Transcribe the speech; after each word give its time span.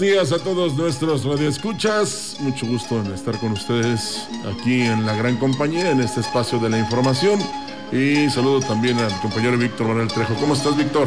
Buenos 0.00 0.30
días 0.30 0.40
a 0.40 0.42
todos 0.42 0.74
nuestros 0.78 1.26
radioescuchas. 1.26 2.38
Mucho 2.40 2.64
gusto 2.64 3.00
en 3.00 3.12
estar 3.12 3.38
con 3.38 3.52
ustedes 3.52 4.26
aquí 4.50 4.80
en 4.80 5.04
la 5.04 5.14
gran 5.14 5.36
compañía, 5.36 5.90
en 5.90 6.00
este 6.00 6.20
espacio 6.20 6.58
de 6.58 6.70
la 6.70 6.78
información. 6.78 7.38
Y 7.92 8.30
saludo 8.30 8.60
también 8.60 8.98
al 8.98 9.12
compañero 9.20 9.58
Víctor 9.58 9.88
Manuel 9.88 10.08
Trejo. 10.08 10.36
¿Cómo 10.36 10.54
estás, 10.54 10.74
Víctor? 10.74 11.06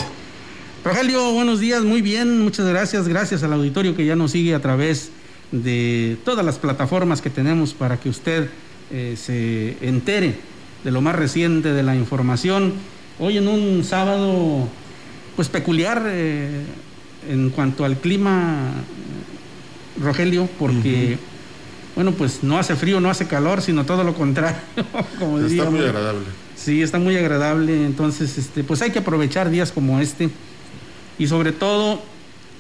Rogelio, 0.85 1.31
buenos 1.31 1.59
días, 1.59 1.81
muy 1.81 2.03
bien, 2.03 2.39
muchas 2.41 2.67
gracias. 2.67 3.07
Gracias 3.07 3.41
al 3.41 3.53
auditorio 3.53 3.95
que 3.95 4.05
ya 4.05 4.15
nos 4.15 4.29
sigue 4.29 4.53
a 4.53 4.61
través 4.61 5.09
de 5.51 6.19
todas 6.23 6.45
las 6.45 6.59
plataformas 6.59 7.19
que 7.19 7.31
tenemos 7.31 7.73
para 7.73 7.99
que 7.99 8.09
usted 8.09 8.51
eh, 8.91 9.15
se 9.17 9.75
entere 9.81 10.35
de 10.83 10.91
lo 10.91 11.01
más 11.01 11.15
reciente 11.15 11.73
de 11.73 11.81
la 11.81 11.95
información. 11.95 12.73
Hoy 13.17 13.39
en 13.39 13.47
un 13.47 13.83
sábado, 13.83 14.67
pues 15.35 15.49
peculiar. 15.49 16.03
Eh, 16.05 16.61
en 17.29 17.49
cuanto 17.49 17.85
al 17.85 17.97
clima, 17.97 18.71
Rogelio, 20.01 20.49
porque, 20.59 21.17
bueno, 21.95 22.11
pues 22.11 22.43
no 22.43 22.57
hace 22.57 22.75
frío, 22.75 22.99
no 22.99 23.09
hace 23.09 23.27
calor, 23.27 23.61
sino 23.61 23.85
todo 23.85 24.03
lo 24.03 24.13
contrario. 24.13 24.59
como 25.19 25.39
está 25.39 25.69
muy 25.69 25.81
agradable. 25.81 26.25
Sí, 26.55 26.81
está 26.81 26.99
muy 26.99 27.15
agradable. 27.17 27.85
Entonces, 27.85 28.37
este, 28.37 28.63
pues 28.63 28.81
hay 28.81 28.91
que 28.91 28.99
aprovechar 28.99 29.49
días 29.49 29.71
como 29.71 29.99
este. 29.99 30.29
Y 31.17 31.27
sobre 31.27 31.51
todo, 31.51 32.01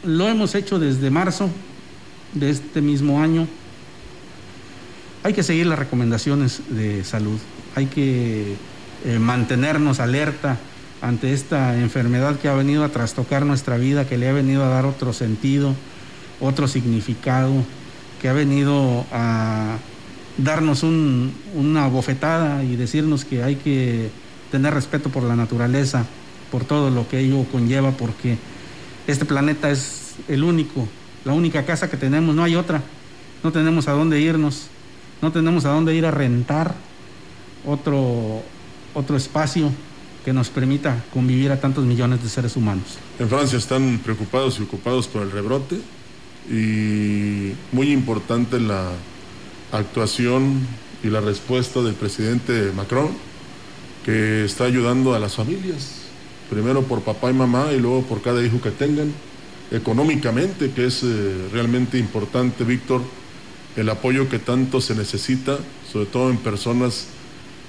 lo 0.03 0.27
hemos 0.27 0.55
hecho 0.55 0.79
desde 0.79 1.09
marzo 1.09 1.49
de 2.33 2.49
este 2.49 2.81
mismo 2.81 3.21
año. 3.21 3.47
Hay 5.23 5.33
que 5.33 5.43
seguir 5.43 5.67
las 5.67 5.79
recomendaciones 5.79 6.61
de 6.69 7.03
salud. 7.03 7.39
Hay 7.75 7.85
que 7.85 8.55
eh, 9.05 9.19
mantenernos 9.19 9.99
alerta 9.99 10.57
ante 11.03 11.33
esta 11.33 11.77
enfermedad 11.77 12.39
que 12.39 12.47
ha 12.47 12.53
venido 12.53 12.85
a 12.85 12.89
trastocar 12.89 13.45
nuestra 13.45 13.75
vida, 13.75 14.07
que 14.07 14.17
le 14.17 14.29
ha 14.29 14.31
venido 14.31 14.63
a 14.63 14.69
dar 14.69 14.85
otro 14.85 15.11
sentido, 15.11 15.75
otro 16.39 16.69
significado, 16.69 17.51
que 18.21 18.29
ha 18.29 18.33
venido 18.33 19.05
a 19.11 19.75
darnos 20.37 20.81
una 20.81 21.87
bofetada 21.87 22.63
y 22.63 22.77
decirnos 22.77 23.25
que 23.25 23.43
hay 23.43 23.57
que 23.57 24.11
tener 24.49 24.73
respeto 24.73 25.09
por 25.09 25.23
la 25.23 25.35
naturaleza, 25.35 26.05
por 26.49 26.63
todo 26.63 26.89
lo 26.89 27.05
que 27.09 27.19
ello 27.19 27.45
conlleva, 27.51 27.91
porque 27.91 28.37
este 29.05 29.25
planeta 29.25 29.69
es 29.71 30.15
el 30.29 30.41
único, 30.41 30.87
la 31.25 31.33
única 31.33 31.65
casa 31.65 31.89
que 31.89 31.97
tenemos, 31.97 32.33
no 32.33 32.45
hay 32.45 32.55
otra, 32.55 32.81
no 33.43 33.51
tenemos 33.51 33.89
a 33.89 33.91
dónde 33.91 34.21
irnos, 34.21 34.67
no 35.21 35.33
tenemos 35.33 35.65
a 35.65 35.71
dónde 35.71 35.95
ir 35.95 36.05
a 36.05 36.11
rentar 36.11 36.75
otro, 37.65 38.41
otro 38.93 39.17
espacio 39.17 39.69
que 40.23 40.33
nos 40.33 40.49
permita 40.49 41.03
convivir 41.13 41.51
a 41.51 41.59
tantos 41.59 41.85
millones 41.85 42.23
de 42.23 42.29
seres 42.29 42.55
humanos. 42.55 42.97
En 43.19 43.29
Francia 43.29 43.57
están 43.57 43.99
preocupados 44.03 44.59
y 44.59 44.63
ocupados 44.63 45.07
por 45.07 45.21
el 45.21 45.31
rebrote 45.31 45.79
y 46.49 47.53
muy 47.71 47.91
importante 47.91 48.59
la 48.59 48.89
actuación 49.71 50.61
y 51.03 51.07
la 51.07 51.19
respuesta 51.19 51.81
del 51.81 51.95
presidente 51.95 52.71
Macron, 52.75 53.09
que 54.05 54.45
está 54.45 54.65
ayudando 54.65 55.13
a 55.13 55.19
las 55.19 55.35
familias, 55.35 56.03
primero 56.49 56.83
por 56.83 57.01
papá 57.01 57.29
y 57.29 57.33
mamá 57.33 57.71
y 57.73 57.79
luego 57.79 58.03
por 58.03 58.21
cada 58.21 58.43
hijo 58.43 58.61
que 58.61 58.71
tengan, 58.71 59.11
económicamente, 59.71 60.71
que 60.71 60.85
es 60.85 61.03
eh, 61.03 61.49
realmente 61.51 61.97
importante, 61.97 62.63
Víctor, 62.63 63.01
el 63.75 63.89
apoyo 63.89 64.29
que 64.29 64.39
tanto 64.39 64.79
se 64.79 64.95
necesita, 64.95 65.57
sobre 65.91 66.05
todo 66.05 66.29
en 66.29 66.37
personas 66.37 67.07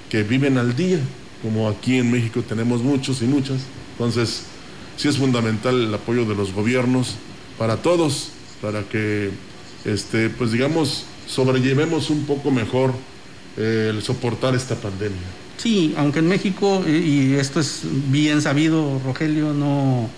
que 0.09 0.23
viven 0.23 0.57
al 0.57 0.75
día, 0.75 0.99
como 1.41 1.67
aquí 1.69 1.97
en 1.97 2.11
México 2.11 2.41
tenemos 2.47 2.81
muchos 2.81 3.21
y 3.21 3.25
muchas. 3.25 3.61
Entonces, 3.93 4.43
sí 4.97 5.07
es 5.07 5.17
fundamental 5.17 5.79
el 5.79 5.93
apoyo 5.93 6.25
de 6.25 6.35
los 6.35 6.53
gobiernos 6.53 7.15
para 7.57 7.77
todos, 7.77 8.29
para 8.61 8.83
que, 8.83 9.31
este, 9.85 10.29
pues 10.29 10.51
digamos, 10.51 11.05
sobrellevemos 11.27 12.09
un 12.09 12.25
poco 12.25 12.51
mejor 12.51 12.93
eh, 13.57 13.91
el 13.93 14.01
soportar 14.01 14.55
esta 14.55 14.75
pandemia. 14.75 15.17
Sí, 15.57 15.93
aunque 15.97 16.19
en 16.19 16.27
México, 16.27 16.83
eh, 16.85 16.97
y 16.97 17.33
esto 17.35 17.59
es 17.59 17.81
bien 18.09 18.41
sabido, 18.41 18.99
Rogelio, 19.05 19.53
no, 19.53 20.09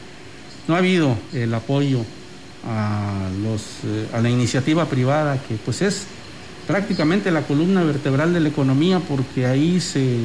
no 0.68 0.76
ha 0.76 0.78
habido 0.80 1.16
el 1.34 1.54
apoyo 1.54 2.00
a, 2.66 3.30
los, 3.44 3.62
eh, 3.86 4.08
a 4.14 4.22
la 4.22 4.30
iniciativa 4.30 4.86
privada, 4.86 5.42
que 5.48 5.56
pues 5.56 5.82
es 5.82 6.08
prácticamente 6.66 7.32
la 7.32 7.44
columna 7.44 7.84
vertebral 7.84 8.34
de 8.34 8.40
la 8.40 8.50
economía, 8.50 9.00
porque 9.00 9.46
ahí 9.46 9.80
se 9.80 10.18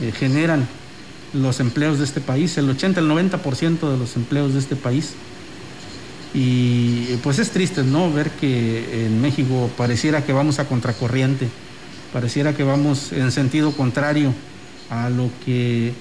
eh, 0.00 0.12
generan 0.12 0.66
los 1.32 1.60
empleos 1.60 1.98
de 1.98 2.04
este 2.04 2.20
país, 2.20 2.56
el 2.58 2.70
80, 2.70 3.00
el 3.00 3.08
90% 3.08 3.90
de 3.90 3.98
los 3.98 4.16
empleos 4.16 4.52
de 4.52 4.60
este 4.60 4.76
país. 4.76 5.14
Y 6.32 7.16
pues 7.22 7.38
es 7.38 7.50
triste, 7.50 7.82
¿no? 7.82 8.12
Ver 8.12 8.30
que 8.30 9.06
en 9.06 9.20
México 9.20 9.70
pareciera 9.76 10.24
que 10.24 10.32
vamos 10.32 10.58
a 10.58 10.66
contracorriente, 10.66 11.48
pareciera 12.12 12.54
que 12.54 12.64
vamos 12.64 13.12
en 13.12 13.30
sentido 13.30 13.72
contrario 13.72 14.34
a 14.90 15.10
lo 15.10 15.30
que 15.44 15.92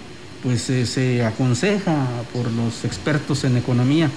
pues 0.42 0.62
se 0.62 1.24
aconseja 1.24 2.08
por 2.34 2.52
los 2.52 2.84
expertos 2.84 3.44
en 3.44 3.58
economía. 3.58 4.10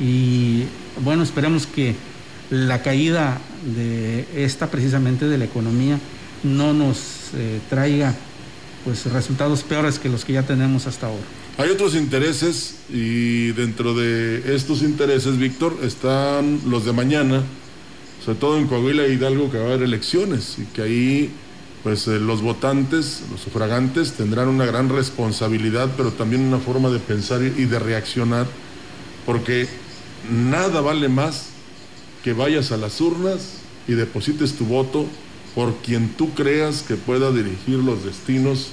Y 0.00 0.64
bueno, 1.02 1.22
esperemos 1.22 1.66
que 1.66 1.94
la 2.50 2.82
caída 2.82 3.38
de 3.76 4.26
esta 4.34 4.68
precisamente 4.68 5.26
de 5.26 5.38
la 5.38 5.44
economía 5.44 5.98
no 6.42 6.72
nos 6.72 7.30
eh, 7.34 7.60
traiga 7.68 8.14
pues 8.84 9.06
resultados 9.06 9.62
peores 9.62 9.98
que 9.98 10.08
los 10.08 10.24
que 10.24 10.34
ya 10.34 10.42
tenemos 10.42 10.86
hasta 10.86 11.06
ahora. 11.06 11.22
Hay 11.58 11.70
otros 11.70 11.94
intereses 11.94 12.76
y 12.88 13.52
dentro 13.52 13.94
de 13.94 14.54
estos 14.54 14.82
intereses, 14.82 15.36
Víctor, 15.36 15.76
están 15.82 16.60
los 16.66 16.84
de 16.84 16.92
mañana, 16.92 17.42
sobre 18.24 18.38
todo 18.38 18.58
en 18.58 18.66
Coahuila 18.66 19.06
y 19.06 19.12
Hidalgo 19.12 19.50
que 19.50 19.58
va 19.58 19.64
a 19.64 19.66
haber 19.68 19.82
elecciones 19.82 20.56
y 20.58 20.64
que 20.66 20.82
ahí 20.82 21.30
pues 21.82 22.06
eh, 22.08 22.18
los 22.18 22.42
votantes, 22.42 23.22
los 23.30 23.40
sufragantes 23.40 24.12
tendrán 24.12 24.48
una 24.48 24.66
gran 24.66 24.88
responsabilidad, 24.88 25.90
pero 25.96 26.12
también 26.12 26.42
una 26.42 26.58
forma 26.58 26.90
de 26.90 26.98
pensar 26.98 27.42
y 27.42 27.64
de 27.64 27.78
reaccionar, 27.78 28.46
porque 29.24 29.68
nada 30.30 30.80
vale 30.80 31.08
más 31.08 31.46
que 32.22 32.32
vayas 32.32 32.72
a 32.72 32.76
las 32.76 33.00
urnas 33.00 33.60
y 33.88 33.94
deposites 33.94 34.54
tu 34.54 34.66
voto 34.66 35.06
por 35.54 35.76
quien 35.76 36.10
tú 36.10 36.30
creas 36.34 36.82
que 36.82 36.96
pueda 36.96 37.32
dirigir 37.32 37.78
los 37.78 38.04
destinos 38.04 38.72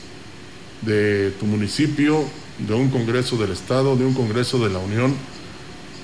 de 0.82 1.32
tu 1.40 1.46
municipio, 1.46 2.24
de 2.60 2.74
un 2.74 2.90
Congreso 2.90 3.38
del 3.38 3.52
Estado, 3.52 3.96
de 3.96 4.06
un 4.06 4.14
Congreso 4.14 4.60
de 4.60 4.70
la 4.70 4.80
Unión, 4.80 5.16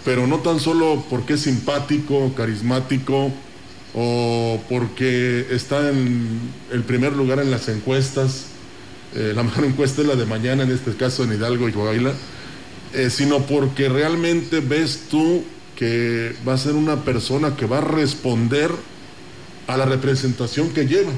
pero 0.06 0.28
no 0.28 0.40
tan 0.40 0.60
solo 0.60 1.04
porque 1.10 1.34
es 1.34 1.42
simpático, 1.42 2.34
carismático 2.36 3.32
o 3.94 4.62
porque 4.70 5.48
está 5.52 5.90
en 5.90 6.40
el 6.72 6.84
primer 6.84 7.14
lugar 7.14 7.40
en 7.40 7.52
las 7.52 7.70
encuestas, 7.70 8.48
eh, 9.16 9.34
la 9.36 9.44
mejor 9.44 9.66
encuesta 9.66 10.02
es 10.02 10.08
la 10.08 10.16
de 10.16 10.26
mañana, 10.26 10.64
en 10.64 10.72
este 10.72 10.94
caso 10.96 11.24
en 11.24 11.34
Hidalgo 11.34 11.70
y 11.70 11.72
Coahuila, 11.72 12.14
eh, 12.94 13.10
sino 13.10 13.40
porque 13.46 13.90
realmente 13.90 14.60
ves 14.60 15.06
tú 15.10 15.44
que 15.76 16.36
va 16.48 16.54
a 16.54 16.58
ser 16.58 16.74
una 16.74 17.04
persona 17.04 17.56
que 17.56 17.66
va 17.66 17.80
a 17.80 17.82
responder 17.82 18.70
a 19.68 19.78
la 19.78 19.86
representación 19.86 20.70
que 20.70 20.86
lleva 20.86 21.12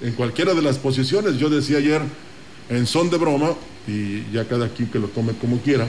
en 0.00 0.12
cualquiera 0.12 0.54
de 0.54 0.62
las 0.62 0.78
posiciones. 0.78 1.38
Yo 1.38 1.50
decía 1.50 1.78
ayer, 1.78 2.02
en 2.68 2.86
son 2.86 3.10
de 3.10 3.16
broma, 3.16 3.54
y 3.86 4.30
ya 4.32 4.46
cada 4.46 4.68
quien 4.68 4.90
que 4.90 4.98
lo 4.98 5.08
tome 5.08 5.32
como 5.34 5.58
quiera, 5.60 5.86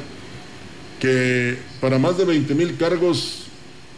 que 1.00 1.58
para 1.82 2.00
más 2.00 2.18
de 2.18 2.26
20 2.26 2.56
mil 2.56 2.78
cargos 2.78 3.46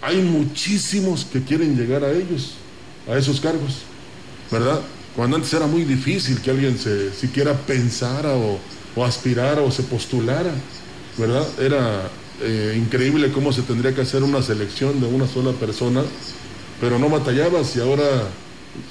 hay 0.02 0.22
muchísimos 0.22 1.26
que 1.26 1.44
quieren 1.44 1.78
llegar 1.78 2.04
a 2.04 2.12
ellos, 2.12 2.56
a 3.08 3.18
esos 3.18 3.40
cargos, 3.40 3.80
¿verdad? 4.52 4.82
Cuando 5.16 5.36
antes 5.36 5.54
era 5.54 5.68
muy 5.68 5.84
difícil 5.84 6.42
que 6.42 6.52
alguien 6.52 6.78
se 6.78 7.14
siquiera 7.14 7.54
pensara 7.54 8.34
o, 8.34 8.60
o 8.96 9.06
aspirara 9.06 9.62
o 9.62 9.72
se 9.72 9.84
postulara, 9.84 10.52
¿verdad? 11.18 11.48
Era 11.60 12.10
eh, 12.42 12.76
increíble 12.76 13.32
cómo 13.32 13.54
se 13.54 13.62
tendría 13.62 13.94
que 13.94 14.02
hacer 14.02 14.24
una 14.24 14.42
selección 14.42 15.00
de 15.00 15.08
una 15.08 15.28
sola 15.28 15.52
persona, 15.52 16.02
pero 16.80 16.98
no 16.98 17.10
batallabas 17.10 17.76
y 17.76 17.82
ahora 17.82 18.30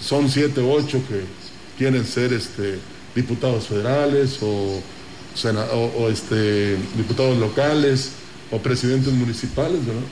son 0.00 0.28
siete 0.30 0.60
ocho 0.60 1.00
que 1.08 1.22
quieren 1.76 2.04
ser 2.06 2.32
este, 2.32 2.78
diputados 3.14 3.66
federales 3.66 4.38
o, 4.42 4.80
este, 6.10 6.76
diputados 6.96 7.38
locales 7.38 8.12
o 8.50 8.58
presidentes 8.58 9.12
municipales, 9.12 9.84
¿verdad? 9.86 10.02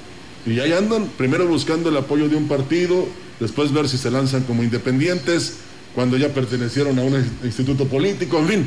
Y 0.46 0.60
ahí 0.60 0.72
andan, 0.72 1.06
primero 1.18 1.46
buscando 1.46 1.90
el 1.90 1.96
apoyo 1.96 2.28
de 2.28 2.36
un 2.36 2.48
partido, 2.48 3.06
después 3.40 3.72
ver 3.72 3.88
si 3.88 3.98
se 3.98 4.10
lanzan 4.10 4.44
como 4.44 4.62
independientes, 4.62 5.58
cuando 5.94 6.16
ya 6.16 6.28
pertenecieron 6.28 6.98
a 6.98 7.02
un 7.02 7.16
instituto 7.44 7.86
político, 7.86 8.38
en 8.38 8.48
fin. 8.48 8.66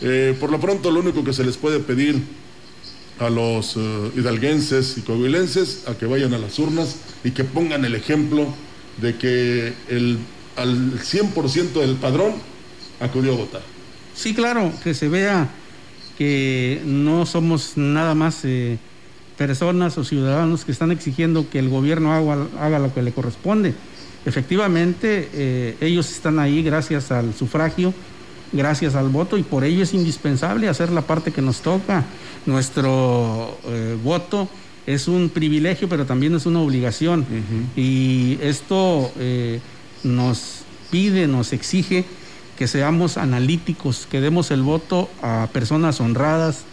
Eh, 0.00 0.36
por 0.40 0.50
lo 0.50 0.58
pronto, 0.58 0.90
lo 0.90 1.00
único 1.00 1.22
que 1.22 1.32
se 1.32 1.44
les 1.44 1.56
puede 1.56 1.78
pedir 1.80 2.20
a 3.18 3.30
los 3.30 3.76
eh, 3.76 4.10
hidalguenses 4.16 4.96
y 4.98 5.02
coahuilenses 5.02 5.86
a 5.86 5.94
que 5.94 6.06
vayan 6.06 6.34
a 6.34 6.38
las 6.38 6.58
urnas 6.58 6.96
y 7.22 7.30
que 7.30 7.44
pongan 7.44 7.84
el 7.84 7.94
ejemplo 7.94 8.46
de 9.00 9.16
que 9.16 9.74
el, 9.88 10.18
al 10.56 10.98
100% 10.98 11.72
del 11.80 11.96
padrón 11.96 12.34
acudió 13.02 13.32
a 13.34 13.36
votar. 13.36 13.62
Sí, 14.14 14.34
claro, 14.34 14.72
que 14.82 14.94
se 14.94 15.08
vea 15.08 15.48
que 16.18 16.82
no 16.84 17.26
somos 17.26 17.72
nada 17.76 18.14
más 18.14 18.44
eh, 18.44 18.78
personas 19.36 19.96
o 19.98 20.04
ciudadanos 20.04 20.64
que 20.64 20.72
están 20.72 20.90
exigiendo 20.90 21.48
que 21.48 21.58
el 21.58 21.68
gobierno 21.68 22.12
haga, 22.12 22.46
haga 22.60 22.78
lo 22.78 22.92
que 22.94 23.02
le 23.02 23.12
corresponde. 23.12 23.74
Efectivamente, 24.24 25.28
eh, 25.32 25.76
ellos 25.80 26.10
están 26.10 26.38
ahí 26.38 26.62
gracias 26.62 27.10
al 27.10 27.34
sufragio, 27.34 27.92
gracias 28.52 28.94
al 28.94 29.08
voto 29.08 29.38
y 29.38 29.42
por 29.42 29.64
ello 29.64 29.82
es 29.82 29.94
indispensable 29.94 30.68
hacer 30.68 30.92
la 30.92 31.02
parte 31.02 31.32
que 31.32 31.42
nos 31.42 31.60
toca. 31.60 32.04
Nuestro 32.46 33.58
eh, 33.64 33.96
voto 34.02 34.48
es 34.86 35.08
un 35.08 35.28
privilegio, 35.30 35.88
pero 35.88 36.06
también 36.06 36.34
es 36.34 36.44
una 36.46 36.60
obligación. 36.60 37.24
Y 37.76 38.38
esto 38.42 39.10
nos 40.02 40.64
pide, 40.90 41.26
nos 41.28 41.52
exige 41.52 42.04
que 42.58 42.68
seamos 42.68 43.16
analíticos, 43.16 44.06
que 44.10 44.20
demos 44.20 44.50
el 44.50 44.62
voto 44.62 45.08
a 45.22 45.48
personas 45.52 46.00
honradas, 46.00 46.64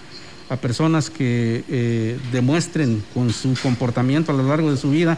a 0.50 0.58
personas 0.58 1.10
que 1.10 1.64
eh, 1.70 2.20
demuestren 2.31 3.04
con 3.14 3.31
su 3.31 3.54
comportamiento 3.62 4.31
a 4.31 4.36
lo 4.36 4.44
largo 4.44 4.72
de 4.72 4.78
su 4.78 4.92
vida 4.92 5.18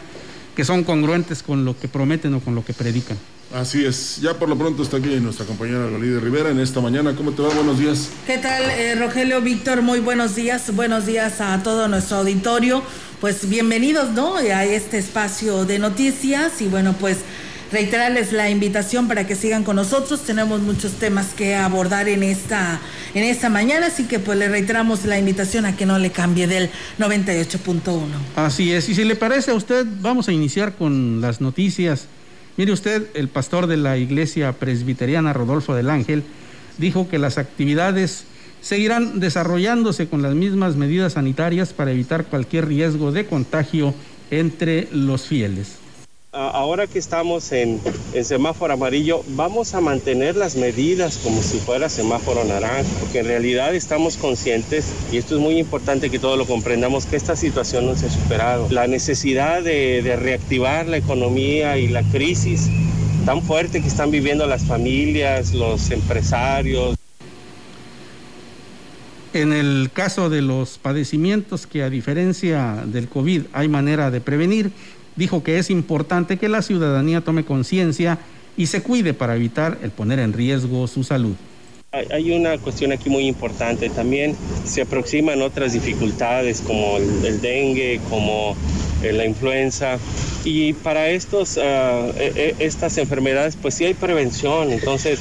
que 0.54 0.64
son 0.64 0.84
congruentes 0.84 1.42
con 1.42 1.64
lo 1.64 1.78
que 1.78 1.88
prometen 1.88 2.34
o 2.34 2.40
con 2.40 2.54
lo 2.54 2.64
que 2.64 2.72
predican. 2.72 3.16
Así 3.54 3.84
es, 3.84 4.18
ya 4.22 4.38
por 4.38 4.48
lo 4.48 4.56
pronto 4.56 4.82
está 4.82 4.96
aquí 4.96 5.08
nuestra 5.20 5.44
compañera 5.44 5.86
Galide 5.86 6.20
Rivera 6.20 6.50
en 6.50 6.58
esta 6.58 6.80
mañana. 6.80 7.14
¿Cómo 7.14 7.32
te 7.32 7.42
va? 7.42 7.50
Buenos 7.50 7.78
días. 7.78 8.08
¿Qué 8.26 8.38
tal, 8.38 8.62
eh, 8.70 8.94
Rogelio 8.94 9.42
Víctor? 9.42 9.82
Muy 9.82 10.00
buenos 10.00 10.34
días. 10.34 10.74
Buenos 10.74 11.04
días 11.04 11.40
a 11.42 11.62
todo 11.62 11.86
nuestro 11.86 12.18
auditorio. 12.18 12.82
Pues 13.20 13.48
bienvenidos, 13.48 14.10
¿no? 14.12 14.36
A 14.36 14.64
este 14.64 14.96
espacio 14.96 15.66
de 15.66 15.78
noticias 15.78 16.62
y 16.62 16.68
bueno, 16.68 16.94
pues 16.98 17.18
reiterarles 17.72 18.32
la 18.32 18.50
invitación 18.50 19.08
para 19.08 19.26
que 19.26 19.34
sigan 19.34 19.64
con 19.64 19.76
nosotros. 19.76 20.22
Tenemos 20.22 20.60
muchos 20.60 20.92
temas 20.92 21.28
que 21.34 21.56
abordar 21.56 22.08
en 22.08 22.22
esta, 22.22 22.80
en 23.14 23.24
esta 23.24 23.48
mañana, 23.48 23.86
así 23.86 24.04
que 24.04 24.18
pues 24.18 24.38
le 24.38 24.48
reiteramos 24.48 25.04
la 25.04 25.18
invitación 25.18 25.64
a 25.64 25.74
que 25.74 25.86
no 25.86 25.98
le 25.98 26.10
cambie 26.10 26.46
del 26.46 26.70
98.1. 26.98 28.06
Así 28.36 28.72
es, 28.72 28.88
y 28.88 28.94
si 28.94 29.04
le 29.04 29.16
parece 29.16 29.50
a 29.50 29.54
usted, 29.54 29.86
vamos 30.00 30.28
a 30.28 30.32
iniciar 30.32 30.74
con 30.74 31.20
las 31.20 31.40
noticias. 31.40 32.06
Mire 32.56 32.72
usted, 32.72 33.06
el 33.14 33.28
pastor 33.28 33.66
de 33.66 33.78
la 33.78 33.96
iglesia 33.96 34.52
presbiteriana 34.52 35.32
Rodolfo 35.32 35.74
del 35.74 35.88
Ángel 35.88 36.22
dijo 36.76 37.08
que 37.08 37.18
las 37.18 37.38
actividades 37.38 38.24
seguirán 38.60 39.18
desarrollándose 39.18 40.06
con 40.06 40.20
las 40.22 40.34
mismas 40.34 40.76
medidas 40.76 41.14
sanitarias 41.14 41.72
para 41.72 41.90
evitar 41.90 42.26
cualquier 42.26 42.68
riesgo 42.68 43.10
de 43.10 43.26
contagio 43.26 43.94
entre 44.30 44.88
los 44.92 45.26
fieles 45.26 45.81
ahora 46.32 46.86
que 46.86 46.98
estamos 46.98 47.52
en, 47.52 47.78
semáforo 48.22 48.72
amarillo, 48.72 49.22
vamos 49.28 49.74
a 49.74 49.80
mantener 49.80 50.34
las 50.34 50.56
medidas 50.56 51.18
como 51.18 51.42
si 51.42 51.58
fuera 51.58 51.90
semáforo 51.90 52.44
naranja, 52.44 52.88
porque 53.00 53.18
en 53.18 53.26
realidad 53.26 53.74
estamos 53.74 54.16
conscientes, 54.16 54.92
y 55.12 55.18
esto 55.18 55.36
es 55.36 55.42
muy 55.42 55.58
importante 55.58 56.08
que 56.08 56.18
todos 56.18 56.38
lo 56.38 56.46
comprendamos, 56.46 57.04
que 57.04 57.16
esta 57.16 57.36
situación 57.36 57.86
no 57.86 57.94
se 57.96 58.06
ha 58.06 58.10
superado. 58.10 58.66
La 58.70 58.86
necesidad 58.86 59.62
de, 59.62 60.00
de 60.02 60.16
reactivar 60.16 60.86
la 60.86 60.96
economía 60.96 61.76
y 61.76 61.88
la 61.88 62.02
crisis 62.02 62.68
tan 63.26 63.42
fuerte 63.42 63.82
que 63.82 63.88
están 63.88 64.10
viviendo 64.10 64.46
las 64.46 64.64
familias, 64.64 65.52
los 65.52 65.90
empresarios. 65.90 66.96
En 69.34 69.52
el 69.52 69.90
caso 69.92 70.28
de 70.28 70.42
los 70.42 70.78
padecimientos 70.78 71.66
que 71.66 71.82
a 71.82 71.90
diferencia 71.90 72.82
del 72.86 73.08
COVID 73.08 73.42
hay 73.52 73.68
manera 73.68 74.10
de 74.10 74.20
prevenir, 74.20 74.72
dijo 75.16 75.42
que 75.42 75.58
es 75.58 75.70
importante 75.70 76.36
que 76.36 76.48
la 76.48 76.62
ciudadanía 76.62 77.20
tome 77.20 77.44
conciencia 77.44 78.18
y 78.56 78.66
se 78.66 78.82
cuide 78.82 79.14
para 79.14 79.36
evitar 79.36 79.78
el 79.82 79.90
poner 79.90 80.18
en 80.18 80.32
riesgo 80.32 80.86
su 80.86 81.04
salud. 81.04 81.34
Hay 82.10 82.32
una 82.32 82.56
cuestión 82.56 82.90
aquí 82.92 83.10
muy 83.10 83.26
importante. 83.26 83.90
También 83.90 84.34
se 84.64 84.80
aproximan 84.80 85.42
otras 85.42 85.74
dificultades 85.74 86.62
como 86.62 86.96
el, 86.96 87.40
dengue, 87.42 88.00
como 88.08 88.56
eh, 89.02 89.12
la 89.12 89.24
influenza. 89.24 89.98
Y 90.44 90.72
para 90.72 91.08
estos, 91.10 91.56
e, 91.56 92.54
estas 92.58 92.98
enfermedades, 92.98 93.56
pues 93.60 93.74
sí 93.74 93.84
hay 93.84 93.94
prevención. 93.94 94.72
Entonces, 94.72 95.20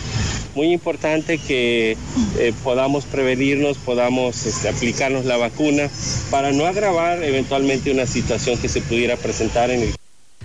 muy 0.55 0.73
importante 0.73 1.37
que 1.37 1.97
eh, 2.37 2.53
podamos 2.63 3.05
prevenirnos, 3.05 3.77
podamos 3.77 4.45
este, 4.45 4.69
aplicarnos 4.69 5.25
la 5.25 5.37
vacuna 5.37 5.89
para 6.29 6.51
no 6.51 6.65
agravar 6.65 7.23
eventualmente 7.23 7.91
una 7.91 8.05
situación 8.05 8.57
que 8.57 8.67
se 8.67 8.81
pudiera 8.81 9.15
presentar 9.15 9.69
en 9.69 9.81
el 9.83 9.95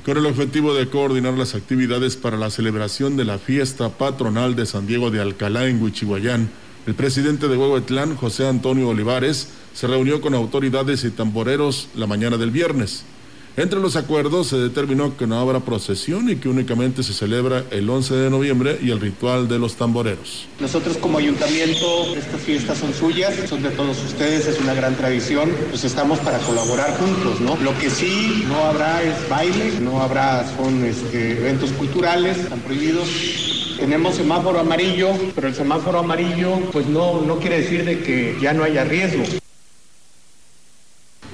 con 0.04 0.16
el 0.16 0.26
objetivo 0.26 0.72
de 0.72 0.88
coordinar 0.88 1.34
las 1.34 1.56
actividades 1.56 2.14
para 2.14 2.36
la 2.36 2.50
celebración 2.50 3.16
de 3.16 3.24
la 3.24 3.38
fiesta 3.40 3.88
patronal 3.88 4.54
de 4.54 4.64
San 4.64 4.86
Diego 4.86 5.10
de 5.10 5.20
Alcalá 5.20 5.66
en 5.66 5.82
Huichihuayán. 5.82 6.48
El 6.86 6.94
presidente 6.94 7.48
de 7.48 7.56
Huehuetlán, 7.56 8.14
José 8.14 8.46
Antonio 8.46 8.90
Olivares, 8.90 9.48
se 9.74 9.88
reunió 9.88 10.20
con 10.20 10.34
autoridades 10.34 11.02
y 11.02 11.10
tamboreros 11.10 11.88
la 11.96 12.06
mañana 12.06 12.36
del 12.36 12.52
viernes. 12.52 13.04
Entre 13.58 13.80
los 13.80 13.96
acuerdos 13.96 14.48
se 14.48 14.58
determinó 14.58 15.16
que 15.16 15.26
no 15.26 15.38
habrá 15.38 15.60
procesión 15.60 16.28
y 16.28 16.36
que 16.36 16.50
únicamente 16.50 17.02
se 17.02 17.14
celebra 17.14 17.64
el 17.70 17.88
11 17.88 18.14
de 18.14 18.28
noviembre 18.28 18.78
y 18.82 18.90
el 18.90 19.00
ritual 19.00 19.48
de 19.48 19.58
los 19.58 19.76
tamboreros. 19.76 20.46
Nosotros 20.60 20.98
como 20.98 21.16
ayuntamiento, 21.16 22.14
estas 22.14 22.42
fiestas 22.42 22.76
son 22.76 22.92
suyas, 22.92 23.34
son 23.48 23.62
de 23.62 23.70
todos 23.70 23.96
ustedes, 24.04 24.46
es 24.46 24.60
una 24.60 24.74
gran 24.74 24.94
tradición, 24.94 25.50
pues 25.70 25.84
estamos 25.84 26.18
para 26.18 26.36
colaborar 26.40 26.98
juntos, 26.98 27.40
¿no? 27.40 27.56
Lo 27.56 27.76
que 27.78 27.88
sí 27.88 28.44
no 28.46 28.62
habrá 28.62 29.02
es 29.02 29.26
baile, 29.30 29.80
no 29.80 30.02
habrá, 30.02 30.46
son 30.54 30.84
este, 30.84 31.38
eventos 31.38 31.70
culturales, 31.72 32.36
están 32.36 32.60
prohibidos. 32.60 33.08
Tenemos 33.78 34.16
semáforo 34.16 34.60
amarillo, 34.60 35.12
pero 35.34 35.48
el 35.48 35.54
semáforo 35.54 36.00
amarillo 36.00 36.60
pues 36.72 36.86
no, 36.88 37.22
no 37.22 37.38
quiere 37.38 37.62
decir 37.62 37.86
de 37.86 38.00
que 38.00 38.36
ya 38.38 38.52
no 38.52 38.64
haya 38.64 38.84
riesgo. 38.84 39.24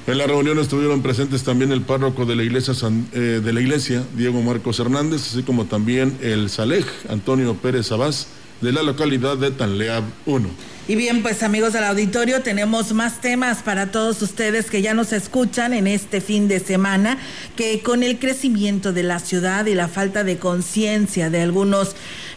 En 0.04 0.18
la 0.18 0.26
reunión 0.26 0.58
estuvieron 0.58 1.00
presentes 1.00 1.44
también 1.44 1.70
el 1.70 1.82
párroco 1.82 2.26
de 2.26 2.34
la 2.34 2.42
iglesia, 2.42 2.74
eh, 3.12 3.40
de 3.42 3.52
la 3.52 3.60
iglesia 3.60 4.02
Diego 4.16 4.42
Marcos 4.42 4.80
Hernández, 4.80 5.28
así 5.30 5.44
como 5.44 5.66
también 5.66 6.18
el 6.20 6.50
Salej, 6.50 6.84
Antonio 7.08 7.54
Pérez 7.54 7.92
Abás, 7.92 8.26
de 8.60 8.72
la 8.72 8.82
localidad 8.82 9.36
de 9.36 9.52
Tanleab 9.52 10.02
1. 10.26 10.48
Y 10.88 10.96
bien, 10.96 11.22
pues 11.22 11.44
amigos 11.44 11.72
del 11.72 11.84
auditorio, 11.84 12.42
tenemos 12.42 12.92
más 12.92 13.20
temas 13.20 13.62
para 13.62 13.92
todos 13.92 14.20
ustedes 14.22 14.68
que 14.68 14.82
ya 14.82 14.92
nos 14.92 15.12
escuchan 15.12 15.72
en 15.72 15.86
este 15.86 16.20
fin 16.20 16.48
de 16.48 16.58
semana, 16.58 17.18
que 17.54 17.80
con 17.80 18.02
el 18.02 18.18
crecimiento 18.18 18.92
de 18.92 19.04
la 19.04 19.20
ciudad 19.20 19.66
y 19.66 19.76
la 19.76 19.86
falta 19.86 20.24
de 20.24 20.38
conciencia 20.38 21.30
de 21.30 21.42
algunos 21.42 21.94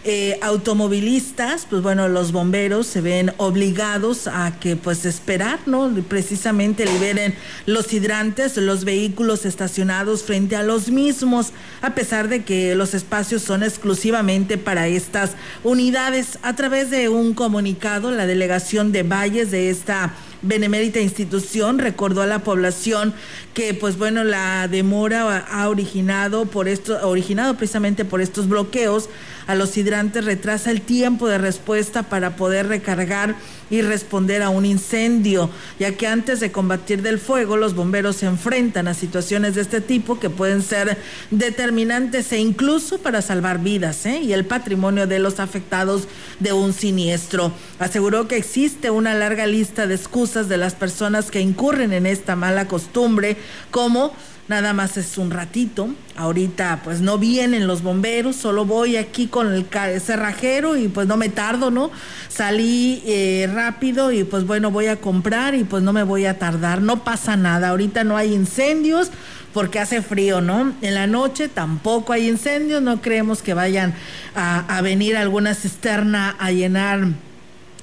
eh, 0.07 0.37
automovilistas, 0.43 1.65
pues 1.67 1.81
bueno, 1.81 2.07
los 2.07 2.31
bomberos 2.31 2.85
se 2.85 3.01
ven 3.01 3.33
obligados 3.37 4.27
a 4.27 4.59
que 4.59 4.75
pues 4.75 5.03
esperar, 5.03 5.57
¿no? 5.65 5.91
Precisamente 6.07 6.85
liberen 6.85 7.33
los 7.65 7.91
hidrantes, 7.91 8.55
los 8.57 8.85
vehículos 8.85 9.47
estacionados 9.47 10.21
frente 10.21 10.55
a 10.55 10.61
los 10.61 10.91
mismos, 10.91 11.53
a 11.81 11.95
pesar 11.95 12.29
de 12.29 12.43
que 12.43 12.75
los 12.75 12.93
espacios 12.93 13.41
son 13.41 13.63
exclusivamente 13.63 14.59
para 14.59 14.87
estas 14.87 15.31
unidades. 15.63 16.37
A 16.43 16.55
través 16.55 16.91
de 16.91 17.09
un 17.09 17.33
comunicado, 17.33 18.11
la 18.11 18.27
delegación 18.27 18.91
de 18.91 19.01
Valles 19.01 19.49
de 19.49 19.71
esta 19.71 20.13
benemérita 20.43 20.99
institución 20.99 21.79
recordó 21.79 22.21
a 22.21 22.27
la 22.27 22.43
población 22.43 23.15
que 23.55 23.73
pues 23.73 23.97
bueno 23.97 24.23
la 24.23 24.67
demora 24.67 25.39
ha 25.39 25.69
originado 25.69 26.45
por 26.45 26.67
esto 26.67 26.99
originado 27.07 27.57
precisamente 27.57 28.05
por 28.05 28.21
estos 28.21 28.47
bloqueos 28.47 29.09
a 29.47 29.55
los 29.55 29.77
hidrantes 29.77 30.25
retrasa 30.25 30.71
el 30.71 30.81
tiempo 30.81 31.27
de 31.27 31.37
respuesta 31.37 32.03
para 32.03 32.35
poder 32.35 32.67
recargar 32.67 33.35
y 33.69 33.81
responder 33.81 34.43
a 34.43 34.49
un 34.49 34.65
incendio, 34.65 35.49
ya 35.79 35.91
que 35.93 36.07
antes 36.07 36.39
de 36.39 36.51
combatir 36.51 37.01
del 37.01 37.19
fuego 37.19 37.57
los 37.57 37.73
bomberos 37.73 38.17
se 38.17 38.27
enfrentan 38.27 38.87
a 38.87 38.93
situaciones 38.93 39.55
de 39.55 39.61
este 39.61 39.81
tipo 39.81 40.19
que 40.19 40.29
pueden 40.29 40.61
ser 40.61 40.97
determinantes 41.31 42.31
e 42.31 42.37
incluso 42.37 42.99
para 42.99 43.21
salvar 43.21 43.59
vidas 43.59 44.05
¿eh? 44.05 44.19
y 44.19 44.33
el 44.33 44.45
patrimonio 44.45 45.07
de 45.07 45.19
los 45.19 45.39
afectados 45.39 46.07
de 46.39 46.53
un 46.53 46.73
siniestro. 46.73 47.51
Aseguró 47.79 48.27
que 48.27 48.37
existe 48.37 48.91
una 48.91 49.13
larga 49.13 49.47
lista 49.47 49.87
de 49.87 49.95
excusas 49.95 50.49
de 50.49 50.57
las 50.57 50.75
personas 50.75 51.31
que 51.31 51.41
incurren 51.41 51.93
en 51.93 52.05
esta 52.05 52.35
mala 52.35 52.67
costumbre, 52.67 53.37
como 53.71 54.13
nada 54.47 54.73
más 54.73 54.97
es 54.97 55.17
un 55.17 55.31
ratito. 55.31 55.89
Ahorita 56.15 56.81
pues 56.83 57.01
no 57.01 57.17
vienen 57.17 57.67
los 57.67 57.81
bomberos, 57.81 58.35
solo 58.35 58.65
voy 58.65 58.95
aquí 58.97 59.27
con 59.27 59.53
el 59.53 59.65
cerrajero 59.99 60.77
y 60.77 60.87
pues 60.87 61.07
no 61.07 61.17
me 61.17 61.29
tardo, 61.29 61.71
¿no? 61.71 61.91
Salí 62.29 63.03
eh, 63.05 63.49
rápido 63.53 64.11
y 64.11 64.23
pues 64.23 64.45
bueno, 64.45 64.71
voy 64.71 64.87
a 64.87 64.97
comprar 64.97 65.55
y 65.55 65.63
pues 65.63 65.83
no 65.83 65.93
me 65.93 66.03
voy 66.03 66.25
a 66.25 66.39
tardar, 66.39 66.81
no 66.81 67.03
pasa 67.03 67.35
nada. 67.35 67.69
Ahorita 67.69 68.03
no 68.03 68.17
hay 68.17 68.33
incendios 68.33 69.11
porque 69.53 69.79
hace 69.79 70.01
frío, 70.01 70.41
¿no? 70.41 70.73
En 70.81 70.93
la 70.93 71.07
noche 71.07 71.47
tampoco 71.47 72.13
hay 72.13 72.27
incendios, 72.27 72.81
no 72.81 73.01
creemos 73.01 73.41
que 73.41 73.53
vayan 73.53 73.93
a, 74.35 74.77
a 74.77 74.81
venir 74.81 75.17
alguna 75.17 75.53
cisterna 75.53 76.35
a 76.39 76.51
llenar 76.51 77.07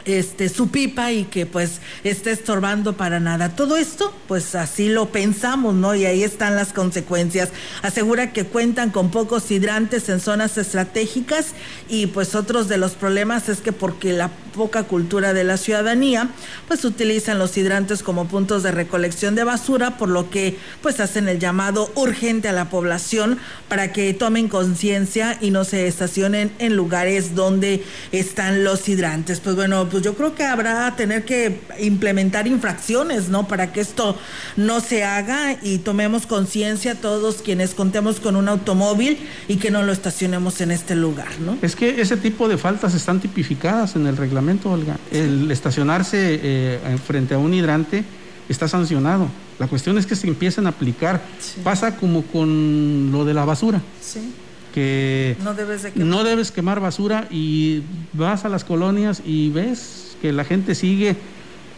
este, 0.04 0.48
su 0.48 0.68
pipa 0.68 1.12
y 1.12 1.24
que 1.24 1.46
pues 1.46 1.80
esté 2.04 2.32
estorbando 2.32 2.94
para 2.94 3.20
nada. 3.20 3.56
Todo 3.56 3.76
esto, 3.76 4.12
pues 4.28 4.54
así 4.54 4.88
lo 4.88 5.10
pensamos, 5.10 5.74
¿no? 5.74 5.94
Y 5.94 6.06
ahí 6.06 6.22
están 6.22 6.56
las 6.56 6.72
consecuencias. 6.72 7.50
Asegura 7.82 8.32
que 8.32 8.44
cuentan 8.44 8.90
con 8.90 9.10
pocos 9.10 9.50
hidrantes 9.50 10.08
en 10.08 10.20
zonas 10.20 10.58
estratégicas 10.58 11.48
y 11.88 12.06
pues 12.06 12.34
otros 12.34 12.68
de 12.68 12.78
los 12.78 12.92
problemas 12.92 13.48
es 13.48 13.60
que 13.60 13.72
porque 13.72 14.12
la 14.12 14.30
poca 14.52 14.84
cultura 14.84 15.32
de 15.32 15.44
la 15.44 15.56
ciudadanía, 15.56 16.28
pues 16.68 16.84
utilizan 16.84 17.38
los 17.38 17.56
hidrantes 17.56 18.02
como 18.02 18.28
puntos 18.28 18.62
de 18.62 18.70
recolección 18.70 19.34
de 19.34 19.44
basura, 19.44 19.96
por 19.96 20.08
lo 20.08 20.30
que 20.30 20.58
pues 20.82 21.00
hacen 21.00 21.28
el 21.28 21.38
llamado 21.38 21.90
urgente 21.94 22.48
a 22.48 22.52
la 22.52 22.68
población 22.68 23.38
para 23.68 23.92
que 23.92 24.12
tomen 24.14 24.48
conciencia 24.48 25.38
y 25.40 25.50
no 25.50 25.64
se 25.64 25.86
estacionen 25.86 26.52
en 26.58 26.76
lugares 26.76 27.34
donde 27.34 27.84
están 28.12 28.64
los 28.64 28.88
hidrantes. 28.88 29.40
Pues 29.40 29.56
bueno, 29.56 29.88
pues 29.92 30.02
yo 30.02 30.14
creo 30.14 30.34
que 30.34 30.42
habrá 30.42 30.96
tener 30.96 31.24
que 31.26 31.60
implementar 31.78 32.46
infracciones, 32.46 33.28
¿no? 33.28 33.46
Para 33.46 33.72
que 33.74 33.82
esto 33.82 34.16
no 34.56 34.80
se 34.80 35.04
haga 35.04 35.58
y 35.62 35.78
tomemos 35.78 36.26
conciencia 36.26 36.94
todos 36.94 37.42
quienes 37.42 37.74
contemos 37.74 38.18
con 38.18 38.34
un 38.36 38.48
automóvil 38.48 39.18
y 39.48 39.56
que 39.56 39.70
no 39.70 39.82
lo 39.82 39.92
estacionemos 39.92 40.62
en 40.62 40.70
este 40.70 40.96
lugar, 40.96 41.28
¿no? 41.40 41.58
Es 41.60 41.76
que 41.76 42.00
ese 42.00 42.16
tipo 42.16 42.48
de 42.48 42.56
faltas 42.56 42.94
están 42.94 43.20
tipificadas 43.20 43.94
en 43.94 44.06
el 44.06 44.16
reglamento, 44.16 44.70
Olga. 44.70 44.96
El 45.10 45.50
estacionarse 45.50 46.40
eh, 46.42 46.98
frente 47.06 47.34
a 47.34 47.38
un 47.38 47.52
hidrante 47.52 48.02
está 48.48 48.68
sancionado. 48.68 49.28
La 49.58 49.66
cuestión 49.66 49.98
es 49.98 50.06
que 50.06 50.16
se 50.16 50.26
empiecen 50.26 50.64
a 50.64 50.70
aplicar. 50.70 51.20
Pasa 51.62 51.96
como 51.96 52.22
con 52.22 53.12
lo 53.12 53.26
de 53.26 53.34
la 53.34 53.44
basura. 53.44 53.82
Sí 54.00 54.32
que 54.72 55.36
no 55.42 55.54
debes, 55.54 55.94
no 55.96 56.24
debes 56.24 56.50
quemar 56.50 56.80
basura 56.80 57.26
y 57.30 57.82
vas 58.12 58.44
a 58.44 58.48
las 58.48 58.64
colonias 58.64 59.22
y 59.24 59.50
ves 59.50 60.16
que 60.20 60.32
la 60.32 60.44
gente 60.44 60.74
sigue 60.74 61.16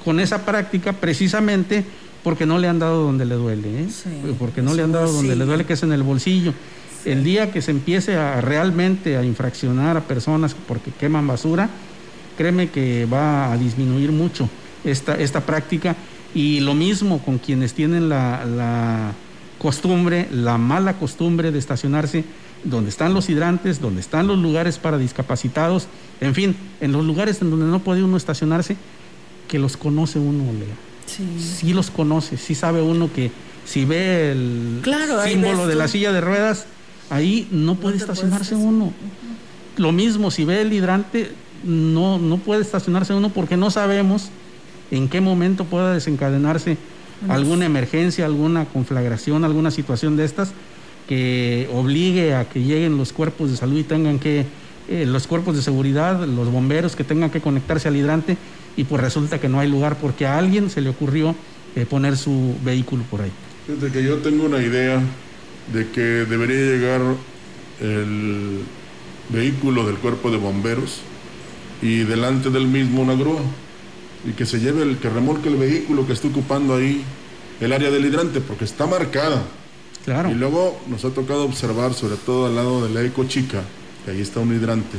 con 0.04 0.20
esa 0.20 0.44
práctica 0.44 0.92
precisamente 0.92 1.84
porque 2.22 2.46
no 2.46 2.58
le 2.58 2.68
han 2.68 2.78
dado 2.78 3.02
donde 3.02 3.26
le 3.26 3.34
duele, 3.34 3.82
¿eh? 3.82 3.88
porque 4.38 4.62
no 4.62 4.72
le 4.72 4.82
han 4.82 4.92
dado 4.92 5.12
donde 5.12 5.36
le 5.36 5.44
duele, 5.44 5.66
que 5.66 5.74
es 5.74 5.82
en 5.82 5.92
el 5.92 6.02
bolsillo. 6.02 6.54
El 7.04 7.22
día 7.22 7.52
que 7.52 7.60
se 7.60 7.70
empiece 7.70 8.16
a 8.16 8.40
realmente 8.40 9.18
a 9.18 9.24
infraccionar 9.24 9.98
a 9.98 10.00
personas 10.00 10.56
porque 10.66 10.90
queman 10.90 11.26
basura, 11.26 11.68
créeme 12.38 12.70
que 12.70 13.06
va 13.06 13.52
a 13.52 13.58
disminuir 13.58 14.10
mucho 14.10 14.48
esta, 14.84 15.14
esta 15.16 15.40
práctica. 15.40 15.96
Y 16.34 16.60
lo 16.60 16.74
mismo 16.74 17.22
con 17.22 17.38
quienes 17.38 17.74
tienen 17.74 18.08
la, 18.08 18.44
la 18.46 19.12
costumbre, 19.58 20.26
la 20.32 20.56
mala 20.56 20.94
costumbre 20.94 21.52
de 21.52 21.58
estacionarse 21.58 22.24
donde 22.64 22.90
están 22.90 23.14
los 23.14 23.28
hidrantes, 23.28 23.80
donde 23.80 24.00
están 24.00 24.26
los 24.26 24.38
lugares 24.38 24.78
para 24.78 24.98
discapacitados, 24.98 25.86
en 26.20 26.34
fin, 26.34 26.56
en 26.80 26.92
los 26.92 27.04
lugares 27.04 27.40
en 27.42 27.50
donde 27.50 27.66
no 27.66 27.80
puede 27.80 28.02
uno 28.02 28.16
estacionarse, 28.16 28.76
que 29.48 29.58
los 29.58 29.76
conoce 29.76 30.18
uno, 30.18 30.44
Lea. 30.52 30.74
Sí. 31.06 31.24
sí 31.38 31.72
los 31.74 31.90
conoce, 31.90 32.38
sí 32.38 32.54
sabe 32.54 32.80
uno 32.80 33.12
que 33.12 33.30
si 33.66 33.84
ve 33.84 34.32
el 34.32 34.82
símbolo 35.24 35.66
de 35.66 35.74
la 35.74 35.88
silla 35.88 36.12
de 36.12 36.20
ruedas, 36.20 36.66
ahí 37.10 37.46
no 37.50 37.76
puede 37.76 37.96
estacionarse 37.96 38.54
uno. 38.54 38.92
Lo 39.76 39.92
mismo, 39.92 40.30
si 40.30 40.44
ve 40.44 40.62
el 40.62 40.72
hidrante, 40.72 41.32
no, 41.62 42.18
no 42.18 42.38
puede 42.38 42.62
estacionarse 42.62 43.14
uno 43.14 43.30
porque 43.30 43.56
no 43.56 43.70
sabemos 43.70 44.30
en 44.90 45.08
qué 45.08 45.20
momento 45.20 45.64
pueda 45.64 45.92
desencadenarse 45.92 46.76
alguna 47.28 47.66
emergencia, 47.66 48.26
alguna 48.26 48.66
conflagración, 48.66 49.44
alguna 49.44 49.70
situación 49.70 50.16
de 50.16 50.24
estas 50.24 50.52
que 51.08 51.68
obligue 51.72 52.34
a 52.34 52.48
que 52.48 52.62
lleguen 52.62 52.96
los 52.96 53.12
cuerpos 53.12 53.50
de 53.50 53.56
salud 53.56 53.78
y 53.78 53.84
tengan 53.84 54.18
que, 54.18 54.46
eh, 54.88 55.04
los 55.06 55.26
cuerpos 55.26 55.56
de 55.56 55.62
seguridad, 55.62 56.26
los 56.26 56.50
bomberos 56.50 56.96
que 56.96 57.04
tengan 57.04 57.30
que 57.30 57.40
conectarse 57.40 57.88
al 57.88 57.96
hidrante 57.96 58.36
y 58.76 58.84
pues 58.84 59.00
resulta 59.02 59.40
que 59.40 59.48
no 59.48 59.60
hay 59.60 59.68
lugar 59.68 59.98
porque 60.00 60.26
a 60.26 60.38
alguien 60.38 60.70
se 60.70 60.80
le 60.80 60.90
ocurrió 60.90 61.34
eh, 61.76 61.86
poner 61.86 62.16
su 62.16 62.54
vehículo 62.64 63.02
por 63.10 63.22
ahí. 63.22 63.32
Desde 63.68 63.90
que 63.90 64.02
yo 64.04 64.18
tengo 64.18 64.44
una 64.44 64.62
idea 64.62 65.00
de 65.72 65.88
que 65.88 66.00
debería 66.00 66.56
llegar 66.56 67.00
el 67.80 68.60
vehículo 69.30 69.86
del 69.86 69.96
cuerpo 69.96 70.30
de 70.30 70.36
bomberos 70.36 71.00
y 71.80 71.98
delante 72.00 72.50
del 72.50 72.66
mismo 72.66 73.02
una 73.02 73.14
grúa 73.14 73.40
y 74.26 74.32
que 74.32 74.46
se 74.46 74.58
lleve 74.58 74.82
el 74.82 74.98
que 74.98 75.08
remolque 75.08 75.48
el 75.48 75.56
vehículo 75.56 76.06
que 76.06 76.12
está 76.12 76.28
ocupando 76.28 76.74
ahí 76.74 77.02
el 77.60 77.72
área 77.72 77.90
del 77.90 78.04
hidrante 78.04 78.40
porque 78.40 78.64
está 78.64 78.86
marcada 78.86 79.42
y 80.06 80.34
luego 80.34 80.78
nos 80.88 81.04
ha 81.04 81.10
tocado 81.10 81.44
observar, 81.44 81.94
sobre 81.94 82.16
todo 82.16 82.46
al 82.46 82.54
lado 82.54 82.86
de 82.86 82.92
la 82.92 83.02
Eco 83.02 83.24
Chica, 83.24 83.62
que 84.04 84.10
ahí 84.10 84.20
está 84.20 84.40
un 84.40 84.54
hidrante, 84.54 84.98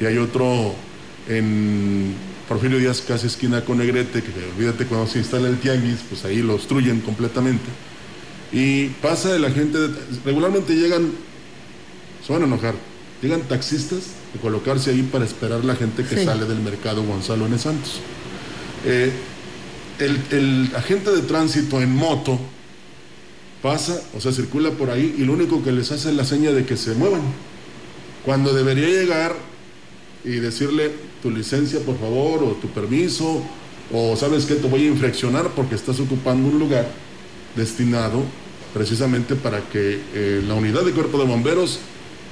y 0.00 0.06
hay 0.06 0.16
otro 0.18 0.74
en 1.28 2.14
Porfirio 2.48 2.78
Díaz, 2.78 3.02
casi 3.06 3.26
esquina 3.26 3.64
con 3.64 3.78
Negrete, 3.78 4.22
que 4.22 4.30
olvídate 4.56 4.86
cuando 4.86 5.06
se 5.06 5.18
instala 5.18 5.48
el 5.48 5.58
tianguis, 5.58 5.98
pues 6.08 6.24
ahí 6.24 6.38
lo 6.38 6.54
obstruyen 6.54 7.00
completamente. 7.00 7.66
Y 8.52 8.86
pasa 9.02 9.32
de 9.32 9.40
la 9.40 9.50
gente, 9.50 9.78
regularmente 10.24 10.74
llegan, 10.74 11.10
se 12.24 12.32
van 12.32 12.42
a 12.42 12.46
enojar, 12.46 12.74
llegan 13.20 13.42
taxistas 13.42 14.04
a 14.36 14.40
colocarse 14.40 14.90
ahí 14.90 15.02
para 15.02 15.24
esperar 15.24 15.64
la 15.64 15.74
gente 15.74 16.04
que 16.04 16.24
sale 16.24 16.46
del 16.46 16.60
mercado 16.60 17.02
Gonzalo 17.02 17.46
N. 17.46 17.58
Santos. 17.58 18.00
Eh, 18.84 19.10
el, 19.98 20.20
el 20.30 20.70
agente 20.76 21.10
de 21.10 21.22
tránsito 21.22 21.82
en 21.82 21.94
moto, 21.94 22.38
pasa, 23.66 24.00
o 24.16 24.20
sea, 24.20 24.30
circula 24.30 24.70
por 24.70 24.90
ahí 24.90 25.16
y 25.18 25.24
lo 25.24 25.32
único 25.32 25.60
que 25.64 25.72
les 25.72 25.90
hace 25.90 26.10
es 26.10 26.14
la 26.14 26.24
seña 26.24 26.52
de 26.52 26.64
que 26.64 26.76
se 26.76 26.94
muevan. 26.94 27.22
Cuando 28.24 28.54
debería 28.54 28.86
llegar 28.86 29.34
y 30.24 30.36
decirle 30.36 30.92
tu 31.20 31.32
licencia, 31.32 31.80
por 31.80 31.98
favor, 31.98 32.44
o 32.44 32.52
tu 32.62 32.68
permiso, 32.68 33.42
o 33.92 34.14
sabes 34.14 34.46
que 34.46 34.54
te 34.54 34.68
voy 34.68 34.84
a 34.84 34.86
infraccionar 34.86 35.48
porque 35.48 35.74
estás 35.74 35.98
ocupando 35.98 36.48
un 36.48 36.60
lugar 36.60 36.86
destinado 37.56 38.22
precisamente 38.72 39.34
para 39.34 39.58
que 39.62 40.00
eh, 40.14 40.44
la 40.46 40.54
unidad 40.54 40.84
de 40.84 40.92
cuerpo 40.92 41.18
de 41.18 41.24
bomberos 41.24 41.80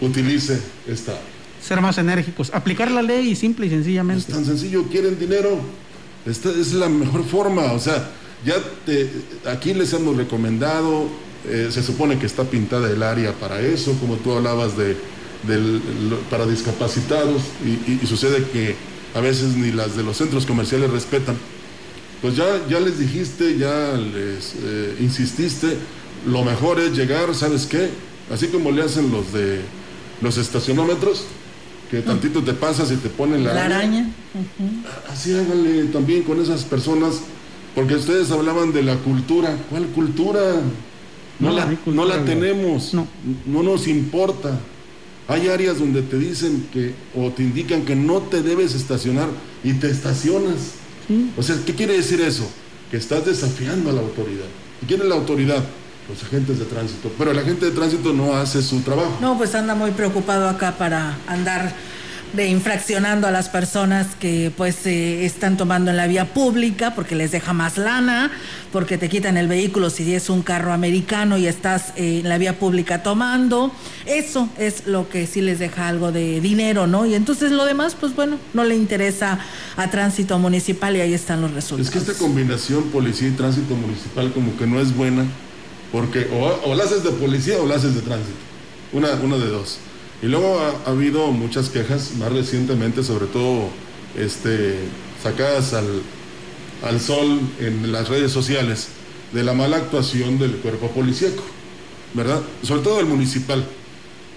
utilice 0.00 0.60
esta. 0.86 1.18
Ser 1.60 1.80
más 1.80 1.98
enérgicos, 1.98 2.52
aplicar 2.54 2.92
la 2.92 3.02
ley 3.02 3.34
simple 3.34 3.66
y 3.66 3.70
sencillamente. 3.70 4.30
Es 4.30 4.36
tan 4.36 4.44
sencillo, 4.44 4.84
quieren 4.84 5.18
dinero. 5.18 5.58
Esta 6.26 6.50
es 6.50 6.74
la 6.74 6.88
mejor 6.88 7.24
forma, 7.24 7.72
o 7.72 7.80
sea, 7.80 8.08
ya 8.44 8.56
te, 8.84 9.10
aquí 9.46 9.74
les 9.74 9.92
hemos 9.92 10.16
recomendado, 10.16 11.08
eh, 11.48 11.68
se 11.70 11.82
supone 11.82 12.18
que 12.18 12.26
está 12.26 12.44
pintada 12.44 12.90
el 12.90 13.02
área 13.02 13.32
para 13.32 13.60
eso, 13.60 13.92
como 14.00 14.16
tú 14.16 14.32
hablabas 14.32 14.76
de, 14.76 14.96
para 16.30 16.46
discapacitados, 16.46 17.42
y, 17.64 18.06
sucede 18.06 18.44
que 18.52 18.76
a 19.14 19.20
veces 19.20 19.56
ni 19.56 19.70
las 19.70 19.96
de 19.96 20.02
los 20.02 20.16
centros 20.16 20.46
comerciales 20.46 20.90
respetan. 20.90 21.36
Pues 22.22 22.36
ya, 22.36 22.66
ya 22.68 22.80
les 22.80 22.98
dijiste, 22.98 23.58
ya 23.58 23.92
les 23.92 24.54
eh, 24.62 24.96
insististe, 25.00 25.76
lo 26.26 26.42
mejor 26.44 26.80
es 26.80 26.96
llegar, 26.96 27.34
¿sabes 27.34 27.66
qué? 27.66 27.90
Así 28.32 28.48
como 28.48 28.70
le 28.70 28.82
hacen 28.82 29.10
los 29.10 29.32
de 29.32 29.60
los 30.22 30.38
estacionómetros, 30.38 31.24
que 31.90 32.00
tantito 32.00 32.42
te 32.42 32.54
pasas 32.54 32.90
y 32.90 32.96
te 32.96 33.10
ponen 33.10 33.44
la, 33.44 33.64
araña. 33.64 34.08
Así 35.12 35.34
háganle 35.34 35.84
también 35.84 36.22
con 36.22 36.40
esas 36.40 36.64
personas 36.64 37.20
porque 37.74 37.94
ustedes 37.94 38.30
hablaban 38.30 38.72
de 38.72 38.82
la 38.82 38.96
cultura. 38.96 39.56
¿Cuál 39.70 39.86
cultura? 39.88 40.40
No, 41.40 41.50
la, 41.50 41.76
no 41.86 42.04
la, 42.04 42.24
tenemos. 42.24 42.94
No. 42.94 43.06
no 43.46 43.62
nos 43.62 43.88
importa. 43.88 44.58
Hay 45.26 45.48
áreas 45.48 45.78
donde 45.78 46.02
te 46.02 46.18
dicen 46.18 46.68
que 46.72 46.94
o 47.16 47.30
te 47.30 47.42
indican 47.42 47.84
que 47.84 47.96
no 47.96 48.20
te 48.20 48.42
debes 48.42 48.74
estacionar 48.74 49.28
y 49.62 49.72
te 49.74 49.90
estacionas. 49.90 50.74
O 51.36 51.42
sea, 51.42 51.56
¿qué 51.66 51.74
quiere 51.74 51.94
decir 51.94 52.20
eso? 52.20 52.48
Que 52.90 52.96
estás 52.96 53.26
desafiando 53.26 53.90
a 53.90 53.92
la 53.92 54.00
autoridad. 54.00 54.46
¿Y 54.82 54.86
quién 54.86 55.00
es 55.00 55.06
la 55.06 55.16
autoridad? 55.16 55.64
los 56.08 56.22
agentes 56.22 56.58
de 56.58 56.64
tránsito. 56.66 57.10
Pero 57.16 57.30
el 57.30 57.38
agente 57.38 57.66
de 57.66 57.72
tránsito 57.72 58.12
no 58.12 58.34
hace 58.34 58.62
su 58.62 58.80
trabajo. 58.80 59.16
No, 59.20 59.38
pues 59.38 59.54
anda 59.54 59.74
muy 59.74 59.92
preocupado 59.92 60.48
acá 60.48 60.76
para 60.76 61.18
andar 61.26 61.74
de 62.34 62.48
infraccionando 62.48 63.28
a 63.28 63.30
las 63.30 63.48
personas 63.48 64.08
que 64.18 64.52
pues 64.56 64.86
eh, 64.86 65.24
están 65.24 65.56
tomando 65.56 65.90
en 65.90 65.96
la 65.96 66.06
vía 66.06 66.34
pública 66.34 66.94
porque 66.94 67.14
les 67.14 67.30
deja 67.30 67.52
más 67.52 67.78
lana, 67.78 68.30
porque 68.72 68.98
te 68.98 69.08
quitan 69.08 69.36
el 69.36 69.46
vehículo 69.46 69.88
si 69.88 70.12
es 70.14 70.28
un 70.28 70.42
carro 70.42 70.72
americano 70.72 71.38
y 71.38 71.46
estás 71.46 71.92
eh, 71.96 72.20
en 72.22 72.28
la 72.28 72.38
vía 72.38 72.58
pública 72.58 73.02
tomando. 73.02 73.72
Eso 74.06 74.48
es 74.58 74.86
lo 74.86 75.08
que 75.08 75.26
sí 75.26 75.40
les 75.40 75.60
deja 75.60 75.88
algo 75.88 76.10
de 76.10 76.40
dinero, 76.40 76.86
¿no? 76.86 77.06
Y 77.06 77.14
entonces 77.14 77.52
lo 77.52 77.64
demás, 77.64 77.96
pues 77.98 78.14
bueno, 78.16 78.38
no 78.52 78.64
le 78.64 78.74
interesa 78.74 79.38
a 79.76 79.90
tránsito 79.90 80.38
municipal 80.38 80.96
y 80.96 81.00
ahí 81.00 81.14
están 81.14 81.40
los 81.40 81.52
resultados. 81.52 81.86
Es 81.86 81.92
que 81.92 82.10
esta 82.10 82.14
combinación 82.14 82.84
policía 82.90 83.28
y 83.28 83.32
tránsito 83.32 83.76
municipal 83.76 84.32
como 84.32 84.56
que 84.56 84.66
no 84.66 84.80
es 84.80 84.94
buena 84.94 85.24
porque 85.92 86.28
o, 86.32 86.70
o 86.70 86.74
la 86.74 86.82
haces 86.82 87.04
de 87.04 87.10
policía 87.10 87.58
o 87.60 87.66
la 87.66 87.76
haces 87.76 87.94
de 87.94 88.00
tránsito. 88.00 88.34
Una, 88.92 89.10
una 89.22 89.36
de 89.36 89.46
dos. 89.46 89.78
Y 90.24 90.26
luego 90.26 90.58
ha, 90.58 90.90
habido 90.90 91.30
muchas 91.32 91.68
quejas, 91.68 92.12
más 92.18 92.32
recientemente, 92.32 93.04
sobre 93.04 93.26
todo 93.26 93.68
este, 94.16 94.78
sacadas 95.22 95.74
al, 95.74 96.00
al 96.82 96.98
sol 96.98 97.40
en 97.60 97.92
las 97.92 98.08
redes 98.08 98.32
sociales, 98.32 98.88
de 99.34 99.44
la 99.44 99.52
mala 99.52 99.76
actuación 99.76 100.38
del 100.38 100.52
cuerpo 100.52 100.88
policíaco, 100.92 101.42
¿verdad? 102.14 102.40
Sobre 102.62 102.80
todo 102.80 103.00
el 103.00 103.06
municipal. 103.06 103.66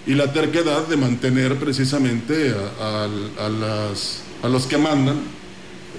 Y 0.06 0.15
la 0.15 0.34
terquedad 0.34 0.86
de 0.88 0.98
mantener 0.98 1.56
precisamente 1.56 2.53
a, 2.82 3.08
las, 3.50 4.24
a 4.44 4.50
los 4.50 4.65
que 4.65 4.77
mandan 4.77 5.22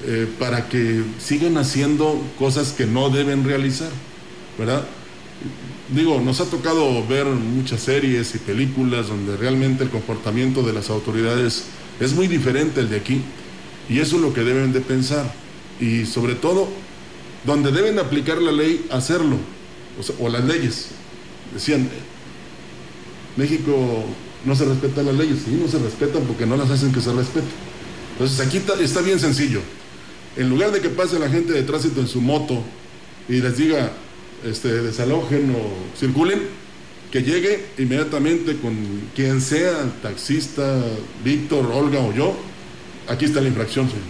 eh, 0.04 0.28
para 0.38 0.68
que 0.68 1.02
sigan 1.18 1.57
haciendo 1.57 2.23
cosas 2.38 2.73
que 2.73 2.85
no 2.85 3.09
deben 3.09 3.42
realizar, 3.42 3.90
¿verdad? 4.59 4.85
Digo, 5.90 6.21
nos 6.21 6.40
ha 6.40 6.45
tocado 6.45 7.07
ver 7.07 7.26
muchas 7.26 7.80
series 7.80 8.35
y 8.35 8.38
películas 8.38 9.09
donde 9.09 9.37
realmente 9.37 9.85
el 9.85 9.90
comportamiento 9.90 10.62
de 10.62 10.73
las 10.73 10.90
autoridades 10.90 11.64
es 12.00 12.12
muy 12.12 12.28
diferente 12.28 12.80
al 12.80 12.90
de 12.90 12.97
aquí. 12.97 13.23
Y 13.88 14.00
eso 14.00 14.16
es 14.16 14.23
lo 14.23 14.35
que 14.35 14.45
deben 14.45 14.73
de 14.73 14.80
pensar. 14.80 15.33
Y 15.80 16.04
sobre 16.04 16.35
todo, 16.35 16.68
donde 17.45 17.73
deben 17.73 17.99
aplicar 17.99 18.38
la 18.38 18.52
ley, 18.52 18.87
hacerlo. 18.90 19.37
O, 20.21 20.28
las 20.28 20.45
leyes. 20.45 20.88
Decían, 21.52 21.88
México 23.37 24.04
no 24.45 24.54
se 24.54 24.64
respetan 24.64 25.07
las 25.07 25.14
leyes. 25.14 25.38
Sí, 25.45 25.59
no 25.61 25.68
se 25.68 25.78
respetan 25.78 26.23
porque 26.23 26.47
no 26.47 26.57
las 26.57 26.71
hacen 26.71 26.92
que 26.92 27.00
se 27.00 27.12
respeten. 27.12 27.50
Entonces 28.12 28.47
aquí 28.47 28.61
está 28.80 29.00
bien 29.00 29.18
sencillo. 29.18 29.61
En 30.37 30.50
lugar 30.50 30.71
de 30.71 30.80
que 30.80 30.88
pase 30.88 31.18
la 31.18 31.28
gente 31.28 31.52
de 31.52 31.62
tránsito 31.62 32.00
en 32.00 32.07
su 32.07 32.21
moto 32.21 32.62
y 33.28 33.40
les 33.40 33.57
diga, 33.57 33.90
este, 34.45 34.83
desalojen 34.83 35.54
o 35.54 35.99
circulen, 35.99 36.40
que 37.11 37.23
llegue 37.23 37.66
inmediatamente 37.78 38.57
con 38.57 38.75
quien 39.14 39.40
sea, 39.40 39.90
taxista, 40.02 40.83
Víctor, 41.25 41.66
Olga 41.73 42.00
o 42.00 42.12
yo, 42.12 42.37
aquí 43.09 43.25
está 43.25 43.40
la 43.40 43.49
infracción, 43.49 43.88
señor. 43.88 44.04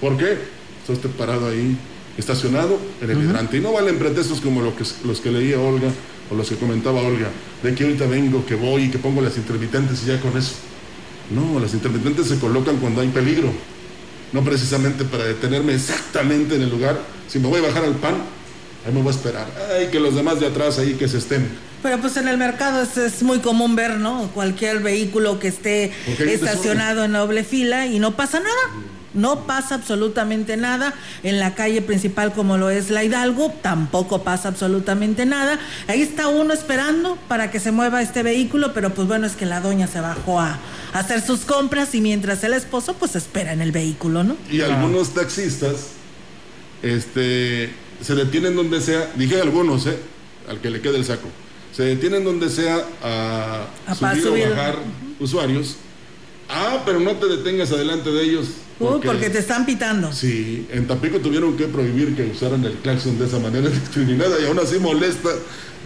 ¿Por 0.00 0.16
qué? 0.16 0.38
Está 0.80 0.92
usted 0.92 1.10
parado 1.10 1.48
ahí, 1.48 1.76
estacionado 2.16 2.78
en 3.00 3.10
el 3.10 3.22
hidrante. 3.22 3.56
Y 3.56 3.60
no 3.60 3.72
valen 3.72 3.98
pretextos 3.98 4.40
como 4.40 4.62
lo 4.62 4.76
que, 4.76 4.84
los 5.04 5.20
que 5.20 5.30
leía 5.30 5.58
Olga 5.58 5.88
o 6.30 6.34
los 6.34 6.48
que 6.48 6.56
comentaba 6.56 7.00
Olga, 7.00 7.28
de 7.62 7.74
que 7.74 7.84
ahorita 7.84 8.06
vengo, 8.06 8.46
que 8.46 8.54
voy 8.54 8.84
y 8.84 8.90
que 8.90 8.98
pongo 8.98 9.20
las 9.20 9.36
intermitentes 9.36 10.02
y 10.04 10.06
ya 10.06 10.20
con 10.20 10.36
eso. 10.36 10.54
No, 11.30 11.58
las 11.58 11.74
intermitentes 11.74 12.28
se 12.28 12.38
colocan 12.38 12.76
cuando 12.76 13.00
hay 13.00 13.08
peligro, 13.08 13.50
no 14.32 14.44
precisamente 14.44 15.04
para 15.04 15.24
detenerme 15.24 15.74
exactamente 15.74 16.56
en 16.56 16.62
el 16.62 16.70
lugar. 16.70 17.00
Si 17.28 17.38
me 17.38 17.48
voy 17.48 17.60
a 17.60 17.68
bajar 17.68 17.84
al 17.84 17.94
pan, 17.94 18.16
ahí 18.86 18.92
me 18.92 19.00
voy 19.00 19.12
a 19.12 19.16
esperar. 19.16 19.46
Ay, 19.76 19.88
que 19.88 20.00
los 20.00 20.14
demás 20.14 20.40
de 20.40 20.46
atrás 20.46 20.78
ahí 20.78 20.94
que 20.94 21.08
se 21.08 21.18
estén. 21.18 21.48
Pero 21.84 21.98
pues 22.00 22.16
en 22.16 22.28
el 22.28 22.38
mercado 22.38 22.82
es, 22.82 23.22
muy 23.22 23.40
común 23.40 23.76
ver, 23.76 23.98
¿no? 23.98 24.30
Cualquier 24.32 24.80
vehículo 24.80 25.38
que 25.38 25.48
esté 25.48 25.92
estacionado 26.18 27.04
en 27.04 27.12
doble 27.12 27.44
fila 27.44 27.86
y 27.86 27.98
no 27.98 28.16
pasa 28.16 28.40
nada. 28.40 28.84
No 29.12 29.46
pasa 29.46 29.74
absolutamente 29.74 30.56
nada. 30.56 30.94
En 31.22 31.38
la 31.38 31.54
calle 31.54 31.82
principal 31.82 32.32
como 32.32 32.56
lo 32.56 32.70
es 32.70 32.88
la 32.88 33.04
Hidalgo, 33.04 33.52
tampoco 33.60 34.22
pasa 34.22 34.48
absolutamente 34.48 35.26
nada. 35.26 35.58
Ahí 35.86 36.00
está 36.00 36.28
uno 36.28 36.54
esperando 36.54 37.18
para 37.28 37.50
que 37.50 37.60
se 37.60 37.70
mueva 37.70 38.00
este 38.00 38.22
vehículo, 38.22 38.72
pero 38.72 38.94
pues 38.94 39.06
bueno, 39.06 39.26
es 39.26 39.36
que 39.36 39.44
la 39.44 39.60
doña 39.60 39.86
se 39.86 40.00
bajó 40.00 40.40
a 40.40 40.58
hacer 40.94 41.20
sus 41.20 41.40
compras 41.40 41.94
y 41.94 42.00
mientras 42.00 42.42
el 42.44 42.54
esposo 42.54 42.94
pues 42.94 43.14
espera 43.14 43.52
en 43.52 43.60
el 43.60 43.72
vehículo, 43.72 44.24
¿no? 44.24 44.38
Y 44.50 44.62
algunos 44.62 45.12
taxistas, 45.12 45.90
este 46.82 47.83
se 48.00 48.14
detienen 48.14 48.56
donde 48.56 48.80
sea, 48.80 49.12
dije 49.16 49.40
algunos, 49.40 49.86
¿eh? 49.86 49.96
al 50.48 50.60
que 50.60 50.70
le 50.70 50.80
quede 50.80 50.96
el 50.96 51.04
saco, 51.04 51.28
se 51.72 51.82
detienen 51.84 52.24
donde 52.24 52.48
sea 52.48 52.84
a, 53.02 53.66
subir, 53.94 54.46
o 54.46 54.50
bajar 54.50 54.78
usuarios. 55.18 55.76
Ah, 56.48 56.82
pero 56.84 57.00
no 57.00 57.12
te 57.12 57.26
detengas 57.26 57.72
adelante 57.72 58.10
de 58.10 58.22
ellos. 58.22 58.48
Porque, 58.78 59.06
porque 59.06 59.30
te 59.30 59.38
están 59.38 59.64
pitando. 59.64 60.12
Sí, 60.12 60.66
en 60.70 60.86
Tampico 60.86 61.18
tuvieron 61.18 61.56
que 61.56 61.66
prohibir 61.66 62.14
que 62.14 62.24
usaran 62.24 62.64
el 62.64 62.74
claxon 62.74 63.18
de 63.18 63.26
esa 63.26 63.38
manera 63.38 63.68
discriminada 63.70 64.40
y 64.40 64.46
aún 64.46 64.58
así 64.58 64.78
molesta 64.78 65.30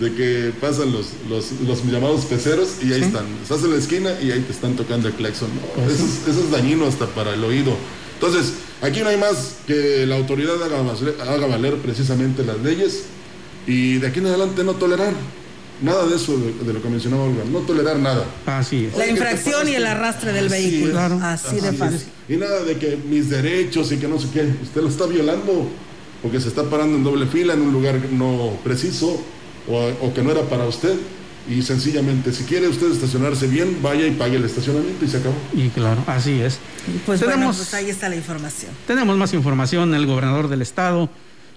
de 0.01 0.14
que 0.14 0.53
pasan 0.61 0.92
los, 0.92 1.09
los, 1.29 1.85
llamados 1.85 2.25
peceros 2.25 2.77
y 2.83 2.92
ahí 2.92 3.03
están. 3.03 3.27
Estás 3.42 3.64
en 3.64 3.71
la 3.71 3.77
esquina 3.77 4.11
y 4.23 4.31
ahí 4.31 4.40
te 4.40 4.53
están 4.53 4.75
tocando 4.75 5.09
el 5.09 5.14
claxon. 5.14 5.49
Pues 5.75 5.94
eso, 5.94 6.31
eso, 6.31 6.40
es 6.40 6.51
dañino 6.51 6.87
hasta 6.87 7.07
para 7.07 7.35
el 7.35 7.42
oído. 7.42 7.77
Entonces, 8.20 8.54
aquí 8.83 9.00
no 9.00 9.09
hay 9.09 9.16
más 9.16 9.59
que 9.66 10.04
la 10.07 10.16
autoridad 10.16 10.57
haga, 10.62 11.46
valer 11.46 11.76
precisamente 11.76 12.44
las 12.44 12.59
leyes 12.61 13.04
y 13.66 13.98
de 13.98 14.09
aquí 14.09 14.18
en 14.18 14.26
adelante 14.26 14.64
no 14.64 14.74
tolerar. 14.74 15.12
Nada 15.81 16.07
de 16.07 16.16
eso 16.16 16.37
de, 16.37 16.72
lo 16.72 16.83
que 16.83 16.88
mencionaba 16.88 17.22
Olga, 17.22 17.44
no 17.44 17.61
tolerar 17.61 18.00
nada. 18.00 18.24
Así 18.46 18.87
es. 18.87 18.98
La 18.98 19.07
infracción 19.07 19.68
y 19.68 19.74
el 19.74 19.87
arrastre 19.87 20.33
del 20.33 20.48
vehículo. 20.48 20.98
así, 21.22 21.61
de 21.61 21.72
fácil. 21.72 22.09
Y 22.28 22.37
nada 22.37 22.64
de 22.64 22.76
que 22.76 22.96
mis 22.96 23.31
derechos 23.31 23.92
y 23.92 23.98
que 23.98 24.09
no 24.09 24.18
sé 24.18 24.26
qué, 24.33 24.52
usted 24.62 24.81
lo 24.83 24.88
está 24.88 25.07
violando 25.07 25.68
porque 26.20 26.40
se 26.40 26.48
está 26.48 26.64
parando 26.64 26.96
en 26.96 27.04
doble 27.04 27.26
fila 27.26 27.54
en 27.54 27.61
un 27.61 27.72
lugar 27.72 28.00
no 28.11 28.59
preciso 28.64 29.20
o 29.68 30.12
que 30.12 30.22
no 30.22 30.33
era 30.33 30.42
para 30.42 30.66
usted 30.66 30.96
y 31.49 31.63
sencillamente, 31.63 32.33
si 32.33 32.45
quiere 32.45 32.69
usted 32.69 32.93
estacionarse 32.93 33.47
bien, 33.47 33.79
vaya 33.83 34.07
y 34.07 34.13
pague 34.13 34.37
el 34.37 34.45
estacionamiento 34.45 35.05
y 35.05 35.09
se 35.09 35.17
acabó. 35.17 35.35
Y 35.55 35.69
claro, 35.69 36.03
así 36.07 36.41
es. 36.41 36.59
Pues 37.07 37.21
tenemos, 37.21 37.57
pues 37.57 37.75
ahí 37.75 37.89
está 37.89 38.09
la 38.09 38.17
información. 38.17 38.71
Tenemos 38.87 39.17
más 39.17 39.33
información. 39.33 39.95
El 39.95 40.07
gobernador 40.07 40.49
del 40.49 40.63
estado, 40.63 41.09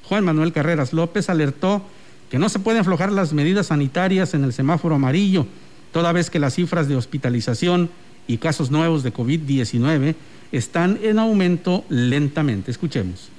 Juan 0.04 0.24
Manuel 0.24 0.54
Carreras 0.54 0.94
López, 0.94 1.30
alertó 1.30 1.86
que 2.30 2.40
no 2.40 2.48
se 2.48 2.60
pueden 2.60 2.82
aflojar 2.82 3.12
las 3.12 3.34
medidas 3.34 3.68
sanitarias 3.68 4.34
en 4.34 4.44
el 4.46 4.54
semáforo 4.54 4.96
amarillo, 4.96 5.46
toda 5.92 6.14
vez 6.14 6.30
que 6.30 6.40
las 6.40 6.56
cifras 6.56 6.88
de 6.88 6.96
hospitalización 6.96 7.90
y 8.28 8.38
casos 8.38 8.72
nuevos 8.72 9.04
de 9.04 9.14
COVID-19 9.14 10.16
están 10.54 11.00
en 11.04 11.20
aumento 11.20 11.84
lentamente. 11.90 12.72
Escuchemos 12.72 13.30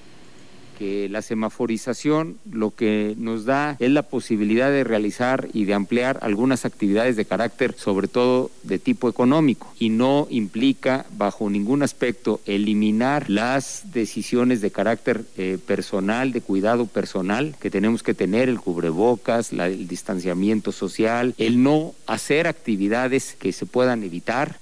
la 1.11 1.23
semaforización 1.23 2.39
lo 2.51 2.75
que 2.75 3.15
nos 3.19 3.45
da 3.45 3.77
es 3.79 3.91
la 3.91 4.03
posibilidad 4.03 4.71
de 4.71 4.85
realizar 4.85 5.49
y 5.53 5.65
de 5.65 5.75
ampliar 5.75 6.19
algunas 6.23 6.65
actividades 6.65 7.17
de 7.17 7.25
carácter 7.25 7.75
sobre 7.77 8.09
todo 8.09 8.51
de 8.63 8.79
tipo 8.79 9.09
económico. 9.09 9.73
Y 9.79 9.91
no 9.91 10.27
implica 10.31 11.07
bajo 11.17 11.51
ningún 11.51 11.83
aspecto 11.83 12.41
eliminar 12.47 13.29
las 13.31 13.93
decisiones 13.93 14.61
de 14.61 14.71
carácter 14.71 15.25
eh, 15.37 15.59
personal, 15.65 16.33
de 16.33 16.41
cuidado 16.41 16.87
personal 16.87 17.55
que 17.61 17.71
tenemos 17.71 18.03
que 18.03 18.15
tener, 18.15 18.49
el 18.49 18.61
cubrebocas, 18.61 19.53
el 19.53 19.89
distanciamiento 19.89 20.73
social, 20.73 21.35
el 21.39 21.63
no 21.63 21.95
hacer 22.07 22.47
actividades 22.47 23.37
que 23.39 23.53
se 23.53 23.67
puedan 23.67 24.03
evitar 24.03 24.62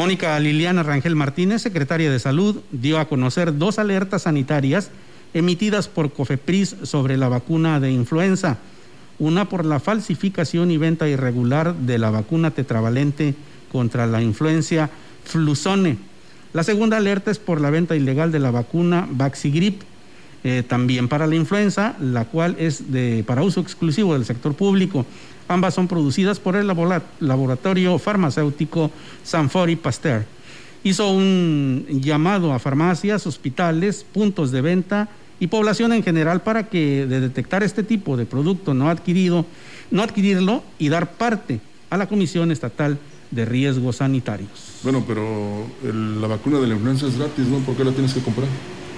Mónica 0.00 0.40
Liliana 0.40 0.82
Rangel 0.82 1.14
Martínez, 1.14 1.60
secretaria 1.60 2.10
de 2.10 2.18
Salud, 2.18 2.56
dio 2.72 2.98
a 2.98 3.04
conocer 3.06 3.58
dos 3.58 3.78
alertas 3.78 4.22
sanitarias 4.22 4.90
emitidas 5.34 5.88
por 5.88 6.10
COFEPRIS 6.10 6.74
sobre 6.84 7.18
la 7.18 7.28
vacuna 7.28 7.80
de 7.80 7.90
influenza. 7.90 8.56
Una 9.18 9.50
por 9.50 9.66
la 9.66 9.78
falsificación 9.78 10.70
y 10.70 10.78
venta 10.78 11.06
irregular 11.06 11.74
de 11.74 11.98
la 11.98 12.08
vacuna 12.08 12.50
tetravalente 12.50 13.34
contra 13.70 14.06
la 14.06 14.22
influencia 14.22 14.88
Flusone. 15.24 15.98
La 16.54 16.64
segunda 16.64 16.96
alerta 16.96 17.30
es 17.30 17.38
por 17.38 17.60
la 17.60 17.68
venta 17.68 17.94
ilegal 17.94 18.32
de 18.32 18.38
la 18.38 18.50
vacuna 18.50 19.06
Vaxigrip, 19.10 19.82
eh, 20.44 20.62
también 20.66 21.08
para 21.08 21.26
la 21.26 21.34
influenza, 21.34 21.94
la 22.00 22.24
cual 22.24 22.56
es 22.58 22.90
de, 22.90 23.22
para 23.26 23.42
uso 23.42 23.60
exclusivo 23.60 24.14
del 24.14 24.24
sector 24.24 24.54
público. 24.54 25.04
Ambas 25.50 25.74
son 25.74 25.88
producidas 25.88 26.38
por 26.38 26.54
el 26.54 26.68
laboratorio 26.68 27.98
farmacéutico 27.98 28.92
Sanfori 29.24 29.74
Pasteur. 29.74 30.24
Hizo 30.84 31.10
un 31.10 31.86
llamado 31.88 32.52
a 32.52 32.60
farmacias, 32.60 33.26
hospitales, 33.26 34.06
puntos 34.12 34.52
de 34.52 34.60
venta 34.60 35.08
y 35.40 35.48
población 35.48 35.92
en 35.92 36.04
general 36.04 36.42
para 36.42 36.68
que 36.68 37.04
de 37.04 37.18
detectar 37.18 37.64
este 37.64 37.82
tipo 37.82 38.16
de 38.16 38.26
producto 38.26 38.74
no 38.74 38.90
adquirido, 38.90 39.44
no 39.90 40.04
adquirirlo 40.04 40.62
y 40.78 40.88
dar 40.88 41.14
parte 41.14 41.58
a 41.90 41.96
la 41.96 42.06
Comisión 42.06 42.52
Estatal 42.52 42.96
de 43.32 43.44
Riesgos 43.44 43.96
Sanitarios. 43.96 44.78
Bueno, 44.84 45.02
pero 45.04 45.66
la 45.82 46.28
vacuna 46.28 46.60
de 46.60 46.68
la 46.68 46.74
influenza 46.74 47.08
es 47.08 47.18
gratis, 47.18 47.48
¿no? 47.48 47.58
¿Por 47.58 47.74
qué 47.74 47.82
la 47.82 47.90
tienes 47.90 48.14
que 48.14 48.20
comprar? 48.20 48.46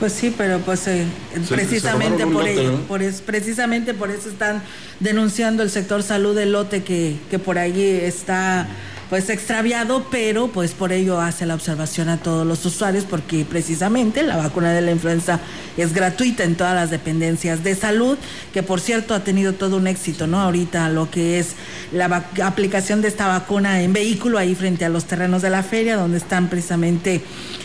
Pues 0.03 0.15
sí, 0.15 0.35
pero 0.37 0.59
pues 0.59 0.88
eh, 0.88 1.07
precisamente 1.49 2.27
por 2.27 2.49
ello, 2.49 2.77
por 2.88 3.05
es, 3.05 3.21
precisamente 3.21 3.95
por 3.95 4.11
eso 4.11 4.29
están 4.29 4.61
denunciando 4.99 5.62
el 5.62 5.71
sector 5.71 6.03
salud 6.03 6.35
del 6.35 6.51
lote 6.51 6.83
que, 6.83 7.19
que 7.31 7.38
por 7.38 7.57
allí 7.57 7.88
está 7.88 8.67
pues 9.12 9.29
extraviado, 9.29 10.07
pero 10.11 10.48
pues 10.48 10.72
por 10.72 10.90
ello 10.90 11.20
hace 11.20 11.44
la 11.44 11.55
observación 11.55 12.09
a 12.09 12.16
todos 12.16 12.46
los 12.46 12.64
usuarios 12.64 13.05
porque 13.05 13.44
precisamente 13.44 14.22
la 14.22 14.38
vacuna 14.38 14.72
de 14.72 14.81
la 14.81 14.90
influenza 14.90 15.38
es 15.77 15.92
gratuita 15.92 16.44
en 16.44 16.55
todas 16.55 16.75
las 16.75 16.88
dependencias 16.88 17.62
de 17.62 17.75
salud, 17.75 18.16
que 18.55 18.62
por 18.62 18.81
cierto 18.81 19.12
ha 19.12 19.22
tenido 19.22 19.53
todo 19.53 19.77
un 19.77 19.87
éxito, 19.87 20.27
¿no? 20.27 20.40
Ahorita 20.40 20.88
lo 20.88 21.11
que 21.11 21.38
es 21.38 21.57
la 21.92 22.25
aplicación 22.42 23.03
de 23.03 23.09
esta 23.09 23.27
vacuna 23.27 23.83
en 23.83 23.92
vehículo 23.92 24.38
ahí 24.38 24.55
frente 24.55 24.87
a 24.87 24.88
los 24.88 25.05
terrenos 25.05 25.42
de 25.42 25.51
la 25.51 25.62
feria 25.62 25.96
donde 25.96 26.16
están 26.16 26.48
precisamente 26.48 27.20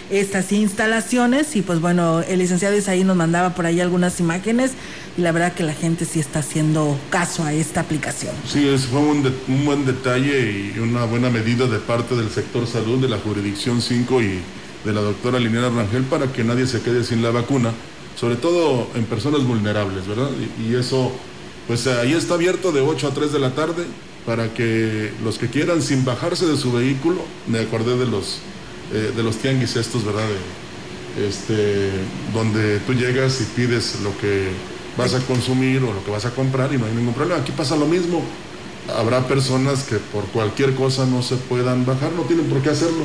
estas 0.09 0.51
instalaciones 0.51 1.55
y 1.55 1.61
pues 1.61 1.79
bueno, 1.79 2.19
el 2.27 2.39
licenciado 2.39 2.75
Isaí 2.75 3.05
nos 3.05 3.15
mandaba 3.15 3.55
por 3.55 3.65
ahí 3.65 3.79
algunas 3.79 4.19
imágenes 4.19 4.71
y 5.17 5.21
la 5.21 5.31
verdad 5.31 5.53
que 5.53 5.63
la 5.63 5.73
gente 5.73 6.05
sí 6.05 6.19
está 6.19 6.39
haciendo 6.39 6.97
caso 7.09 7.43
a 7.43 7.53
esta 7.53 7.81
aplicación. 7.81 8.33
Sí, 8.45 8.67
es, 8.67 8.85
fue 8.85 8.99
un, 8.99 9.23
buen 9.65 9.85
detalle 9.85 10.71
y 10.75 10.79
una 10.79 11.05
buena 11.05 11.29
medida 11.29 11.65
de 11.65 11.79
parte 11.79 12.15
del 12.15 12.29
sector 12.29 12.67
salud 12.67 13.01
de 13.01 13.09
la 13.09 13.17
jurisdicción 13.17 13.81
5 13.81 14.21
y 14.21 14.39
de 14.85 14.93
la 14.93 15.01
doctora 15.01 15.39
Liniera 15.39 15.69
Rangel 15.69 16.03
para 16.03 16.31
que 16.31 16.43
nadie 16.43 16.67
se 16.67 16.81
quede 16.81 17.03
sin 17.03 17.23
la 17.23 17.31
vacuna, 17.31 17.71
sobre 18.15 18.35
todo 18.35 18.87
en 18.95 19.05
personas 19.05 19.43
vulnerables, 19.43 20.07
¿verdad? 20.07 20.29
Y, 20.59 20.71
y 20.71 20.75
eso, 20.75 21.11
pues 21.67 21.87
ahí 21.87 22.13
está 22.13 22.35
abierto 22.35 22.71
de 22.71 22.81
8 22.81 23.07
a 23.07 23.13
3 23.13 23.33
de 23.33 23.39
la 23.39 23.55
tarde 23.55 23.85
para 24.25 24.53
que 24.53 25.11
los 25.23 25.37
que 25.37 25.47
quieran 25.47 25.81
sin 25.81 26.05
bajarse 26.05 26.45
de 26.45 26.57
su 26.57 26.71
vehículo, 26.71 27.21
me 27.47 27.59
acordé 27.59 27.97
de 27.97 28.05
los 28.05 28.39
eh, 28.93 29.11
de 29.13 29.21
los 29.21 29.35
tianguis 29.37 29.75
estos, 29.75 30.05
¿verdad? 30.05 30.23
este, 31.17 31.89
donde 32.33 32.79
tú 32.79 32.93
llegas 32.93 33.41
y 33.41 33.43
pides 33.55 33.99
lo 34.01 34.17
que 34.17 34.49
vas 34.97 35.13
a 35.13 35.19
consumir 35.19 35.83
o 35.83 35.93
lo 35.93 36.03
que 36.03 36.11
vas 36.11 36.25
a 36.25 36.31
comprar 36.31 36.73
y 36.73 36.77
no 36.77 36.85
hay 36.85 36.93
ningún 36.93 37.13
problema. 37.13 37.41
Aquí 37.41 37.51
pasa 37.51 37.75
lo 37.75 37.85
mismo. 37.85 38.23
Habrá 38.97 39.27
personas 39.27 39.83
que 39.83 39.97
por 39.97 40.25
cualquier 40.25 40.73
cosa 40.75 41.05
no 41.05 41.21
se 41.21 41.35
puedan 41.35 41.85
bajar, 41.85 42.11
no 42.13 42.23
tienen 42.23 42.47
por 42.47 42.61
qué 42.61 42.69
hacerlo. 42.69 43.03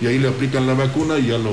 Y 0.00 0.06
ahí 0.06 0.18
le 0.18 0.28
aplican 0.28 0.66
la 0.66 0.74
vacuna 0.74 1.18
y 1.18 1.26
ya 1.28 1.38
lo, 1.38 1.50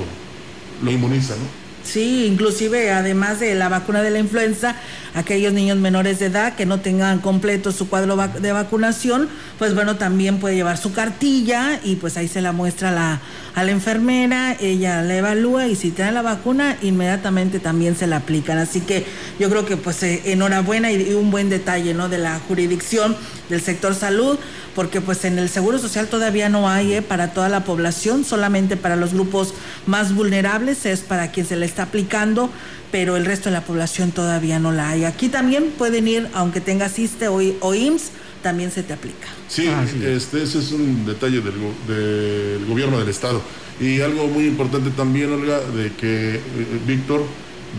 lo 0.81 0.91
inmunizan, 0.91 1.37
¿no? 1.39 1.64
Sí, 1.85 2.25
inclusive 2.25 2.91
además 2.91 3.39
de 3.39 3.53
la 3.53 3.69
vacuna 3.69 4.01
de 4.01 4.09
la 4.09 4.19
influenza, 4.19 4.75
aquellos 5.13 5.53
niños 5.53 5.77
menores 5.77 6.19
de 6.19 6.25
edad 6.25 6.55
que 6.55 6.65
no 6.65 6.81
tengan 6.81 7.19
completo 7.19 7.71
su 7.71 7.87
cuadro 7.87 8.17
de 8.17 8.51
vacunación, 8.51 9.29
pues 9.59 9.75
bueno, 9.75 9.95
también 9.95 10.39
puede 10.39 10.55
llevar 10.55 10.77
su 10.77 10.93
cartilla 10.93 11.79
y 11.83 11.95
pues 11.95 12.17
ahí 12.17 12.27
se 12.27 12.41
la 12.41 12.51
muestra 12.51 12.89
a 12.89 13.63
la, 13.63 13.71
enfermera, 13.71 14.57
ella 14.59 15.03
la 15.03 15.15
evalúa 15.15 15.67
y 15.67 15.75
si 15.75 15.91
tiene 15.91 16.11
la 16.11 16.23
vacuna, 16.23 16.75
inmediatamente 16.81 17.59
también 17.59 17.95
se 17.95 18.07
la 18.07 18.17
aplican. 18.17 18.57
Así 18.57 18.81
que 18.81 19.05
yo 19.39 19.49
creo 19.49 19.65
que 19.65 19.77
pues 19.77 20.01
eh, 20.03 20.21
enhorabuena 20.25 20.91
y, 20.91 21.13
un 21.13 21.29
buen 21.31 21.49
detalle, 21.49 21.93
¿no? 21.93 22.09
De 22.09 22.17
la 22.17 22.39
jurisdicción 22.39 23.15
del 23.49 23.61
sector 23.61 23.93
salud, 23.93 24.37
porque 24.75 24.99
pues 25.01 25.23
en 25.25 25.39
el 25.39 25.49
Seguro 25.49 25.79
Social 25.79 26.07
todavía 26.07 26.49
no 26.49 26.69
hay 26.69 26.93
¿eh? 26.93 27.01
para 27.01 27.33
toda 27.33 27.49
la 27.49 27.63
población, 27.63 28.25
solamente 28.25 28.75
para 28.75 28.97
los 28.97 29.13
grupos 29.13 29.53
más 29.87 30.13
vulnerables 30.13 30.85
es 30.85 30.99
para 30.99 31.31
quien 31.31 31.45
se 31.45 31.55
le 31.55 31.65
está 31.65 31.83
aplicando, 31.83 32.49
pero 32.91 33.15
el 33.15 33.25
resto 33.25 33.49
de 33.49 33.53
la 33.53 33.61
población 33.61 34.11
todavía 34.11 34.59
no 34.59 34.71
la 34.71 34.89
hay. 34.89 35.05
Aquí 35.05 35.29
también 35.29 35.71
pueden 35.77 36.07
ir, 36.07 36.27
aunque 36.33 36.59
tengas 36.59 36.99
ISTE 36.99 37.29
o, 37.29 37.39
o 37.61 37.73
IMSS, 37.73 38.11
también 38.43 38.69
se 38.69 38.83
te 38.83 38.93
aplica. 38.93 39.27
Sí, 39.47 39.67
ah, 39.67 39.83
este, 40.05 40.43
ese 40.43 40.59
es 40.59 40.71
un 40.71 41.05
detalle 41.05 41.41
del, 41.41 41.53
del, 41.87 42.65
gobierno 42.67 42.99
del 42.99 43.09
Estado. 43.09 43.41
Y 43.79 44.01
algo 44.01 44.27
muy 44.27 44.45
importante 44.45 44.91
también, 44.91 45.33
Olga, 45.33 45.59
de 45.59 45.93
que, 45.93 46.35
eh, 46.35 46.41
Víctor, 46.85 47.23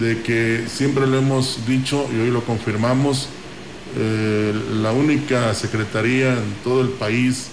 de 0.00 0.22
que 0.22 0.64
siempre 0.66 1.06
lo 1.06 1.18
hemos 1.18 1.66
dicho 1.66 2.08
y 2.12 2.20
hoy 2.20 2.30
lo 2.30 2.44
confirmamos, 2.44 3.28
eh, 3.96 4.52
la 4.82 4.92
única 4.92 5.54
secretaría 5.54 6.34
en 6.34 6.54
todo 6.62 6.82
el 6.82 6.90
país 6.90 7.48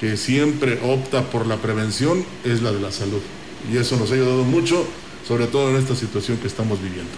que 0.00 0.16
siempre 0.16 0.78
opta 0.84 1.28
por 1.30 1.46
la 1.46 1.56
prevención 1.56 2.24
es 2.44 2.62
la 2.62 2.72
de 2.72 2.80
la 2.80 2.92
salud. 2.92 3.20
Y 3.72 3.76
eso 3.76 3.96
nos 3.96 4.10
ha 4.10 4.14
ayudado 4.14 4.44
mucho, 4.44 4.86
sobre 5.26 5.46
todo 5.46 5.70
en 5.70 5.76
esta 5.76 5.96
situación 5.96 6.38
que 6.38 6.46
estamos 6.46 6.80
viviendo. 6.80 7.10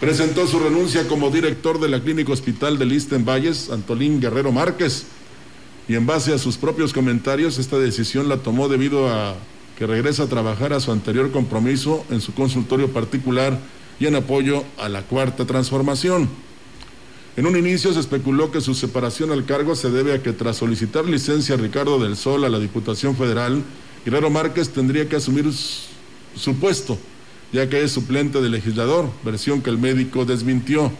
Presentó 0.00 0.46
su 0.46 0.58
renuncia 0.58 1.06
como 1.06 1.30
director 1.30 1.78
de 1.78 1.88
la 1.88 2.00
Clínica 2.00 2.32
Hospital 2.32 2.78
de 2.78 2.86
Listen 2.86 3.24
Valles, 3.24 3.70
Antolín 3.70 4.20
Guerrero 4.20 4.50
Márquez. 4.50 5.04
Y 5.88 5.94
en 5.94 6.06
base 6.06 6.32
a 6.32 6.38
sus 6.38 6.56
propios 6.56 6.92
comentarios, 6.92 7.58
esta 7.58 7.78
decisión 7.78 8.28
la 8.28 8.38
tomó 8.38 8.68
debido 8.68 9.10
a 9.10 9.36
que 9.78 9.86
regresa 9.86 10.24
a 10.24 10.28
trabajar 10.28 10.72
a 10.72 10.80
su 10.80 10.90
anterior 10.90 11.30
compromiso 11.32 12.04
en 12.10 12.20
su 12.20 12.32
consultorio 12.34 12.92
particular 12.92 13.58
y 14.00 14.06
en 14.06 14.16
apoyo 14.16 14.64
a 14.78 14.88
la 14.88 15.02
cuarta 15.02 15.44
transformación. 15.44 16.28
En 17.34 17.46
un 17.46 17.56
inicio 17.56 17.94
se 17.94 18.00
especuló 18.00 18.50
que 18.50 18.60
su 18.60 18.74
separación 18.74 19.32
al 19.32 19.46
cargo 19.46 19.74
se 19.74 19.90
debe 19.90 20.12
a 20.12 20.22
que 20.22 20.34
tras 20.34 20.58
solicitar 20.58 21.06
licencia 21.06 21.54
a 21.54 21.58
Ricardo 21.58 21.98
del 21.98 22.14
Sol 22.14 22.44
a 22.44 22.50
la 22.50 22.58
Diputación 22.58 23.16
Federal, 23.16 23.62
Guerrero 24.04 24.28
Márquez 24.28 24.68
tendría 24.68 25.08
que 25.08 25.16
asumir 25.16 25.50
su 25.50 26.54
puesto, 26.56 26.98
ya 27.50 27.70
que 27.70 27.82
es 27.82 27.92
suplente 27.92 28.42
del 28.42 28.52
legislador, 28.52 29.08
versión 29.24 29.62
que 29.62 29.70
el 29.70 29.78
médico 29.78 30.26
desmintió. 30.26 30.92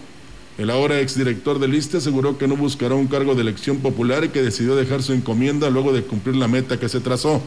El 0.56 0.70
ahora 0.70 1.00
exdirector 1.00 1.58
del 1.58 1.74
ISTE 1.74 1.98
aseguró 1.98 2.38
que 2.38 2.48
no 2.48 2.56
buscará 2.56 2.94
un 2.94 3.08
cargo 3.08 3.34
de 3.34 3.42
elección 3.42 3.78
popular 3.78 4.24
y 4.24 4.28
que 4.30 4.42
decidió 4.42 4.74
dejar 4.74 5.02
su 5.02 5.12
encomienda 5.12 5.68
luego 5.68 5.92
de 5.92 6.02
cumplir 6.02 6.36
la 6.36 6.48
meta 6.48 6.80
que 6.80 6.88
se 6.88 7.00
trazó. 7.00 7.42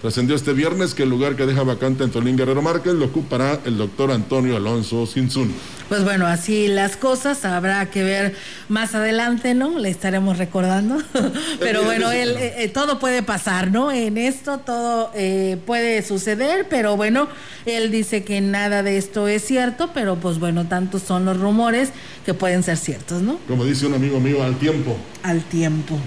Trascendió 0.00 0.34
este 0.34 0.54
viernes 0.54 0.94
que 0.94 1.02
el 1.02 1.10
lugar 1.10 1.36
que 1.36 1.44
deja 1.44 1.62
vacante 1.62 2.04
Antolín 2.04 2.34
Guerrero 2.34 2.62
Márquez 2.62 2.94
lo 2.94 3.04
ocupará 3.04 3.60
el 3.66 3.76
doctor 3.76 4.10
Antonio 4.10 4.56
Alonso 4.56 5.04
Sinzún. 5.06 5.52
Pues 5.90 6.04
bueno, 6.04 6.26
así 6.26 6.68
las 6.68 6.96
cosas, 6.96 7.44
habrá 7.44 7.90
que 7.90 8.02
ver 8.02 8.34
más 8.70 8.94
adelante, 8.94 9.52
¿no? 9.52 9.78
Le 9.78 9.90
estaremos 9.90 10.38
recordando. 10.38 10.96
pero 11.60 11.84
bueno, 11.84 12.10
él, 12.12 12.34
eh, 12.38 12.70
todo 12.72 12.98
puede 12.98 13.22
pasar, 13.22 13.70
¿no? 13.70 13.92
En 13.92 14.16
esto 14.16 14.58
todo 14.58 15.10
eh, 15.14 15.58
puede 15.66 16.02
suceder, 16.02 16.66
pero 16.70 16.96
bueno, 16.96 17.28
él 17.66 17.90
dice 17.90 18.24
que 18.24 18.40
nada 18.40 18.82
de 18.82 18.96
esto 18.96 19.28
es 19.28 19.44
cierto, 19.44 19.90
pero 19.92 20.16
pues 20.16 20.38
bueno, 20.38 20.66
tantos 20.66 21.02
son 21.02 21.26
los 21.26 21.38
rumores 21.38 21.90
que 22.24 22.32
pueden 22.32 22.62
ser 22.62 22.78
ciertos, 22.78 23.20
¿no? 23.20 23.38
Como 23.48 23.66
dice 23.66 23.86
un 23.86 23.94
amigo 23.94 24.18
mío, 24.18 24.42
al 24.42 24.56
tiempo. 24.58 24.96
Al 25.22 25.42
tiempo. 25.42 25.98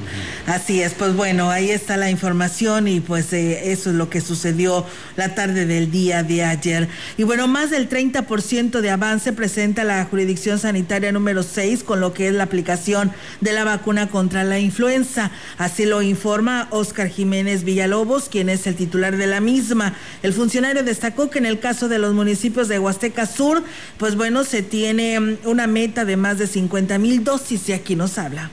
Así 0.47 0.81
es, 0.81 0.93
pues 0.93 1.15
bueno, 1.15 1.51
ahí 1.51 1.69
está 1.69 1.97
la 1.97 2.09
información 2.09 2.87
y 2.87 2.99
pues 2.99 3.31
eso 3.31 3.89
es 3.91 3.95
lo 3.95 4.09
que 4.09 4.21
sucedió 4.21 4.85
la 5.15 5.35
tarde 5.35 5.67
del 5.67 5.91
día 5.91 6.23
de 6.23 6.43
ayer. 6.43 6.87
Y 7.17 7.23
bueno, 7.23 7.47
más 7.47 7.69
del 7.69 7.87
30% 7.87 8.81
de 8.81 8.89
avance 8.89 9.31
presenta 9.31 9.83
la 9.83 10.03
jurisdicción 10.05 10.57
sanitaria 10.57 11.11
número 11.11 11.43
6 11.43 11.83
con 11.83 11.99
lo 11.99 12.13
que 12.13 12.27
es 12.27 12.33
la 12.33 12.43
aplicación 12.43 13.11
de 13.39 13.53
la 13.53 13.63
vacuna 13.63 14.09
contra 14.09 14.43
la 14.43 14.57
influenza. 14.57 15.29
Así 15.59 15.85
lo 15.85 16.01
informa 16.01 16.67
Oscar 16.71 17.07
Jiménez 17.07 17.63
Villalobos, 17.63 18.29
quien 18.29 18.49
es 18.49 18.65
el 18.65 18.75
titular 18.75 19.15
de 19.15 19.27
la 19.27 19.41
misma. 19.41 19.93
El 20.23 20.33
funcionario 20.33 20.83
destacó 20.83 21.29
que 21.29 21.37
en 21.37 21.45
el 21.45 21.59
caso 21.59 21.87
de 21.87 21.99
los 21.99 22.13
municipios 22.15 22.67
de 22.67 22.79
Huasteca 22.79 23.27
Sur, 23.27 23.63
pues 23.97 24.15
bueno, 24.15 24.43
se 24.43 24.63
tiene 24.63 25.19
mm, 25.19 25.37
una 25.45 25.67
meta 25.67 26.03
de 26.03 26.17
más 26.17 26.39
de 26.39 26.47
50 26.47 26.97
mil 26.97 27.23
dosis 27.23 27.69
y 27.69 27.73
aquí 27.73 27.95
nos 27.95 28.17
habla 28.17 28.49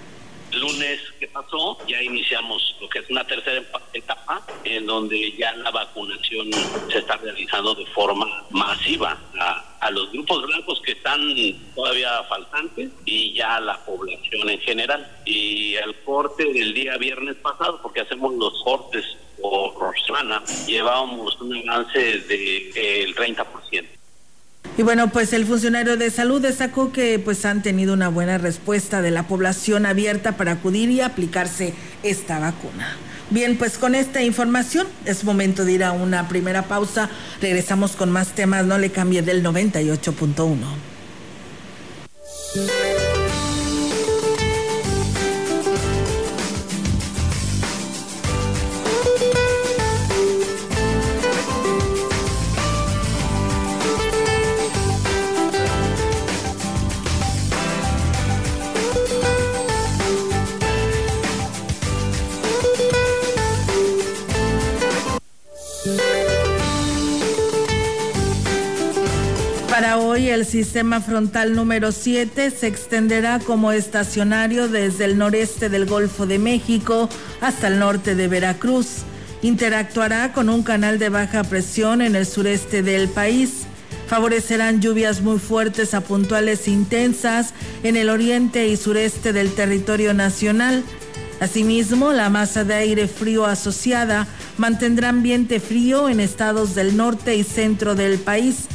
lunes 0.55 1.01
que 1.19 1.29
pasó 1.29 1.79
ya 1.87 2.03
iniciamos 2.03 2.77
lo 2.81 2.89
que 2.89 3.01
es 3.01 3.11
una 3.11 3.25
tercera 3.25 3.63
etapa 3.93 4.43
en 4.65 4.87
donde 4.87 5.33
ya 5.37 5.53
la 5.57 5.71
vacunación 5.71 6.51
se 6.91 6.99
está 6.99 7.17
realizando 7.17 7.75
de 7.75 7.87
forma 7.87 8.27
masiva 8.51 9.19
a, 9.39 9.91
los 9.91 10.13
grupos 10.13 10.47
blancos 10.47 10.81
que 10.83 10.93
están 10.93 11.21
todavía 11.75 12.23
faltantes 12.29 12.91
y 13.05 13.33
ya 13.33 13.57
a 13.57 13.61
la 13.61 13.85
población 13.85 14.49
en 14.49 14.61
general. 14.61 15.11
Y 15.25 15.75
el 15.75 15.95
corte 16.05 16.45
del 16.45 16.73
día 16.75 16.97
viernes 16.97 17.37
pasado, 17.37 17.81
porque 17.83 18.03
hacemos 18.03 18.35
los 18.35 18.63
cortes 18.63 19.05
por 19.41 19.99
semana, 20.07 20.43
llevábamos 20.67 21.41
un 21.41 21.69
avance 21.69 21.99
del 21.99 22.29
de, 22.29 23.15
30%. 23.17 24.00
Y 24.79 24.83
bueno, 24.83 25.11
pues 25.11 25.33
el 25.33 25.47
funcionario 25.47 25.97
de 25.97 26.11
salud 26.11 26.41
destacó 26.41 26.93
que 26.93 27.19
pues 27.19 27.45
han 27.45 27.63
tenido 27.63 27.93
una 27.93 28.09
buena 28.09 28.39
respuesta 28.39 29.03
de 29.03 29.11
la 29.11 29.25
población 29.25 29.85
abierta 29.85 30.37
para 30.37 30.53
acudir 30.53 30.91
y 30.91 31.01
aplicarse 31.01 31.75
esta 32.03 32.39
vacuna. 32.39 32.97
Bien, 33.31 33.57
pues 33.59 33.79
con 33.79 33.95
esta 33.95 34.23
información 34.23 34.87
es 35.05 35.23
momento 35.23 35.65
de 35.65 35.73
ir 35.73 35.85
a 35.85 35.93
una 35.93 36.29
primera 36.29 36.63
pausa. 36.63 37.09
Regresamos 37.41 37.93
con 37.93 38.11
más 38.11 38.29
temas, 38.35 38.65
no 38.65 38.79
le 38.79 38.91
cambie 38.91 39.23
del 39.23 39.45
98.1. 39.45 40.57
Para 70.41 70.47
hoy 70.47 70.57
el 70.57 70.65
sistema 70.65 71.01
frontal 71.03 71.55
número 71.55 71.93
7 71.93 72.51
se 72.51 72.67
extenderá 72.67 73.41
como 73.41 73.73
estacionario 73.73 74.69
desde 74.69 75.05
el 75.05 75.19
noreste 75.19 75.69
del 75.69 75.85
Golfo 75.85 76.27
de 76.27 76.39
México 76.39 77.11
hasta 77.43 77.69
el 77.69 77.79
norte 77.79 78.15
de 78.15 78.27
Veracruz. 78.27 79.03
Interactuará 79.43 80.33
con 80.33 80.49
un 80.49 80.63
canal 80.63 80.99
de 80.99 81.11
baja 81.11 81.45
presión 81.45 82.01
en 82.01 82.17
el 82.17 82.25
sureste 82.25 82.83
del 82.83 83.11
país. 83.11 83.67
Favorecerán 84.07 84.81
lluvias 84.81 85.21
muy 85.21 85.39
fuertes 85.39 85.93
a 85.93 86.01
puntuales 86.01 86.69
intensas 86.69 87.53
en 87.83 87.97
el 87.97 88.09
oriente 88.09 88.67
y 88.69 88.79
sureste 88.79 89.35
del 89.35 89.53
territorio 89.53 90.15
nacional. 90.15 90.83
Asimismo, 91.41 92.13
la 92.13 92.31
masa 92.31 92.65
de 92.65 92.75
aire 92.75 93.09
frío 93.09 93.45
asociada 93.45 94.27
mantendrá 94.57 95.11
ambiente 95.11 95.61
frío 95.61 96.09
en 96.09 96.19
estados 96.19 96.75
del 96.75 96.97
norte 96.97 97.37
y 97.37 97.45
centro 97.45 97.95
del 97.95 98.19
país 98.19 98.69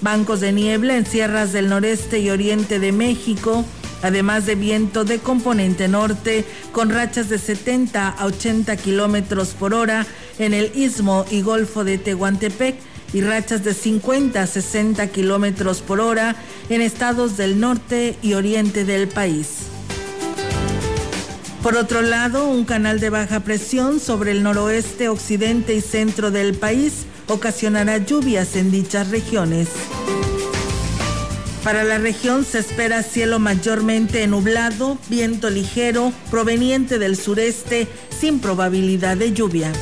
bancos 0.00 0.40
de 0.40 0.52
niebla 0.52 0.96
en 0.96 1.06
sierras 1.06 1.52
del 1.52 1.68
noreste 1.68 2.18
y 2.20 2.30
oriente 2.30 2.78
de 2.78 2.92
México, 2.92 3.64
además 4.02 4.46
de 4.46 4.54
viento 4.54 5.04
de 5.04 5.18
componente 5.18 5.88
norte 5.88 6.44
con 6.72 6.90
rachas 6.90 7.28
de 7.28 7.38
70 7.38 8.08
a 8.08 8.26
80 8.26 8.76
kilómetros 8.76 9.50
por 9.50 9.74
hora 9.74 10.06
en 10.38 10.54
el 10.54 10.72
istmo 10.74 11.26
y 11.30 11.42
golfo 11.42 11.84
de 11.84 11.98
Tehuantepec 11.98 12.76
y 13.12 13.22
rachas 13.22 13.64
de 13.64 13.74
50 13.74 14.42
a 14.42 14.46
60 14.46 15.06
kilómetros 15.08 15.80
por 15.80 16.00
hora 16.00 16.36
en 16.68 16.80
estados 16.80 17.36
del 17.36 17.60
norte 17.60 18.16
y 18.22 18.34
oriente 18.34 18.84
del 18.84 19.08
país. 19.08 19.66
Por 21.62 21.76
otro 21.76 22.00
lado, 22.00 22.48
un 22.48 22.64
canal 22.64 23.00
de 23.00 23.10
baja 23.10 23.40
presión 23.40 24.00
sobre 24.00 24.30
el 24.30 24.42
noroeste, 24.42 25.10
occidente 25.10 25.74
y 25.74 25.82
centro 25.82 26.30
del 26.30 26.54
país 26.54 27.04
ocasionará 27.30 27.98
lluvias 27.98 28.56
en 28.56 28.70
dichas 28.70 29.08
regiones. 29.10 29.68
Para 31.62 31.84
la 31.84 31.98
región 31.98 32.44
se 32.44 32.58
espera 32.58 33.02
cielo 33.02 33.38
mayormente 33.38 34.26
nublado, 34.26 34.98
viento 35.08 35.48
ligero 35.48 36.12
proveniente 36.30 36.98
del 36.98 37.16
sureste 37.16 37.86
sin 38.18 38.40
probabilidad 38.40 39.16
de 39.16 39.32
lluvia. 39.32 39.72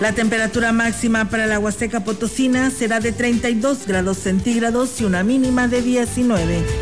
La 0.00 0.12
temperatura 0.12 0.72
máxima 0.72 1.30
para 1.30 1.46
la 1.46 1.60
Huasteca 1.60 2.02
Potosina 2.02 2.70
será 2.70 2.98
de 2.98 3.12
32 3.12 3.86
grados 3.86 4.18
centígrados 4.18 5.00
y 5.00 5.04
una 5.04 5.22
mínima 5.22 5.68
de 5.68 5.80
19. 5.80 6.81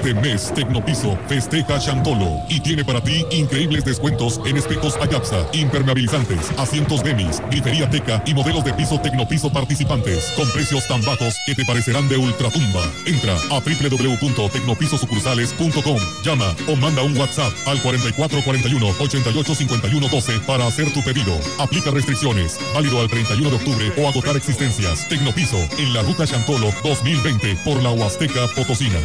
Este 0.00 0.14
mes 0.14 0.54
Tecnopiso 0.54 1.18
festeja 1.28 1.78
Chantolo 1.78 2.40
y 2.48 2.58
tiene 2.60 2.86
para 2.86 3.02
ti 3.02 3.26
increíbles 3.32 3.84
descuentos 3.84 4.40
en 4.46 4.56
espejos 4.56 4.96
Ayapsa, 4.98 5.46
impermeabilizantes, 5.52 6.50
asientos 6.56 7.04
Demis, 7.04 7.42
grifería 7.50 7.90
Teca 7.90 8.22
y 8.24 8.32
modelos 8.32 8.64
de 8.64 8.72
piso 8.72 8.98
Tecnopiso 8.98 9.52
participantes 9.52 10.32
con 10.36 10.50
precios 10.52 10.88
tan 10.88 11.04
bajos 11.04 11.36
que 11.44 11.54
te 11.54 11.66
parecerán 11.66 12.08
de 12.08 12.16
ultratumba. 12.16 12.80
Entra 13.04 13.34
a 13.50 13.60
www.tecnopisosucursales.com, 13.60 15.98
llama 16.24 16.56
o 16.66 16.76
manda 16.76 17.02
un 17.02 17.14
WhatsApp 17.18 17.52
al 17.66 17.82
4441 17.82 18.94
885112 19.00 20.40
para 20.46 20.66
hacer 20.66 20.90
tu 20.94 21.04
pedido. 21.04 21.38
Aplica 21.58 21.90
restricciones, 21.90 22.58
válido 22.74 23.02
al 23.02 23.10
31 23.10 23.50
de 23.50 23.56
octubre 23.56 23.92
o 23.98 24.08
agotar 24.08 24.34
existencias. 24.34 25.06
Tecnopiso 25.10 25.58
en 25.76 25.92
la 25.92 26.00
ruta 26.00 26.26
Chantolo 26.26 26.72
2020 26.84 27.56
por 27.66 27.82
la 27.82 27.90
Huasteca 27.90 28.48
Potosina. 28.56 28.98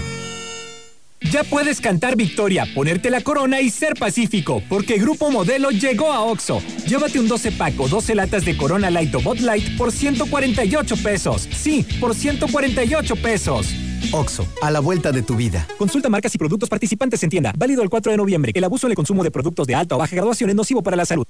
Ya 1.31 1.43
puedes 1.43 1.81
cantar 1.81 2.15
victoria, 2.15 2.67
ponerte 2.73 3.09
la 3.09 3.21
corona 3.21 3.59
y 3.59 3.69
ser 3.69 3.95
pacífico, 3.95 4.61
porque 4.69 4.97
Grupo 4.97 5.31
Modelo 5.31 5.71
llegó 5.71 6.11
a 6.11 6.21
Oxo. 6.21 6.61
Llévate 6.85 7.19
un 7.19 7.27
12 7.27 7.51
pack 7.53 7.79
o 7.79 7.88
12 7.88 8.15
latas 8.15 8.45
de 8.45 8.55
Corona 8.55 8.89
Light 8.91 9.13
o 9.15 9.21
Bot 9.21 9.39
Light 9.39 9.77
por 9.77 9.91
148 9.91 10.97
pesos. 10.97 11.49
Sí, 11.51 11.85
por 11.99 12.13
148 12.13 13.15
pesos. 13.15 13.73
Oxo, 14.11 14.47
a 14.61 14.69
la 14.69 14.79
vuelta 14.79 15.11
de 15.11 15.23
tu 15.23 15.35
vida. 15.35 15.67
Consulta 15.77 16.09
marcas 16.09 16.35
y 16.35 16.38
productos 16.38 16.69
participantes 16.69 17.23
en 17.23 17.29
tienda. 17.29 17.53
Válido 17.57 17.81
el 17.81 17.89
4 17.89 18.11
de 18.11 18.17
noviembre. 18.17 18.51
El 18.53 18.63
abuso 18.63 18.85
en 18.88 18.91
el 18.91 18.95
consumo 18.95 19.23
de 19.23 19.31
productos 19.31 19.65
de 19.65 19.75
alta 19.75 19.95
o 19.95 19.97
baja 19.97 20.15
graduación 20.15 20.49
es 20.51 20.55
nocivo 20.55 20.83
para 20.83 20.95
la 20.95 21.05
salud. 21.05 21.25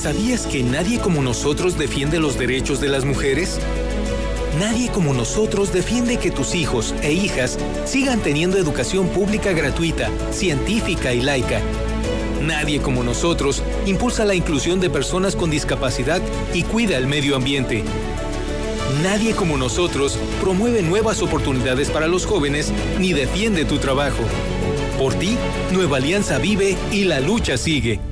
¿Sabías 0.00 0.46
que 0.46 0.62
nadie 0.62 0.98
como 1.00 1.22
nosotros 1.22 1.76
defiende 1.78 2.20
los 2.20 2.38
derechos 2.38 2.80
de 2.80 2.88
las 2.88 3.04
mujeres? 3.04 3.58
Nadie 4.58 4.90
como 4.90 5.14
nosotros 5.14 5.72
defiende 5.72 6.18
que 6.18 6.30
tus 6.30 6.54
hijos 6.54 6.94
e 7.02 7.12
hijas 7.12 7.58
sigan 7.86 8.20
teniendo 8.20 8.58
educación 8.58 9.08
pública 9.08 9.52
gratuita, 9.52 10.10
científica 10.30 11.14
y 11.14 11.22
laica. 11.22 11.60
Nadie 12.42 12.80
como 12.80 13.02
nosotros 13.02 13.62
impulsa 13.86 14.26
la 14.26 14.34
inclusión 14.34 14.78
de 14.78 14.90
personas 14.90 15.36
con 15.36 15.50
discapacidad 15.50 16.20
y 16.52 16.64
cuida 16.64 16.98
el 16.98 17.06
medio 17.06 17.34
ambiente. 17.34 17.82
Nadie 19.02 19.34
como 19.34 19.56
nosotros 19.56 20.18
promueve 20.42 20.82
nuevas 20.82 21.22
oportunidades 21.22 21.88
para 21.88 22.06
los 22.06 22.26
jóvenes 22.26 22.72
ni 22.98 23.14
defiende 23.14 23.64
tu 23.64 23.78
trabajo. 23.78 24.22
Por 24.98 25.14
ti, 25.14 25.38
Nueva 25.72 25.96
Alianza 25.96 26.38
vive 26.38 26.76
y 26.90 27.04
la 27.04 27.20
lucha 27.20 27.56
sigue. 27.56 28.11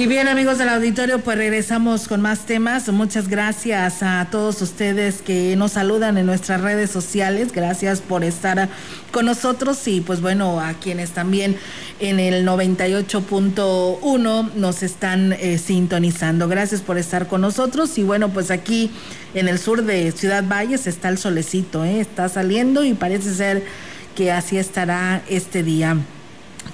Y 0.00 0.06
bien 0.06 0.28
amigos 0.28 0.56
del 0.56 0.70
auditorio, 0.70 1.18
pues 1.18 1.36
regresamos 1.36 2.08
con 2.08 2.22
más 2.22 2.46
temas. 2.46 2.88
Muchas 2.88 3.28
gracias 3.28 4.02
a 4.02 4.26
todos 4.30 4.62
ustedes 4.62 5.20
que 5.20 5.54
nos 5.56 5.72
saludan 5.72 6.16
en 6.16 6.24
nuestras 6.24 6.62
redes 6.62 6.90
sociales. 6.90 7.52
Gracias 7.52 8.00
por 8.00 8.24
estar 8.24 8.70
con 9.12 9.26
nosotros 9.26 9.86
y 9.86 10.00
pues 10.00 10.22
bueno, 10.22 10.58
a 10.58 10.72
quienes 10.72 11.10
también 11.10 11.54
en 11.98 12.18
el 12.18 12.46
98.1 12.46 14.54
nos 14.54 14.82
están 14.82 15.34
eh, 15.34 15.58
sintonizando. 15.58 16.48
Gracias 16.48 16.80
por 16.80 16.96
estar 16.96 17.26
con 17.26 17.42
nosotros 17.42 17.98
y 17.98 18.02
bueno, 18.02 18.30
pues 18.30 18.50
aquí 18.50 18.90
en 19.34 19.48
el 19.48 19.58
sur 19.58 19.82
de 19.82 20.12
Ciudad 20.12 20.44
Valles 20.48 20.86
está 20.86 21.10
el 21.10 21.18
solecito, 21.18 21.84
¿eh? 21.84 22.00
está 22.00 22.30
saliendo 22.30 22.86
y 22.86 22.94
parece 22.94 23.34
ser 23.34 23.62
que 24.14 24.32
así 24.32 24.56
estará 24.56 25.20
este 25.28 25.62
día. 25.62 25.98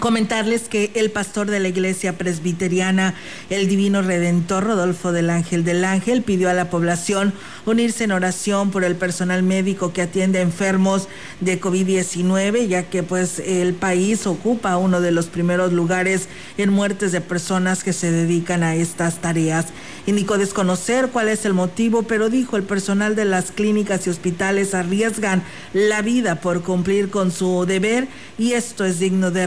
Comentarles 0.01 0.69
que 0.69 0.91
el 0.95 1.11
pastor 1.11 1.51
de 1.51 1.59
la 1.59 1.69
iglesia 1.69 2.19
presbiteriana, 2.19 3.15
el 3.49 3.67
Divino 3.67 4.03
Redentor 4.03 4.65
Rodolfo 4.65 5.11
del 5.11 5.31
Ángel 5.31 5.65
del 5.65 5.85
Ángel, 5.85 6.23
pidió 6.23 6.51
a 6.51 6.55
la 6.55 6.69
población 6.69 7.33
unirse 7.65 8.05
en 8.05 8.13
oración 8.13 8.71
por 8.71 8.85
el 8.85 8.97
personal 8.97 9.43
médico 9.43 9.95
que 9.95 10.03
atiende 10.03 10.39
a 10.39 10.43
enfermos 10.43 11.09
de 11.41 11.59
COVID-19, 11.59 12.69
ya 12.69 12.85
que 12.85 13.03
pues 13.03 13.39
el 13.39 13.73
país 13.73 14.27
ocupa 14.27 14.77
uno 14.77 15.01
de 15.01 15.13
los 15.13 15.27
primeros 15.27 15.73
lugares 15.73 16.29
en 16.59 16.71
muertes 16.71 17.13
de 17.13 17.23
personas 17.23 17.83
que 17.83 17.95
se 17.95 18.13
dedican 18.13 18.63
a 18.63 18.75
estas 18.75 19.23
tareas. 19.23 19.67
Indicó 20.07 20.37
desconocer 20.37 21.09
cuál 21.09 21.29
es 21.29 21.47
el 21.47 21.55
motivo, 21.55 22.03
pero 22.03 22.29
dijo 22.29 22.57
el 22.57 22.63
personal 22.63 23.17
de 23.17 23.25
las 23.25 23.51
clínicas 23.51 24.07
y 24.07 24.11
hospitales 24.11 24.75
arriesgan 24.75 25.43
la 25.73 26.03
vida 26.03 26.37
por 26.37 26.63
cumplir 26.63 27.09
con 27.11 27.33
su 27.33 27.65
deber 27.67 28.09
y 28.39 28.53
esto 28.53 28.85
es 28.85 28.99
digno 28.99 29.31
de 29.31 29.47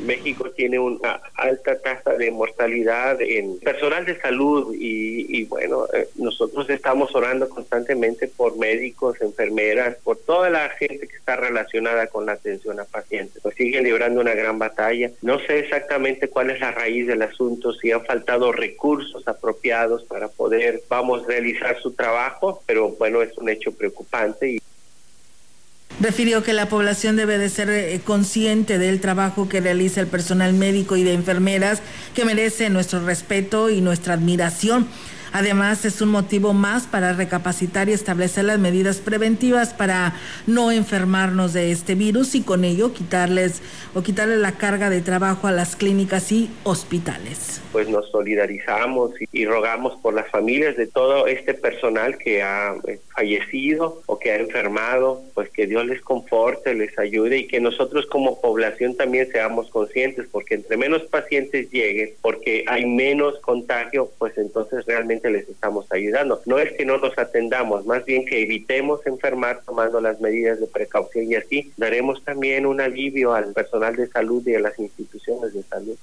México 0.00 0.50
tiene 0.50 0.78
una 0.78 1.20
alta 1.34 1.78
tasa 1.78 2.14
de 2.14 2.30
mortalidad 2.30 3.20
en 3.20 3.58
personal 3.58 4.04
de 4.04 4.18
salud 4.20 4.74
y, 4.74 5.40
y 5.40 5.44
bueno, 5.44 5.86
eh, 5.92 6.08
nosotros 6.16 6.68
estamos 6.70 7.14
orando 7.14 7.48
constantemente 7.48 8.28
por 8.28 8.58
médicos, 8.58 9.20
enfermeras, 9.20 9.96
por 10.02 10.18
toda 10.18 10.50
la 10.50 10.68
gente 10.70 11.06
que 11.06 11.16
está 11.16 11.36
relacionada 11.36 12.06
con 12.06 12.26
la 12.26 12.32
atención 12.32 12.80
a 12.80 12.84
pacientes. 12.84 13.42
Pues 13.42 13.54
siguen 13.56 13.84
librando 13.84 14.20
una 14.20 14.34
gran 14.34 14.58
batalla. 14.58 15.10
No 15.22 15.38
sé 15.40 15.60
exactamente 15.60 16.28
cuál 16.28 16.50
es 16.50 16.60
la 16.60 16.70
raíz 16.70 17.06
del 17.06 17.22
asunto, 17.22 17.72
si 17.72 17.92
han 17.92 18.04
faltado 18.04 18.52
recursos 18.52 19.26
apropiados 19.28 20.04
para 20.04 20.28
poder, 20.28 20.82
vamos, 20.88 21.26
realizar 21.26 21.80
su 21.80 21.92
trabajo, 21.92 22.62
pero 22.66 22.90
bueno, 22.90 23.22
es 23.22 23.36
un 23.36 23.48
hecho 23.48 23.72
preocupante 23.72 24.48
y 24.48 24.60
Refirió 26.00 26.42
que 26.42 26.54
la 26.54 26.68
población 26.68 27.16
debe 27.16 27.36
de 27.36 27.50
ser 27.50 27.68
eh, 27.68 28.00
consciente 28.02 28.78
del 28.78 29.00
trabajo 29.00 29.50
que 29.50 29.60
realiza 29.60 30.00
el 30.00 30.06
personal 30.06 30.54
médico 30.54 30.96
y 30.96 31.02
de 31.02 31.12
enfermeras 31.12 31.82
que 32.14 32.24
merece 32.24 32.70
nuestro 32.70 33.04
respeto 33.04 33.68
y 33.68 33.82
nuestra 33.82 34.14
admiración. 34.14 34.88
Además, 35.32 35.84
es 35.84 36.00
un 36.00 36.08
motivo 36.08 36.52
más 36.52 36.86
para 36.86 37.12
recapacitar 37.12 37.88
y 37.88 37.92
establecer 37.92 38.44
las 38.44 38.58
medidas 38.58 38.98
preventivas 38.98 39.74
para 39.74 40.14
no 40.46 40.72
enfermarnos 40.72 41.52
de 41.52 41.70
este 41.70 41.94
virus 41.94 42.34
y 42.34 42.42
con 42.42 42.64
ello 42.64 42.92
quitarles 42.92 43.62
o 43.94 44.02
quitarle 44.02 44.36
la 44.38 44.52
carga 44.52 44.90
de 44.90 45.00
trabajo 45.00 45.46
a 45.46 45.52
las 45.52 45.76
clínicas 45.76 46.32
y 46.32 46.50
hospitales. 46.64 47.60
pues 47.72 47.88
nos 47.88 48.10
solidarizamos 48.10 49.12
y, 49.32 49.44
rogamos 49.46 49.96
por 50.00 50.14
las 50.14 50.28
familias 50.30 50.76
de 50.76 50.86
todo 50.86 51.26
este 51.26 51.54
personal 51.54 52.18
que 52.18 52.42
ha 52.42 52.74
eh, 52.86 53.00
fallecido 53.14 54.02
o 54.06 54.18
que 54.18 54.32
ha 54.32 54.36
enfermado, 54.36 55.22
pues 55.34 55.50
que 55.50 55.66
Dios 55.66 55.86
les 55.86 56.00
conforte, 56.02 56.74
les 56.74 56.98
ayude 56.98 57.38
y 57.38 57.46
que 57.46 57.60
nosotros 57.60 58.06
como 58.06 58.40
población 58.40 58.96
también 58.96 59.30
seamos 59.30 59.70
conscientes, 59.70 60.26
porque 60.30 60.54
entre 60.54 60.76
menos 60.76 61.02
pacientes 61.02 61.70
lleguen, 61.70 62.14
porque 62.22 62.64
hay 62.66 62.86
menos 62.86 63.38
contagio, 63.40 64.10
pues 64.18 64.36
entonces 64.38 64.84
realmente 64.86 65.19
les 65.28 65.48
estamos 65.48 65.86
ayudando. 65.90 66.40
No 66.46 66.58
es 66.58 66.72
que 66.72 66.86
no 66.86 66.96
nos 66.96 67.18
atendamos, 67.18 67.84
más 67.84 68.04
bien 68.06 68.24
que 68.24 68.40
evitemos 68.42 69.04
enfermar 69.04 69.60
tomando 69.66 70.00
las 70.00 70.20
medidas 70.20 70.60
de 70.60 70.66
precaución 70.66 71.30
y 71.30 71.34
así 71.34 71.72
daremos 71.76 72.24
también 72.24 72.64
un 72.64 72.80
alivio 72.80 73.34
al 73.34 73.52
personal 73.52 73.96
de 73.96 74.06
salud 74.06 74.46
y 74.46 74.54
a 74.54 74.60
las 74.60 74.78
instituciones 74.78 75.52
de 75.52 75.62
salud. 75.64 75.96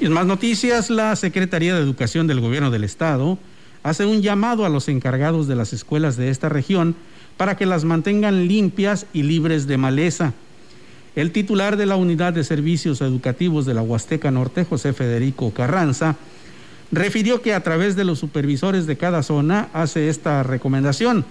Y 0.00 0.06
en 0.06 0.12
más 0.12 0.26
noticias, 0.26 0.90
la 0.90 1.14
Secretaría 1.14 1.76
de 1.76 1.80
Educación 1.80 2.26
del 2.26 2.40
Gobierno 2.40 2.72
del 2.72 2.82
Estado 2.82 3.38
hace 3.84 4.04
un 4.06 4.22
llamado 4.22 4.64
a 4.64 4.68
los 4.68 4.88
encargados 4.88 5.46
de 5.46 5.54
las 5.54 5.72
escuelas 5.72 6.16
de 6.16 6.30
esta 6.30 6.48
región 6.48 6.96
para 7.36 7.56
que 7.56 7.66
las 7.66 7.84
mantengan 7.84 8.48
limpias 8.48 9.06
y 9.12 9.22
libres 9.22 9.66
de 9.66 9.76
maleza. 9.76 10.32
El 11.14 11.30
titular 11.30 11.76
de 11.76 11.86
la 11.86 11.96
Unidad 11.96 12.32
de 12.32 12.42
Servicios 12.42 13.00
Educativos 13.00 13.66
de 13.66 13.74
la 13.74 13.82
Huasteca 13.82 14.30
Norte, 14.30 14.64
José 14.64 14.92
Federico 14.92 15.52
Carranza, 15.52 16.16
refirió 16.92 17.40
que 17.40 17.54
a 17.54 17.62
través 17.62 17.96
de 17.96 18.04
los 18.04 18.18
supervisores 18.18 18.86
de 18.86 18.96
cada 18.96 19.22
zona 19.22 19.68
hace 19.72 20.08
esta 20.08 20.42
recomendación, 20.42 21.24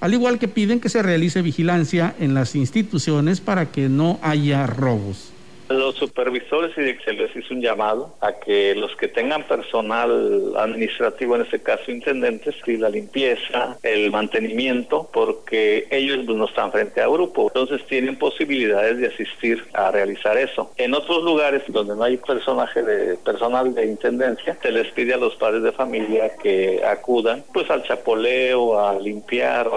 al 0.00 0.14
igual 0.14 0.38
que 0.38 0.48
piden 0.48 0.80
que 0.80 0.88
se 0.88 1.02
realice 1.02 1.42
vigilancia 1.42 2.14
en 2.20 2.32
las 2.34 2.54
instituciones 2.54 3.40
para 3.40 3.66
que 3.66 3.88
no 3.88 4.20
haya 4.22 4.66
robos. 4.66 5.32
Los 5.68 5.96
supervisores 5.96 6.70
y 6.78 7.04
se 7.04 7.12
les 7.12 7.34
hizo 7.36 7.52
un 7.52 7.60
llamado 7.60 8.16
a 8.20 8.32
que 8.32 8.74
los 8.74 8.96
que 8.96 9.08
tengan 9.08 9.44
personal 9.44 10.54
administrativo, 10.56 11.36
en 11.36 11.42
este 11.42 11.60
caso 11.60 11.90
intendentes, 11.90 12.54
y 12.66 12.76
la 12.78 12.88
limpieza, 12.88 13.76
el 13.82 14.10
mantenimiento, 14.10 15.10
porque 15.12 15.86
ellos 15.90 16.20
pues, 16.24 16.38
no 16.38 16.46
están 16.46 16.72
frente 16.72 17.02
a 17.02 17.08
grupo, 17.08 17.48
entonces 17.48 17.86
tienen 17.86 18.16
posibilidades 18.16 18.98
de 18.98 19.08
asistir 19.08 19.64
a 19.74 19.90
realizar 19.90 20.38
eso. 20.38 20.72
En 20.76 20.94
otros 20.94 21.22
lugares 21.22 21.62
donde 21.68 21.94
no 21.94 22.02
hay 22.02 22.16
personaje 22.16 22.82
de 22.82 23.16
personal 23.16 23.74
de 23.74 23.86
intendencia, 23.86 24.56
se 24.62 24.72
les 24.72 24.90
pide 24.92 25.14
a 25.14 25.18
los 25.18 25.34
padres 25.36 25.62
de 25.62 25.72
familia 25.72 26.32
que 26.42 26.82
acudan 26.84 27.44
pues 27.52 27.70
al 27.70 27.82
chapoleo, 27.82 28.80
a 28.80 28.98
limpiar, 28.98 29.68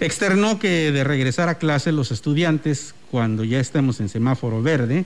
Externó 0.00 0.58
que 0.58 0.92
de 0.92 1.04
regresar 1.04 1.48
a 1.48 1.56
clase 1.56 1.92
los 1.92 2.10
estudiantes, 2.10 2.94
cuando 3.14 3.44
ya 3.44 3.60
estemos 3.60 4.00
en 4.00 4.08
semáforo 4.08 4.60
verde, 4.60 5.04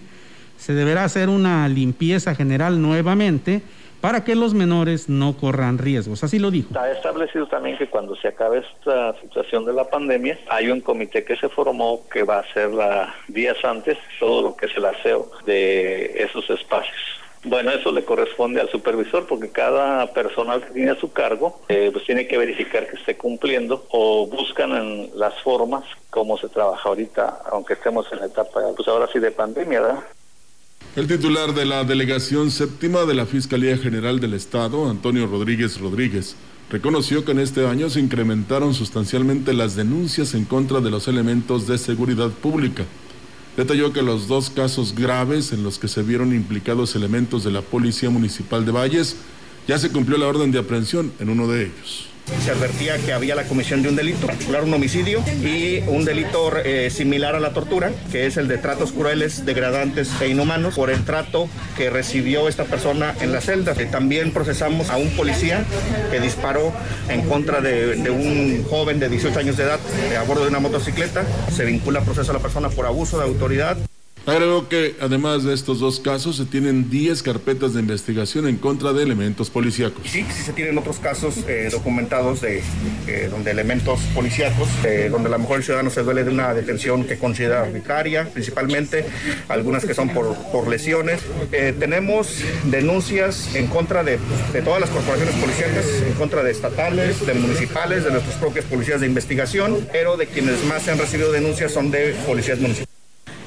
se 0.56 0.72
deberá 0.72 1.04
hacer 1.04 1.28
una 1.28 1.68
limpieza 1.68 2.34
general 2.34 2.80
nuevamente 2.80 3.60
para 4.00 4.24
que 4.24 4.34
los 4.34 4.54
menores 4.54 5.10
no 5.10 5.36
corran 5.36 5.76
riesgos. 5.76 6.24
Así 6.24 6.38
lo 6.38 6.50
dijo. 6.50 6.68
Está 6.68 6.90
establecido 6.90 7.46
también 7.48 7.76
que 7.76 7.86
cuando 7.86 8.16
se 8.16 8.28
acabe 8.28 8.60
esta 8.60 9.12
situación 9.20 9.66
de 9.66 9.74
la 9.74 9.90
pandemia, 9.90 10.38
hay 10.48 10.70
un 10.70 10.80
comité 10.80 11.22
que 11.22 11.36
se 11.36 11.50
formó 11.50 12.00
que 12.10 12.22
va 12.22 12.36
a 12.36 12.40
hacer 12.40 12.70
la, 12.70 13.14
días 13.28 13.62
antes 13.62 13.98
todo 14.18 14.40
lo 14.40 14.56
que 14.56 14.64
es 14.64 14.76
el 14.78 14.86
aseo 14.86 15.30
de 15.44 16.06
esos 16.16 16.48
espacios. 16.48 17.20
Bueno, 17.44 17.70
eso 17.70 17.92
le 17.92 18.04
corresponde 18.04 18.60
al 18.60 18.68
supervisor 18.70 19.26
porque 19.26 19.50
cada 19.50 20.12
personal 20.12 20.60
que 20.64 20.72
tiene 20.72 20.90
a 20.90 20.98
su 20.98 21.12
cargo 21.12 21.60
eh, 21.68 21.90
pues 21.92 22.04
tiene 22.04 22.26
que 22.26 22.36
verificar 22.36 22.88
que 22.88 22.96
esté 22.96 23.16
cumpliendo 23.16 23.86
o 23.90 24.26
buscan 24.26 24.72
en 24.72 25.10
las 25.14 25.40
formas 25.42 25.84
como 26.10 26.36
se 26.36 26.48
trabaja 26.48 26.88
ahorita, 26.88 27.42
aunque 27.52 27.74
estemos 27.74 28.06
en 28.12 28.20
la 28.20 28.26
etapa, 28.26 28.60
pues 28.74 28.88
ahora 28.88 29.08
sí 29.12 29.18
de 29.20 29.30
pandemia, 29.30 29.80
¿verdad? 29.80 30.04
El 30.96 31.06
titular 31.06 31.54
de 31.54 31.64
la 31.64 31.84
Delegación 31.84 32.50
Séptima 32.50 33.04
de 33.04 33.14
la 33.14 33.26
Fiscalía 33.26 33.76
General 33.76 34.18
del 34.18 34.34
Estado, 34.34 34.88
Antonio 34.90 35.26
Rodríguez 35.26 35.80
Rodríguez, 35.80 36.34
reconoció 36.70 37.24
que 37.24 37.32
en 37.32 37.38
este 37.38 37.66
año 37.66 37.88
se 37.88 38.00
incrementaron 38.00 38.74
sustancialmente 38.74 39.54
las 39.54 39.76
denuncias 39.76 40.34
en 40.34 40.44
contra 40.44 40.80
de 40.80 40.90
los 40.90 41.06
elementos 41.06 41.68
de 41.68 41.78
seguridad 41.78 42.30
pública. 42.30 42.84
Detalló 43.58 43.92
que 43.92 44.02
los 44.02 44.28
dos 44.28 44.50
casos 44.50 44.94
graves 44.94 45.50
en 45.50 45.64
los 45.64 45.80
que 45.80 45.88
se 45.88 46.04
vieron 46.04 46.32
implicados 46.32 46.94
elementos 46.94 47.42
de 47.42 47.50
la 47.50 47.60
Policía 47.60 48.08
Municipal 48.08 48.64
de 48.64 48.70
Valles, 48.70 49.16
ya 49.66 49.76
se 49.78 49.90
cumplió 49.90 50.16
la 50.16 50.28
orden 50.28 50.52
de 50.52 50.60
aprehensión 50.60 51.12
en 51.18 51.28
uno 51.28 51.48
de 51.48 51.64
ellos. 51.64 52.07
Se 52.44 52.50
advertía 52.50 52.98
que 52.98 53.12
había 53.12 53.34
la 53.34 53.44
comisión 53.44 53.82
de 53.82 53.88
un 53.88 53.96
delito, 53.96 54.26
particular 54.26 54.64
un 54.64 54.74
homicidio 54.74 55.22
y 55.42 55.80
un 55.86 56.04
delito 56.04 56.56
eh, 56.64 56.90
similar 56.90 57.34
a 57.34 57.40
la 57.40 57.52
tortura, 57.52 57.90
que 58.12 58.26
es 58.26 58.36
el 58.36 58.48
de 58.48 58.58
tratos 58.58 58.92
crueles, 58.92 59.44
degradantes 59.44 60.10
e 60.20 60.28
inhumanos, 60.28 60.74
por 60.74 60.90
el 60.90 61.04
trato 61.04 61.48
que 61.76 61.90
recibió 61.90 62.48
esta 62.48 62.64
persona 62.64 63.14
en 63.20 63.32
la 63.32 63.40
celda. 63.40 63.74
Eh, 63.78 63.86
También 63.86 64.32
procesamos 64.32 64.90
a 64.90 64.96
un 64.96 65.10
policía 65.10 65.64
que 66.10 66.20
disparó 66.20 66.72
en 67.08 67.22
contra 67.22 67.60
de, 67.60 68.10
un 68.10 68.64
joven 68.68 69.00
de 69.00 69.08
18 69.08 69.38
años 69.38 69.56
de 69.56 69.64
edad 69.64 69.80
eh, 70.10 70.16
a 70.16 70.22
bordo 70.22 70.42
de 70.42 70.48
una 70.48 70.60
motocicleta. 70.60 71.24
Se 71.54 71.64
vincula 71.64 72.02
proceso 72.02 72.30
a 72.30 72.34
la 72.34 72.40
persona 72.40 72.68
por 72.68 72.86
abuso 72.86 73.18
de 73.18 73.24
autoridad. 73.24 73.76
Agregó 74.28 74.68
que 74.68 74.94
además 75.00 75.42
de 75.44 75.54
estos 75.54 75.80
dos 75.80 76.00
casos 76.00 76.36
se 76.36 76.44
tienen 76.44 76.90
10 76.90 77.22
carpetas 77.22 77.72
de 77.72 77.80
investigación 77.80 78.46
en 78.46 78.58
contra 78.58 78.92
de 78.92 79.02
elementos 79.02 79.48
policíacos. 79.48 80.02
Sí, 80.06 80.22
sí 80.30 80.42
se 80.42 80.52
tienen 80.52 80.76
otros 80.76 80.98
casos 80.98 81.38
eh, 81.48 81.70
documentados 81.72 82.42
de 82.42 82.62
eh, 83.06 83.28
donde 83.30 83.52
elementos 83.52 84.00
policíacos, 84.14 84.68
eh, 84.84 85.08
donde 85.10 85.30
a 85.30 85.32
lo 85.32 85.38
mejor 85.38 85.56
el 85.56 85.64
ciudadano 85.64 85.88
se 85.88 86.02
duele 86.02 86.24
de 86.24 86.30
una 86.30 86.52
detención 86.52 87.04
que 87.04 87.16
considera 87.16 87.62
arbitraria, 87.62 88.28
principalmente 88.30 89.06
algunas 89.48 89.86
que 89.86 89.94
son 89.94 90.10
por, 90.10 90.36
por 90.52 90.68
lesiones. 90.68 91.22
Tenemos 91.78 92.42
denuncias 92.64 93.54
en 93.54 93.66
contra 93.68 94.04
de, 94.04 94.18
de 94.52 94.60
todas 94.60 94.82
las 94.82 94.90
corporaciones 94.90 95.36
policíacas, 95.36 95.86
en 96.06 96.12
contra 96.12 96.42
de 96.42 96.50
estatales, 96.50 97.24
de 97.24 97.32
municipales, 97.32 98.04
de 98.04 98.10
nuestros 98.10 98.34
propios 98.34 98.66
policías 98.66 99.00
de 99.00 99.06
investigación, 99.06 99.88
pero 99.90 100.18
de 100.18 100.26
quienes 100.26 100.62
más 100.64 100.82
se 100.82 100.90
han 100.90 100.98
recibido 100.98 101.32
denuncias 101.32 101.72
son 101.72 101.90
de 101.90 102.14
policías 102.26 102.58
municipales. 102.58 102.97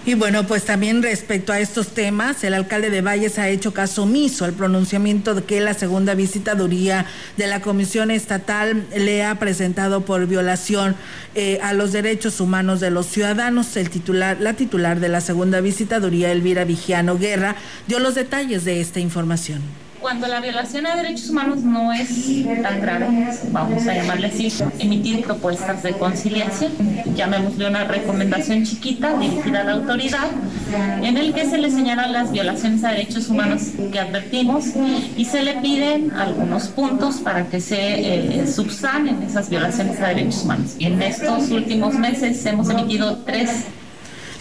Y 0.03 0.15
bueno, 0.15 0.47
pues 0.47 0.65
también 0.65 1.03
respecto 1.03 1.53
a 1.53 1.59
estos 1.59 1.89
temas, 1.89 2.43
el 2.43 2.55
alcalde 2.55 2.89
de 2.89 3.01
Valles 3.01 3.37
ha 3.37 3.49
hecho 3.49 3.71
caso 3.71 4.03
omiso 4.03 4.45
al 4.45 4.53
pronunciamiento 4.53 5.35
de 5.35 5.43
que 5.43 5.61
la 5.61 5.75
segunda 5.75 6.15
visitaduría 6.15 7.05
de 7.37 7.45
la 7.45 7.61
Comisión 7.61 8.09
Estatal 8.09 8.87
le 8.95 9.23
ha 9.23 9.35
presentado 9.37 10.01
por 10.01 10.25
violación 10.25 10.95
eh, 11.35 11.59
a 11.61 11.73
los 11.73 11.91
derechos 11.91 12.41
humanos 12.41 12.79
de 12.79 12.89
los 12.89 13.05
ciudadanos. 13.05 13.77
El 13.77 13.91
titular, 13.91 14.37
la 14.41 14.55
titular 14.55 14.99
de 14.99 15.09
la 15.09 15.21
segunda 15.21 15.61
visitaduría, 15.61 16.31
Elvira 16.31 16.63
Vigiano 16.63 17.19
Guerra, 17.19 17.55
dio 17.87 17.99
los 17.99 18.15
detalles 18.15 18.65
de 18.65 18.81
esta 18.81 18.99
información 18.99 19.61
cuando 20.01 20.27
la 20.27 20.41
violación 20.41 20.87
a 20.87 20.95
derechos 20.95 21.29
humanos 21.29 21.59
no 21.59 21.93
es 21.93 22.09
tan 22.61 22.81
grave, 22.81 23.07
vamos 23.51 23.87
a 23.87 23.93
llamarle 23.93 24.27
así, 24.27 24.51
emitir 24.79 25.21
propuestas 25.23 25.83
de 25.83 25.93
conciliación, 25.93 26.71
llamémosle 27.15 27.67
una 27.67 27.83
recomendación 27.83 28.65
chiquita 28.65 29.17
dirigida 29.17 29.61
a 29.61 29.63
la 29.63 29.71
autoridad, 29.73 30.27
en 31.01 31.17
el 31.17 31.33
que 31.33 31.45
se 31.45 31.57
le 31.57 31.69
señalan 31.69 32.11
las 32.11 32.31
violaciones 32.31 32.83
a 32.83 32.89
derechos 32.89 33.29
humanos 33.29 33.61
que 33.91 33.99
advertimos 33.99 34.65
y 35.15 35.25
se 35.25 35.43
le 35.43 35.55
piden 35.55 36.11
algunos 36.11 36.69
puntos 36.69 37.17
para 37.17 37.45
que 37.45 37.61
se 37.61 38.41
eh, 38.41 38.47
subsanen 38.47 39.21
esas 39.21 39.49
violaciones 39.49 39.99
a 39.99 40.07
derechos 40.07 40.43
humanos. 40.43 40.75
Y 40.79 40.85
en 40.85 41.01
estos 41.01 41.51
últimos 41.51 41.93
meses 41.93 42.43
hemos 42.45 42.69
emitido 42.69 43.17
tres 43.19 43.65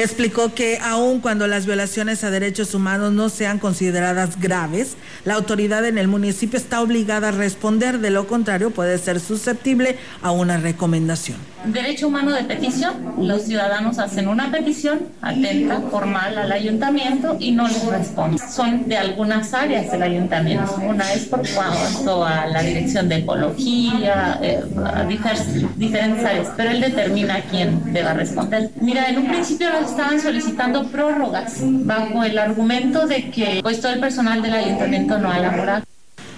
explicó 0.03 0.55
que 0.55 0.79
aun 0.79 1.21
cuando 1.21 1.47
las 1.47 1.67
violaciones 1.67 2.25
a 2.25 2.31
derechos 2.31 2.75
humanos 2.75 3.13
no 3.13 3.29
sean 3.29 3.59
consideradas 3.59 4.41
graves, 4.41 4.97
la 5.25 5.35
autoridad 5.35 5.85
en 5.85 5.99
el 5.99 6.09
municipio 6.09 6.59
está 6.59 6.81
obligada 6.81 7.29
a 7.29 7.33
responder, 7.33 7.99
de 7.99 8.11
lo 8.11 8.27
contrario 8.27 8.71
puede 8.71 8.99
ser 8.99 9.21
susceptible 9.21 9.99
a 10.23 10.31
una 10.31 10.57
recomendación. 10.57 11.39
Derecho 11.65 12.09
humano 12.09 12.33
de 12.33 12.45
petición, 12.45 13.15
los 13.19 13.43
ciudadanos 13.43 13.99
hacen 13.99 14.29
una 14.29 14.51
petición 14.51 15.01
atenta, 15.21 15.81
formal 15.91 16.39
al 16.39 16.51
ayuntamiento 16.51 17.37
y 17.39 17.53
no 17.53 17.69
les 17.69 17.85
responden. 17.85 18.39
Son 18.39 18.89
de 18.89 18.97
algunas 18.97 19.53
áreas 19.53 19.93
del 19.93 20.03
ayuntamiento. 20.03 20.77
Una 20.77 21.13
es 21.13 21.27
por 21.27 21.43
cuanto 21.51 22.25
a 22.25 22.47
la 22.47 22.63
dirección 22.63 23.11
de 23.11 23.17
ecología, 23.17 24.39
eh, 24.43 24.63
a 24.85 25.05
diferentes 25.05 26.25
áreas, 26.25 26.49
pero 26.57 26.71
él 26.71 26.81
determina 26.81 27.43
quién 27.51 27.93
deba 27.93 28.15
responder. 28.15 28.71
Mira, 28.81 29.11
en 29.11 29.19
un 29.19 29.27
principio 29.29 29.69
estaban 29.81 30.19
solicitando 30.19 30.85
prórrogas 30.85 31.59
bajo 31.61 32.25
el 32.25 32.39
argumento 32.39 33.07
de 33.07 33.31
que 33.31 33.61
pues 33.63 33.81
todo 33.81 33.93
el 33.93 34.01
personal 34.01 34.41
del 34.41 34.55
ayuntamiento 34.55 35.19
no 35.19 35.31
ha 35.31 35.39
elaborado. 35.39 35.85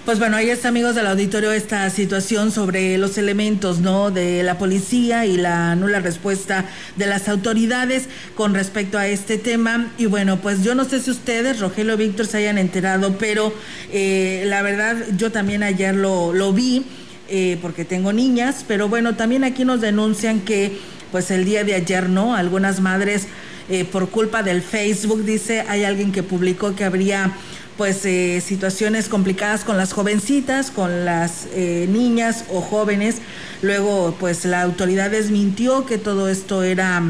Pues 0.05 0.19
bueno, 0.19 0.37
ahí 0.37 0.51
está, 0.51 0.67
amigos 0.67 0.97
del 0.97 1.07
auditorio, 1.07 1.53
esta 1.53 1.89
situación 1.89 2.51
sobre 2.51 2.99
los 2.99 3.19
elementos, 3.19 3.79
¿no? 3.79 4.11
De 4.11 4.43
la 4.43 4.59
policía 4.59 5.27
y 5.27 5.37
la 5.37 5.77
nula 5.77 6.01
respuesta 6.01 6.65
de 6.97 7.07
las 7.07 7.29
autoridades 7.29 8.09
con 8.35 8.53
respecto 8.53 8.99
a 8.99 9.07
este 9.07 9.39
tema. 9.39 9.93
Y 9.99 10.07
bueno, 10.07 10.41
pues 10.41 10.65
yo 10.65 10.75
no 10.75 10.85
sé 10.85 10.99
si 10.99 11.13
ustedes, 11.13 11.61
Rogelio 11.61 11.97
Víctor, 11.97 12.27
se 12.27 12.39
hayan 12.39 12.59
enterado, 12.59 13.17
pero 13.17 13.55
eh, 13.93 14.43
la 14.49 14.63
verdad, 14.63 14.97
yo 15.17 15.31
también 15.31 15.63
ayer 15.63 15.95
lo, 15.95 16.33
lo 16.33 16.53
vi, 16.53 16.85
eh, 17.29 17.57
porque 17.63 17.85
tengo 17.85 18.13
niñas, 18.13 18.65
pero 18.67 18.89
bueno, 18.89 19.15
también 19.15 19.45
aquí 19.45 19.65
nos 19.65 19.81
denuncian 19.81 20.41
que 20.41 20.81
pues 21.13 21.31
el 21.31 21.45
día 21.45 21.63
de 21.63 21.75
ayer, 21.75 22.09
¿no? 22.09 22.35
Algunas 22.35 22.81
madres, 22.81 23.29
eh, 23.69 23.85
por 23.85 24.09
culpa 24.09 24.43
del 24.43 24.63
Facebook, 24.63 25.25
dice, 25.25 25.65
hay 25.69 25.85
alguien 25.85 26.11
que 26.11 26.25
publicó 26.25 26.75
que 26.75 26.85
habría 26.85 27.33
pues 27.77 28.05
eh, 28.05 28.43
situaciones 28.45 29.09
complicadas 29.09 29.65
con 29.65 29.77
las 29.77 29.93
jovencitas, 29.93 30.71
con 30.71 31.05
las 31.05 31.47
eh, 31.53 31.87
niñas 31.91 32.45
o 32.51 32.61
jóvenes. 32.61 33.17
Luego, 33.63 34.15
pues 34.19 34.45
la 34.45 34.63
autoridad 34.63 35.11
desmintió 35.11 35.87
que 35.87 35.99
todo 35.99 36.29
esto 36.29 36.63
era, 36.63 37.03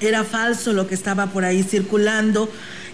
era 0.00 0.24
falso, 0.24 0.72
lo 0.72 0.86
que 0.86 0.94
estaba 0.94 1.26
por 1.26 1.44
ahí 1.44 1.62
circulando. 1.62 2.48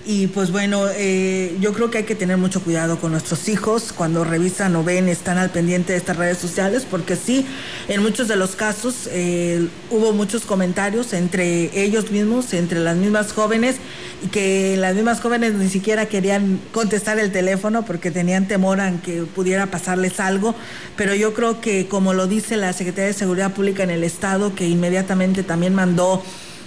Y 0.08 0.28
pues 0.28 0.52
bueno, 0.52 0.84
eh, 0.94 1.56
yo 1.60 1.72
creo 1.72 1.90
que 1.90 1.98
hay 1.98 2.04
que 2.04 2.14
tener 2.14 2.36
mucho 2.36 2.62
cuidado 2.62 3.00
con 3.00 3.10
nuestros 3.10 3.48
hijos 3.48 3.92
cuando 3.92 4.22
revisan 4.22 4.76
o 4.76 4.84
ven, 4.84 5.08
están 5.08 5.36
al 5.36 5.50
pendiente 5.50 5.94
de 5.94 5.98
estas 5.98 6.16
redes 6.16 6.38
sociales, 6.38 6.86
porque 6.88 7.16
sí, 7.16 7.44
en 7.88 8.02
muchos 8.02 8.28
de 8.28 8.36
los 8.36 8.54
casos 8.54 9.08
eh, 9.10 9.66
hubo 9.90 10.12
muchos 10.12 10.44
comentarios 10.44 11.12
entre 11.12 11.76
ellos 11.82 12.12
mismos, 12.12 12.54
entre 12.54 12.78
las 12.78 12.96
mismas 12.96 13.32
jóvenes, 13.32 13.78
y 14.22 14.28
que 14.28 14.76
las 14.76 14.94
mismas 14.94 15.20
jóvenes 15.20 15.54
ni 15.54 15.68
siquiera 15.68 16.06
querían 16.06 16.60
contestar 16.72 17.18
el 17.18 17.32
teléfono 17.32 17.84
porque 17.84 18.12
tenían 18.12 18.46
temor 18.46 18.80
a 18.80 18.92
que 19.02 19.22
pudiera 19.22 19.66
pasarles 19.72 20.20
algo. 20.20 20.54
Pero 20.96 21.16
yo 21.16 21.34
creo 21.34 21.60
que, 21.60 21.88
como 21.88 22.14
lo 22.14 22.28
dice 22.28 22.56
la 22.56 22.72
Secretaría 22.72 23.08
de 23.08 23.12
Seguridad 23.12 23.52
Pública 23.52 23.82
en 23.82 23.90
el 23.90 24.04
Estado, 24.04 24.54
que 24.54 24.68
inmediatamente 24.68 25.42
también 25.42 25.74
mandó 25.74 26.22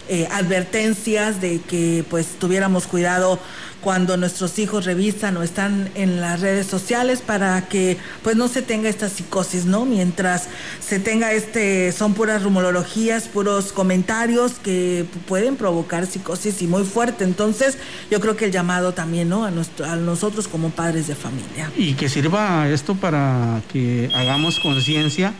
eh, 0.09 0.27
advertencias 0.31 1.39
de 1.39 1.61
que 1.61 2.03
pues 2.09 2.27
tuviéramos 2.39 2.87
cuidado 2.87 3.39
cuando 3.81 4.17
nuestros 4.17 4.59
hijos 4.59 4.85
revisan 4.85 5.37
o 5.37 5.43
están 5.43 5.89
en 5.95 6.19
las 6.19 6.41
redes 6.41 6.67
sociales 6.67 7.21
para 7.21 7.67
que 7.69 7.97
pues 8.23 8.35
no 8.35 8.47
se 8.47 8.61
tenga 8.61 8.89
esta 8.89 9.07
psicosis, 9.07 9.65
¿no? 9.65 9.85
Mientras 9.85 10.47
se 10.85 10.99
tenga 10.99 11.31
este, 11.31 11.91
son 11.91 12.13
puras 12.13 12.43
rumorologías, 12.43 13.27
puros 13.27 13.71
comentarios 13.71 14.53
que 14.53 15.05
pueden 15.27 15.55
provocar 15.55 16.07
psicosis 16.07 16.61
y 16.61 16.67
muy 16.67 16.83
fuerte. 16.83 17.23
Entonces 17.23 17.77
yo 18.11 18.19
creo 18.19 18.35
que 18.35 18.45
el 18.45 18.51
llamado 18.51 18.93
también, 18.93 19.29
¿no? 19.29 19.45
A, 19.45 19.51
nuestro, 19.51 19.85
a 19.85 19.95
nosotros 19.95 20.47
como 20.47 20.71
padres 20.71 21.07
de 21.07 21.15
familia. 21.15 21.71
Y 21.77 21.93
que 21.93 22.09
sirva 22.09 22.67
esto 22.67 22.95
para 22.95 23.61
que 23.71 24.09
hagamos 24.13 24.59
conciencia 24.59 25.33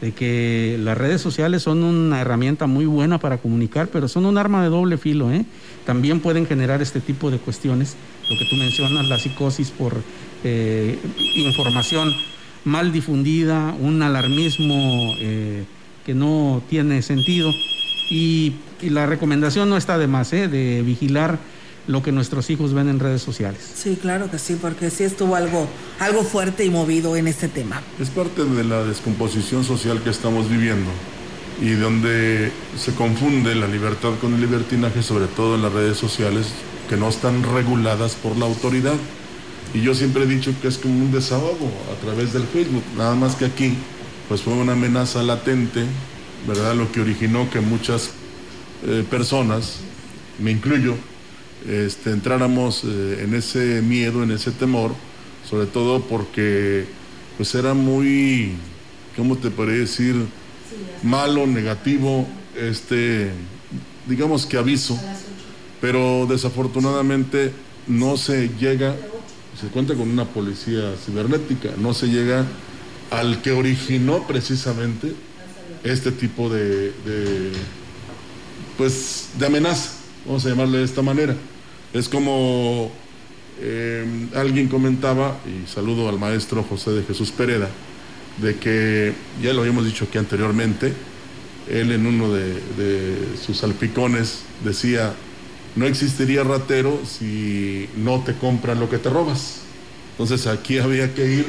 de 0.00 0.12
que 0.12 0.78
las 0.80 0.96
redes 0.96 1.20
sociales 1.20 1.62
son 1.62 1.82
una 1.82 2.20
herramienta 2.20 2.66
muy 2.66 2.86
buena 2.86 3.18
para 3.18 3.38
comunicar, 3.38 3.88
pero 3.88 4.08
son 4.08 4.24
un 4.24 4.38
arma 4.38 4.62
de 4.62 4.70
doble 4.70 4.96
filo. 4.96 5.30
¿eh? 5.30 5.44
También 5.84 6.20
pueden 6.20 6.46
generar 6.46 6.80
este 6.80 7.00
tipo 7.00 7.30
de 7.30 7.38
cuestiones, 7.38 7.96
lo 8.30 8.38
que 8.38 8.46
tú 8.46 8.56
mencionas, 8.56 9.06
la 9.06 9.18
psicosis 9.18 9.70
por 9.70 9.94
eh, 10.42 10.98
información 11.36 12.14
mal 12.64 12.92
difundida, 12.92 13.74
un 13.78 14.02
alarmismo 14.02 15.14
eh, 15.18 15.64
que 16.04 16.14
no 16.14 16.62
tiene 16.68 17.02
sentido. 17.02 17.52
Y, 18.10 18.54
y, 18.82 18.90
la 18.90 19.06
recomendación 19.06 19.68
no 19.68 19.76
está 19.76 19.98
de 19.98 20.06
más, 20.06 20.32
¿eh? 20.32 20.48
de 20.48 20.82
vigilar 20.82 21.38
lo 21.86 22.02
que 22.02 22.12
nuestros 22.12 22.50
hijos 22.50 22.72
ven 22.72 22.88
en 22.88 23.00
redes 23.00 23.22
sociales. 23.22 23.60
Sí, 23.74 23.98
claro 24.00 24.30
que 24.30 24.38
sí, 24.38 24.56
porque 24.60 24.90
sí 24.90 25.04
estuvo 25.04 25.34
algo, 25.34 25.68
algo 25.98 26.22
fuerte 26.22 26.64
y 26.64 26.70
movido 26.70 27.16
en 27.16 27.26
este 27.26 27.48
tema. 27.48 27.82
Es 27.98 28.10
parte 28.10 28.44
de 28.44 28.64
la 28.64 28.84
descomposición 28.84 29.64
social 29.64 30.00
que 30.02 30.10
estamos 30.10 30.48
viviendo 30.48 30.90
y 31.60 31.70
donde 31.72 32.52
se 32.78 32.94
confunde 32.94 33.54
la 33.54 33.66
libertad 33.66 34.12
con 34.20 34.34
el 34.34 34.40
libertinaje, 34.40 35.02
sobre 35.02 35.26
todo 35.26 35.56
en 35.56 35.62
las 35.62 35.72
redes 35.72 35.98
sociales, 35.98 36.46
que 36.88 36.96
no 36.96 37.08
están 37.08 37.42
reguladas 37.42 38.14
por 38.14 38.36
la 38.36 38.46
autoridad. 38.46 38.96
Y 39.74 39.82
yo 39.82 39.94
siempre 39.94 40.24
he 40.24 40.26
dicho 40.26 40.52
que 40.60 40.68
es 40.68 40.78
como 40.78 40.94
un 40.94 41.12
desahogo 41.12 41.70
a 41.92 42.04
través 42.04 42.32
del 42.32 42.44
Facebook, 42.44 42.82
nada 42.96 43.14
más 43.14 43.36
que 43.36 43.44
aquí, 43.44 43.74
pues 44.28 44.40
fue 44.40 44.54
una 44.54 44.72
amenaza 44.72 45.22
latente, 45.22 45.84
¿verdad? 46.48 46.74
Lo 46.74 46.90
que 46.90 47.00
originó 47.00 47.50
que 47.50 47.60
muchas 47.60 48.10
eh, 48.86 49.04
personas, 49.08 49.76
me 50.38 50.50
incluyo, 50.50 50.96
este, 51.68 52.10
entráramos 52.10 52.82
eh, 52.84 53.22
en 53.22 53.34
ese 53.34 53.82
miedo, 53.82 54.22
en 54.22 54.30
ese 54.30 54.50
temor, 54.50 54.92
sobre 55.48 55.66
todo 55.66 56.00
porque 56.02 56.86
pues 57.36 57.54
era 57.54 57.74
muy, 57.74 58.52
¿cómo 59.16 59.36
te 59.36 59.50
podría 59.50 59.80
decir? 59.80 60.14
Malo, 61.02 61.46
negativo, 61.46 62.26
este, 62.56 63.30
digamos 64.06 64.46
que 64.46 64.56
aviso, 64.56 64.98
pero 65.80 66.26
desafortunadamente 66.28 67.52
no 67.86 68.16
se 68.16 68.50
llega, 68.60 68.94
se 69.58 69.66
cuenta 69.68 69.94
con 69.94 70.08
una 70.08 70.26
policía 70.26 70.94
cibernética, 71.04 71.70
no 71.78 71.94
se 71.94 72.08
llega 72.08 72.46
al 73.10 73.42
que 73.42 73.52
originó 73.52 74.26
precisamente 74.26 75.14
este 75.82 76.12
tipo 76.12 76.48
de, 76.50 76.92
de 77.04 77.52
pues, 78.76 79.30
de 79.38 79.46
amenaza 79.46 80.00
vamos 80.26 80.44
a 80.44 80.48
llamarle 80.50 80.78
de 80.78 80.84
esta 80.84 81.02
manera. 81.02 81.34
Es 81.92 82.08
como 82.08 82.90
eh, 83.60 84.28
alguien 84.34 84.68
comentaba, 84.68 85.38
y 85.44 85.68
saludo 85.68 86.08
al 86.08 86.18
maestro 86.18 86.62
José 86.62 86.92
de 86.92 87.02
Jesús 87.02 87.32
Pereda, 87.32 87.68
de 88.38 88.56
que, 88.56 89.12
ya 89.42 89.52
lo 89.52 89.62
habíamos 89.62 89.84
dicho 89.84 90.04
aquí 90.04 90.16
anteriormente, 90.16 90.92
él 91.68 91.90
en 91.92 92.06
uno 92.06 92.32
de, 92.32 92.54
de 92.54 93.16
sus 93.44 93.58
salpicones 93.58 94.42
decía, 94.64 95.14
no 95.76 95.86
existiría 95.86 96.44
ratero 96.44 97.00
si 97.04 97.88
no 97.96 98.22
te 98.22 98.34
compran 98.34 98.80
lo 98.80 98.88
que 98.88 98.98
te 98.98 99.10
robas. 99.10 99.62
Entonces 100.12 100.46
aquí 100.46 100.78
había 100.78 101.14
que 101.14 101.26
ir 101.26 101.46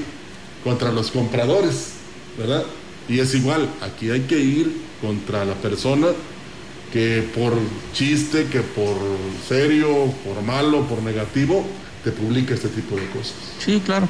contra 0.64 0.92
los 0.92 1.12
compradores, 1.12 1.94
¿verdad? 2.38 2.64
Y 3.08 3.20
es 3.20 3.36
igual, 3.36 3.70
aquí 3.82 4.10
hay 4.10 4.22
que 4.22 4.40
ir 4.40 4.72
contra 5.02 5.46
la 5.46 5.56
persona 5.56 6.08
que 6.92 7.28
por 7.34 7.54
chiste, 7.94 8.46
que 8.46 8.62
por 8.62 8.98
serio, 9.48 10.14
por 10.26 10.44
malo, 10.44 10.86
por 10.88 11.02
negativo, 11.02 11.66
te 12.04 12.12
publica 12.12 12.54
este 12.54 12.68
tipo 12.70 12.96
de 12.96 13.06
cosas. 13.08 13.36
Sí, 13.60 13.82
claro. 13.86 14.08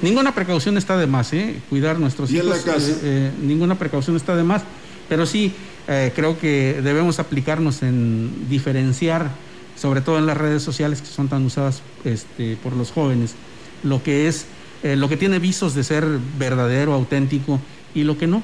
Ninguna 0.00 0.34
precaución 0.34 0.78
está 0.78 0.96
de 0.96 1.06
más, 1.06 1.32
¿eh? 1.32 1.60
Cuidar 1.68 1.98
nuestros 1.98 2.30
y 2.30 2.36
hijos. 2.36 2.46
en 2.46 2.50
la 2.50 2.72
casa. 2.74 2.90
Eh, 2.90 2.98
eh, 3.02 3.30
ninguna 3.42 3.78
precaución 3.78 4.16
está 4.16 4.36
de 4.36 4.44
más, 4.44 4.62
pero 5.08 5.26
sí 5.26 5.52
eh, 5.88 6.12
creo 6.14 6.38
que 6.38 6.80
debemos 6.82 7.18
aplicarnos 7.18 7.82
en 7.82 8.48
diferenciar 8.48 9.30
sobre 9.76 10.00
todo 10.00 10.18
en 10.18 10.26
las 10.26 10.36
redes 10.36 10.62
sociales 10.62 11.00
que 11.00 11.08
son 11.08 11.28
tan 11.28 11.44
usadas 11.44 11.82
este, 12.04 12.56
por 12.62 12.76
los 12.76 12.92
jóvenes, 12.92 13.34
lo 13.82 14.02
que 14.02 14.28
es, 14.28 14.44
lo 14.84 15.08
que 15.08 15.16
tiene 15.16 15.40
visos 15.40 15.74
de 15.74 15.82
ser 15.82 16.06
verdadero, 16.38 16.92
auténtico 16.92 17.58
y 17.94 18.04
lo 18.04 18.16
que 18.16 18.28
no. 18.28 18.42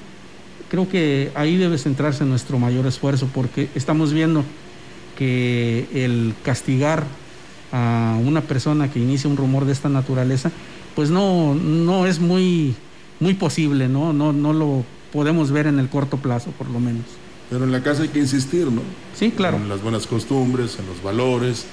Creo 0.71 0.89
que 0.89 1.31
ahí 1.35 1.57
debe 1.57 1.79
centrarse 1.79 2.25
nuestro 2.25 2.59
mayor 2.59 2.87
esfuerzo 2.87 3.29
porque 3.33 3.69
estamos 3.75 4.13
viendo 4.13 4.45
que 5.17 5.87
el 5.93 6.35
castigar 6.45 7.05
a 7.73 8.19
una 8.23 8.43
persona 8.43 8.91
que 8.91 8.99
inicia 8.99 9.29
un 9.29 9.37
rumor 9.37 9.65
de 9.65 9.73
esta 9.73 9.89
naturaleza, 9.89 10.51
pues 10.95 11.11
no, 11.11 11.55
no 11.55 12.07
es 12.07 12.21
muy, 12.21 12.75
muy 13.21 13.35
posible, 13.35 13.89
¿no? 13.89 14.13
No, 14.13 14.33
no 14.33 14.53
lo 14.53 14.85
podemos 15.13 15.51
ver 15.51 15.67
en 15.67 15.79
el 15.79 15.89
corto 15.89 16.19
plazo, 16.19 16.51
por 16.53 16.69
lo 16.69 16.81
menos. 16.81 17.05
Pero 17.51 17.65
en 17.65 17.73
la 17.73 17.83
casa 17.83 18.03
hay 18.03 18.09
que 18.09 18.19
insistir, 18.19 18.67
¿no? 18.67 18.83
Sí, 19.15 19.31
claro. 19.31 19.57
En 19.57 19.69
las 19.69 19.83
buenas 19.83 20.07
costumbres, 20.07 20.79
en 20.79 20.87
los 20.87 21.03
valores, 21.03 21.67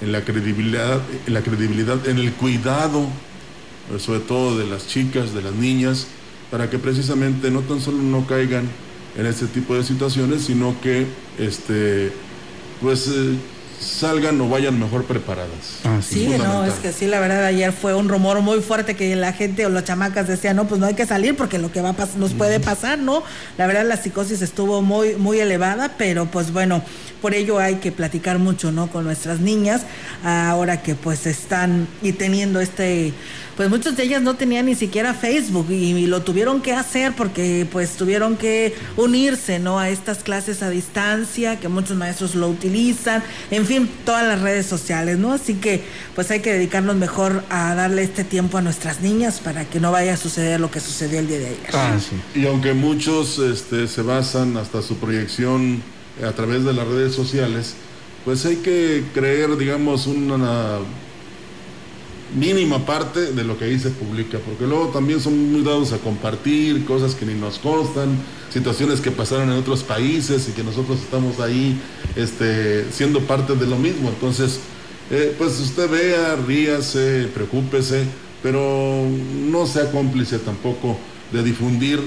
en 0.00 0.12
la 0.12 0.22
credibilidad, 0.22 1.00
en 1.26 1.34
la 1.34 1.42
credibilidad, 1.42 2.06
en 2.08 2.18
el 2.18 2.32
cuidado, 2.32 3.06
sobre 3.98 4.20
todo 4.20 4.58
de 4.58 4.66
las 4.66 4.86
chicas, 4.86 5.34
de 5.34 5.42
las 5.42 5.54
niñas, 5.54 6.08
para 6.50 6.70
que 6.70 6.78
precisamente 6.78 7.50
no 7.50 7.60
tan 7.60 7.80
solo 7.80 7.98
no 7.98 8.26
caigan 8.26 8.68
en 9.16 9.26
este 9.26 9.46
tipo 9.46 9.74
de 9.74 9.84
situaciones, 9.84 10.42
sino 10.42 10.80
que 10.80 11.06
este 11.38 12.12
pues 12.80 13.08
eh, 13.08 13.36
salgan 13.80 14.40
o 14.40 14.48
vayan 14.48 14.78
mejor 14.78 15.04
preparadas. 15.04 15.80
Sí, 16.02 16.28
no, 16.38 16.64
es 16.64 16.74
que 16.74 16.92
sí, 16.92 17.06
la 17.06 17.20
verdad, 17.20 17.44
ayer 17.44 17.72
fue 17.72 17.94
un 17.94 18.08
rumor 18.08 18.40
muy 18.40 18.60
fuerte 18.60 18.94
que 18.94 19.14
la 19.16 19.32
gente 19.32 19.66
o 19.66 19.68
las 19.68 19.84
chamacas 19.84 20.26
decían, 20.26 20.56
no, 20.56 20.66
pues 20.66 20.80
no 20.80 20.86
hay 20.86 20.94
que 20.94 21.06
salir 21.06 21.36
porque 21.36 21.58
lo 21.58 21.70
que 21.70 21.80
va 21.80 21.90
a 21.90 22.08
nos 22.16 22.34
puede 22.34 22.60
pasar, 22.60 22.98
¿no? 22.98 23.22
La 23.56 23.66
verdad, 23.66 23.86
la 23.86 23.96
psicosis 23.96 24.42
estuvo 24.42 24.82
muy, 24.82 25.14
muy 25.14 25.38
elevada, 25.40 25.94
pero 25.96 26.26
pues 26.26 26.52
bueno, 26.52 26.82
por 27.22 27.34
ello 27.34 27.58
hay 27.58 27.76
que 27.76 27.92
platicar 27.92 28.38
mucho, 28.38 28.72
¿no? 28.72 28.88
Con 28.88 29.04
nuestras 29.04 29.40
niñas, 29.40 29.82
ahora 30.24 30.82
que 30.82 30.94
pues 30.94 31.26
están 31.26 31.88
y 32.02 32.12
teniendo 32.12 32.60
este, 32.60 33.12
pues 33.58 33.68
muchas 33.70 33.96
de 33.96 34.04
ellas 34.04 34.22
no 34.22 34.36
tenían 34.36 34.66
ni 34.66 34.76
siquiera 34.76 35.14
Facebook 35.14 35.66
y, 35.68 35.92
y 35.92 36.06
lo 36.06 36.22
tuvieron 36.22 36.62
que 36.62 36.74
hacer 36.74 37.12
porque 37.16 37.66
pues 37.72 37.96
tuvieron 37.96 38.36
que 38.36 38.72
unirse, 38.96 39.58
¿no? 39.58 39.80
A 39.80 39.90
estas 39.90 40.18
clases 40.18 40.62
a 40.62 40.70
distancia, 40.70 41.58
que 41.58 41.66
muchos 41.66 41.96
maestros 41.96 42.36
lo 42.36 42.48
utilizan, 42.48 43.20
en 43.50 43.66
fin, 43.66 43.90
todas 44.04 44.24
las 44.24 44.42
redes 44.42 44.66
sociales, 44.66 45.18
¿no? 45.18 45.32
Así 45.32 45.54
que 45.54 45.82
pues 46.14 46.30
hay 46.30 46.38
que 46.38 46.52
dedicarnos 46.52 46.94
mejor 46.94 47.42
a 47.50 47.74
darle 47.74 48.04
este 48.04 48.22
tiempo 48.22 48.58
a 48.58 48.62
nuestras 48.62 49.00
niñas 49.00 49.40
para 49.40 49.64
que 49.64 49.80
no 49.80 49.90
vaya 49.90 50.14
a 50.14 50.16
suceder 50.16 50.60
lo 50.60 50.70
que 50.70 50.78
sucedió 50.78 51.18
el 51.18 51.26
día 51.26 51.40
de 51.40 51.46
ayer. 51.46 52.00
Y 52.36 52.46
aunque 52.46 52.74
muchos 52.74 53.40
este, 53.40 53.88
se 53.88 54.02
basan 54.02 54.56
hasta 54.56 54.82
su 54.82 54.98
proyección 54.98 55.82
a 56.24 56.30
través 56.30 56.62
de 56.62 56.74
las 56.74 56.86
redes 56.86 57.12
sociales, 57.12 57.74
pues 58.24 58.46
hay 58.46 58.58
que 58.58 59.02
creer, 59.12 59.56
digamos, 59.56 60.06
una 60.06 60.78
mínima 62.34 62.84
parte 62.84 63.32
de 63.32 63.44
lo 63.44 63.58
que 63.58 63.66
ahí 63.66 63.78
se 63.78 63.90
publica, 63.90 64.38
porque 64.38 64.66
luego 64.66 64.88
también 64.88 65.20
son 65.20 65.52
muy 65.52 65.62
dados 65.62 65.92
a 65.92 65.98
compartir 65.98 66.84
cosas 66.84 67.14
que 67.14 67.24
ni 67.24 67.34
nos 67.34 67.58
constan, 67.58 68.10
situaciones 68.50 69.00
que 69.00 69.10
pasaron 69.10 69.50
en 69.50 69.58
otros 69.58 69.82
países 69.82 70.48
y 70.48 70.52
que 70.52 70.62
nosotros 70.62 70.98
estamos 70.98 71.40
ahí 71.40 71.80
este, 72.16 72.90
siendo 72.92 73.20
parte 73.20 73.54
de 73.54 73.66
lo 73.66 73.76
mismo. 73.76 74.08
Entonces, 74.08 74.60
eh, 75.10 75.34
pues 75.38 75.58
usted 75.60 75.90
vea, 75.90 76.36
ríase, 76.36 77.28
preocúpese, 77.32 78.04
pero 78.42 79.06
no 79.50 79.66
sea 79.66 79.90
cómplice 79.90 80.38
tampoco 80.38 80.98
de 81.32 81.42
difundir 81.42 82.00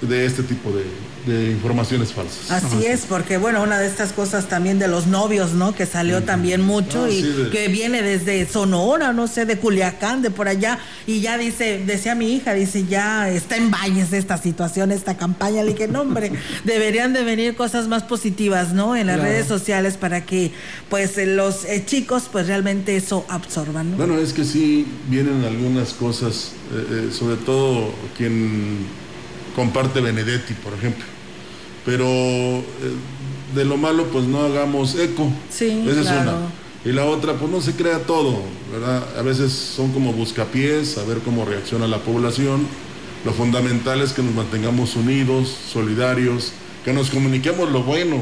de 0.00 0.26
este 0.26 0.42
tipo 0.42 0.70
de, 0.70 0.84
de 1.26 1.50
informaciones 1.50 2.12
falsas. 2.12 2.50
Así 2.50 2.86
es, 2.86 3.00
porque 3.06 3.36
bueno, 3.36 3.62
una 3.62 3.78
de 3.80 3.86
estas 3.86 4.12
cosas 4.12 4.48
también 4.48 4.78
de 4.78 4.86
los 4.88 5.06
novios, 5.06 5.52
¿no? 5.52 5.74
Que 5.74 5.84
salió 5.84 6.22
también 6.22 6.60
mucho 6.62 7.04
Ah, 7.04 7.10
y 7.10 7.20
sí, 7.22 7.28
de- 7.28 7.50
que 7.50 7.68
viene 7.68 8.00
desde 8.02 8.46
Sonora, 8.46 9.12
no 9.12 9.26
sé, 9.26 9.44
de 9.44 9.58
Culiacán, 9.58 10.22
de 10.22 10.30
por 10.30 10.46
allá, 10.48 10.78
y 11.06 11.20
ya 11.20 11.36
dice, 11.36 11.82
decía 11.84 12.14
mi 12.14 12.32
hija, 12.32 12.54
dice, 12.54 12.86
ya 12.86 13.28
está 13.28 13.56
en 13.56 13.70
valles 13.70 14.12
esta 14.12 14.38
situación, 14.38 14.92
esta 14.92 15.16
campaña, 15.16 15.62
le 15.64 15.72
dije, 15.72 15.88
no 15.88 16.02
hombre, 16.02 16.30
deberían 16.64 17.12
de 17.12 17.24
venir 17.24 17.56
cosas 17.56 17.88
más 17.88 18.04
positivas, 18.04 18.72
¿no? 18.72 18.94
En 18.96 19.08
las 19.08 19.16
Claro. 19.16 19.30
redes 19.32 19.46
sociales 19.46 19.96
para 19.96 20.24
que 20.24 20.52
pues 20.88 21.18
eh, 21.18 21.26
los 21.26 21.64
eh, 21.64 21.82
chicos 21.84 22.28
pues 22.30 22.46
realmente 22.46 22.96
eso 22.96 23.24
absorban, 23.28 23.90
¿no? 23.90 23.96
Bueno, 23.96 24.18
es 24.18 24.32
que 24.32 24.44
sí 24.44 24.86
vienen 25.08 25.44
algunas 25.44 25.92
cosas, 25.94 26.52
eh, 26.72 27.08
eh, 27.08 27.12
sobre 27.12 27.36
todo 27.36 27.92
quien 28.16 28.86
comparte 29.56 30.00
Benedetti, 30.00 30.54
por 30.54 30.74
ejemplo. 30.74 31.04
Pero 31.86 32.04
eh, 32.04 32.62
de 33.54 33.64
lo 33.64 33.76
malo, 33.78 34.04
pues 34.12 34.26
no 34.26 34.40
hagamos 34.42 34.96
eco. 34.96 35.30
Sí, 35.48 35.84
Esa 35.88 36.02
claro. 36.02 36.20
es 36.20 36.26
una. 36.26 36.36
Y 36.84 36.92
la 36.92 37.04
otra, 37.06 37.34
pues 37.34 37.50
no 37.50 37.60
se 37.60 37.72
crea 37.72 38.00
todo, 38.00 38.42
¿verdad? 38.70 39.04
A 39.18 39.22
veces 39.22 39.52
son 39.52 39.92
como 39.92 40.12
buscapiés, 40.12 40.98
a 40.98 41.04
ver 41.04 41.18
cómo 41.18 41.44
reacciona 41.44 41.88
la 41.88 41.98
población. 41.98 42.66
Lo 43.24 43.32
fundamental 43.32 44.02
es 44.02 44.12
que 44.12 44.22
nos 44.22 44.34
mantengamos 44.34 44.94
unidos, 44.94 45.52
solidarios, 45.72 46.52
que 46.84 46.92
nos 46.92 47.10
comuniquemos 47.10 47.72
lo 47.72 47.82
bueno, 47.82 48.18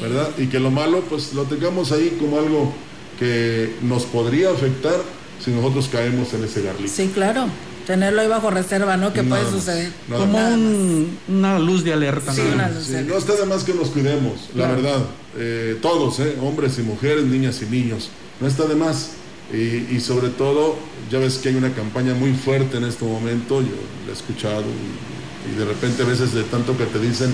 ¿verdad? 0.00 0.30
Y 0.38 0.46
que 0.46 0.60
lo 0.60 0.70
malo, 0.70 1.00
pues 1.08 1.32
lo 1.32 1.44
tengamos 1.44 1.90
ahí 1.90 2.16
como 2.20 2.38
algo 2.38 2.72
que 3.18 3.74
nos 3.82 4.04
podría 4.04 4.50
afectar 4.50 5.00
si 5.44 5.50
nosotros 5.50 5.88
caemos 5.90 6.32
en 6.32 6.44
ese 6.44 6.62
garlito. 6.62 6.92
Sí, 6.92 7.10
claro. 7.12 7.46
Tenerlo 7.86 8.20
ahí 8.20 8.28
bajo 8.28 8.50
reserva, 8.50 8.96
¿no? 8.96 9.12
Que 9.12 9.22
Nada 9.22 9.42
puede 9.42 9.52
suceder. 9.58 9.90
nada 10.08 10.20
Como 10.20 10.38
un- 10.48 11.18
una 11.28 11.58
luz 11.58 11.84
de 11.84 11.92
alerta. 11.92 12.32
Sí, 12.34 12.40
nada 12.42 12.54
una 12.54 12.68
luz 12.70 12.86
Sí, 12.86 12.96
no 13.06 13.16
está 13.16 13.34
de 13.36 13.46
más 13.46 13.62
que 13.64 13.74
nos 13.74 13.88
cuidemos, 13.90 14.48
la 14.54 14.64
Claro. 14.66 14.74
verdad. 14.82 15.02
Eh, 15.38 15.78
todos, 15.80 16.18
¿eh? 16.20 16.36
hombres 16.42 16.78
y 16.78 16.82
mujeres, 16.82 17.24
niñas 17.24 17.60
y 17.62 17.66
niños. 17.66 18.10
No 18.40 18.46
está 18.48 18.64
de 18.66 18.74
más. 18.74 19.10
Y, 19.52 19.94
y 19.94 20.00
sobre 20.00 20.28
todo, 20.30 20.74
ya 21.10 21.20
ves 21.20 21.38
que 21.38 21.50
hay 21.50 21.54
una 21.54 21.72
campaña 21.72 22.14
muy 22.14 22.32
fuerte 22.34 22.78
en 22.78 22.84
este 22.84 23.04
momento, 23.04 23.60
yo 23.60 23.68
la 24.04 24.10
he 24.10 24.14
escuchado, 24.14 24.62
y, 24.62 25.52
y 25.54 25.58
de 25.58 25.64
repente 25.64 26.02
a 26.02 26.06
veces 26.06 26.34
de 26.34 26.42
tanto 26.42 26.76
que 26.76 26.84
te 26.86 26.98
dicen, 26.98 27.30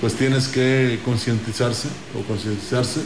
pues 0.00 0.14
tienes 0.14 0.48
que 0.48 0.98
concientizarse 1.04 1.88
o 2.18 2.22
concientizarse 2.26 3.00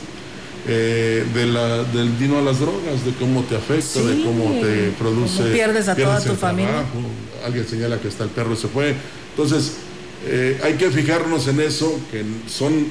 eh, 0.66 1.24
de 1.34 1.46
la, 1.46 1.84
del 1.84 2.08
vino 2.10 2.38
a 2.38 2.42
las 2.42 2.60
drogas, 2.60 3.04
de 3.04 3.12
cómo 3.18 3.42
te 3.42 3.56
afecta, 3.56 4.00
de 4.00 4.14
Sí, 4.14 4.22
cómo 4.24 4.50
te 4.60 4.90
produce. 4.98 5.42
pierdes 5.52 5.88
a 5.88 5.94
toda 5.96 6.20
tu 6.20 6.32
el 6.32 6.36
familia. 6.38 6.70
trabajo, 6.70 7.00
alguien 7.44 7.66
señala 7.68 8.00
que 8.00 8.08
está 8.08 8.24
el 8.24 8.30
perro 8.30 8.56
se 8.56 8.68
fue. 8.68 8.94
Entonces, 9.30 9.74
eh, 10.26 10.58
hay 10.62 10.74
que 10.74 10.90
fijarnos 10.90 11.46
en 11.48 11.60
eso, 11.60 11.98
que 12.10 12.24
son 12.48 12.86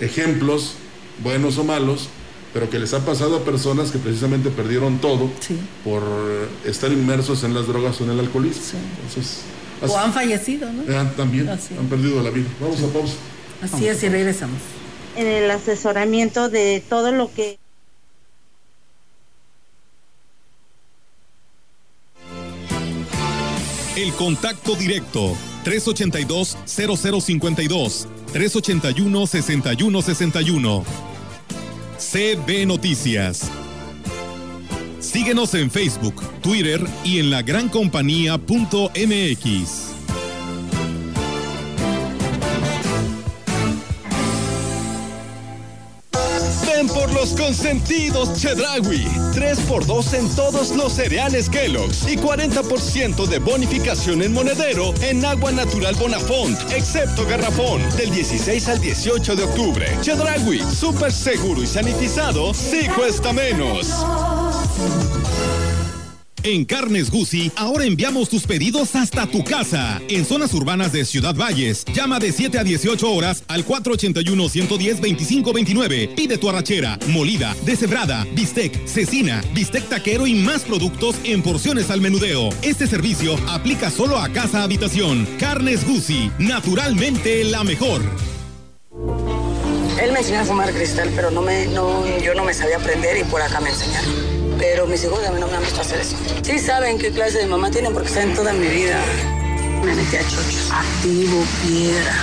ejemplos, 0.00 0.74
buenos 1.22 1.56
o 1.58 1.64
malos, 1.64 2.08
pero 2.52 2.68
que 2.70 2.78
les 2.78 2.92
ha 2.94 3.04
pasado 3.04 3.36
a 3.38 3.44
personas 3.44 3.90
que 3.90 3.98
precisamente 3.98 4.50
perdieron 4.50 4.98
todo 4.98 5.30
por 5.82 6.02
estar 6.64 6.92
inmersos 6.92 7.42
en 7.44 7.54
las 7.54 7.66
drogas 7.66 8.00
o 8.00 8.04
en 8.04 8.10
el 8.10 8.20
alcoholismo. 8.20 8.62
Entonces, 9.06 9.40
O 9.86 9.96
han 9.98 10.12
fallecido, 10.12 10.70
¿no? 10.72 10.82
eh, 10.82 11.06
también 11.16 11.48
Así. 11.48 11.74
han 11.78 11.86
perdido 11.86 12.22
la 12.22 12.30
vida. 12.30 12.46
Vamos 12.60 12.80
a 12.82 12.86
pausa. 12.92 13.14
Así 13.62 13.86
es, 13.88 14.02
y 14.02 14.08
regresamos. 14.08 14.58
En 15.16 15.26
el 15.26 15.50
asesoramiento 15.50 16.48
de 16.48 16.82
todo 16.88 17.12
lo 17.12 17.30
que 17.32 17.58
El 23.96 24.12
contacto 24.14 24.74
directo 24.74 25.36
382-0052 25.64 28.08
381-6161 28.34 30.84
CB 31.96 32.66
Noticias. 32.66 33.48
Síguenos 34.98 35.54
en 35.54 35.70
Facebook, 35.70 36.20
Twitter 36.42 36.84
y 37.04 37.20
en 37.20 37.30
lagrancompañía.mx. 37.30 39.93
consentidos 47.44 48.32
Chedragui. 48.40 49.04
3x2 49.34 50.14
en 50.14 50.34
todos 50.34 50.74
los 50.74 50.94
cereales 50.94 51.50
Kellogg's 51.50 52.08
y 52.08 52.16
40% 52.16 53.26
de 53.26 53.38
bonificación 53.38 54.22
en 54.22 54.32
monedero 54.32 54.94
en 55.02 55.22
agua 55.26 55.52
natural 55.52 55.94
Bonafont, 55.96 56.58
excepto 56.72 57.26
garrafón, 57.26 57.82
del 57.98 58.10
16 58.10 58.68
al 58.68 58.80
18 58.80 59.36
de 59.36 59.42
octubre. 59.42 59.86
Chedragui, 60.00 60.62
súper 60.62 61.12
seguro 61.12 61.62
y 61.62 61.66
sanitizado, 61.66 62.54
sí 62.54 62.88
cuesta 62.96 63.34
menos. 63.34 63.92
En 66.46 66.66
Carnes 66.66 67.10
Gucci, 67.10 67.50
ahora 67.56 67.86
enviamos 67.86 68.28
tus 68.28 68.46
pedidos 68.46 68.94
hasta 68.96 69.26
tu 69.26 69.42
casa. 69.44 70.02
En 70.10 70.26
zonas 70.26 70.52
urbanas 70.52 70.92
de 70.92 71.06
Ciudad 71.06 71.34
Valles, 71.34 71.86
llama 71.94 72.18
de 72.18 72.32
7 72.32 72.58
a 72.58 72.64
18 72.64 73.10
horas 73.10 73.44
al 73.48 73.64
481-110-2529. 73.64 76.14
Pide 76.14 76.36
tu 76.36 76.50
arrachera, 76.50 76.98
molida, 77.08 77.56
deshebrada, 77.64 78.26
bistec, 78.34 78.86
cecina, 78.86 79.42
bistec 79.54 79.88
taquero 79.88 80.26
y 80.26 80.34
más 80.34 80.64
productos 80.64 81.16
en 81.24 81.42
porciones 81.42 81.90
al 81.90 82.02
menudeo. 82.02 82.50
Este 82.60 82.86
servicio 82.86 83.36
aplica 83.48 83.90
solo 83.90 84.18
a 84.18 84.28
casa 84.28 84.62
habitación. 84.62 85.26
Carnes 85.40 85.86
Gucci, 85.86 86.30
naturalmente 86.38 87.42
la 87.44 87.64
mejor. 87.64 88.02
Él 89.98 90.12
me 90.12 90.18
enseñó 90.18 90.40
a 90.40 90.44
fumar 90.44 90.74
cristal, 90.74 91.10
pero 91.16 91.30
no 91.30 91.40
me, 91.40 91.64
no, 91.68 92.04
yo 92.22 92.34
no 92.34 92.44
me 92.44 92.52
sabía 92.52 92.76
aprender 92.76 93.16
y 93.16 93.24
por 93.24 93.40
acá 93.40 93.62
me 93.62 93.70
enseñaron. 93.70 94.33
Pero 94.64 94.86
mis 94.86 95.04
hijos 95.04 95.22
a 95.22 95.30
mí 95.30 95.38
no 95.38 95.46
me 95.46 95.56
han 95.56 95.62
visto 95.62 95.82
hacer 95.82 96.00
eso. 96.00 96.16
Sí 96.42 96.58
saben 96.58 96.98
qué 96.98 97.10
clase 97.10 97.36
de 97.36 97.46
mamá 97.46 97.70
tienen 97.70 97.92
porque 97.92 98.08
saben 98.08 98.32
toda 98.32 98.54
mi 98.54 98.66
vida. 98.66 98.98
Me 99.84 99.94
metí 99.94 100.16
a 100.16 100.22
chochos, 100.22 100.70
activo, 100.72 101.44
piedra. 101.62 102.14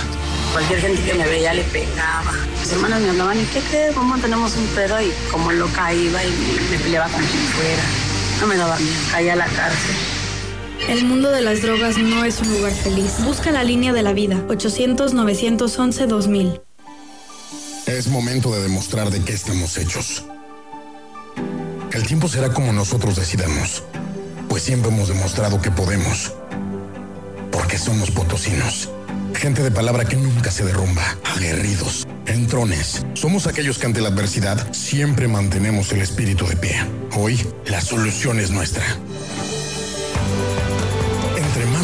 Cualquier 0.50 0.80
gente 0.80 1.00
que 1.02 1.14
me 1.14 1.24
veía 1.28 1.54
le 1.54 1.62
pegaba. 1.62 2.32
Mis 2.60 2.72
hermanas 2.72 3.00
me 3.00 3.10
hablaban, 3.10 3.40
¿y 3.40 3.44
qué 3.44 3.60
crees? 3.60 3.94
¿Cómo 3.94 4.18
tenemos 4.18 4.56
un 4.56 4.66
pedo? 4.74 5.00
Y 5.00 5.12
como 5.30 5.52
loca 5.52 5.94
iba 5.94 6.24
y 6.24 6.30
me, 6.30 6.60
me 6.68 6.80
peleaba 6.80 7.08
con 7.08 7.20
quien 7.20 7.44
fuera. 7.44 7.82
No 8.40 8.48
me 8.48 8.56
daba 8.56 8.76
miedo, 8.76 8.96
caía 9.12 9.34
a 9.34 9.36
la 9.36 9.46
cárcel. 9.46 9.94
El 10.88 11.04
mundo 11.04 11.30
de 11.30 11.42
las 11.42 11.62
drogas 11.62 11.96
no 11.96 12.24
es 12.24 12.40
un 12.40 12.52
lugar 12.52 12.72
feliz. 12.72 13.18
Busca 13.24 13.52
la 13.52 13.62
línea 13.62 13.92
de 13.92 14.02
la 14.02 14.14
vida. 14.14 14.42
800-911-2000. 14.48 16.60
Es 17.86 18.08
momento 18.08 18.52
de 18.52 18.62
demostrar 18.62 19.10
de 19.10 19.22
qué 19.22 19.32
estamos 19.32 19.78
hechos. 19.78 20.24
El 21.92 22.06
tiempo 22.06 22.26
será 22.26 22.50
como 22.54 22.72
nosotros 22.72 23.16
decidamos, 23.16 23.82
pues 24.48 24.62
siempre 24.62 24.90
hemos 24.90 25.08
demostrado 25.08 25.60
que 25.60 25.70
podemos. 25.70 26.32
Porque 27.50 27.76
somos 27.76 28.10
potosinos. 28.10 28.88
Gente 29.34 29.62
de 29.62 29.70
palabra 29.70 30.06
que 30.06 30.16
nunca 30.16 30.50
se 30.50 30.64
derrumba, 30.64 31.02
aguerridos, 31.36 32.06
entrones. 32.24 33.04
Somos 33.12 33.46
aquellos 33.46 33.78
que 33.78 33.86
ante 33.86 34.00
la 34.00 34.08
adversidad 34.08 34.72
siempre 34.72 35.28
mantenemos 35.28 35.92
el 35.92 36.00
espíritu 36.00 36.46
de 36.46 36.56
pie. 36.56 36.76
Hoy, 37.14 37.46
la 37.66 37.82
solución 37.82 38.40
es 38.40 38.50
nuestra. 38.50 38.84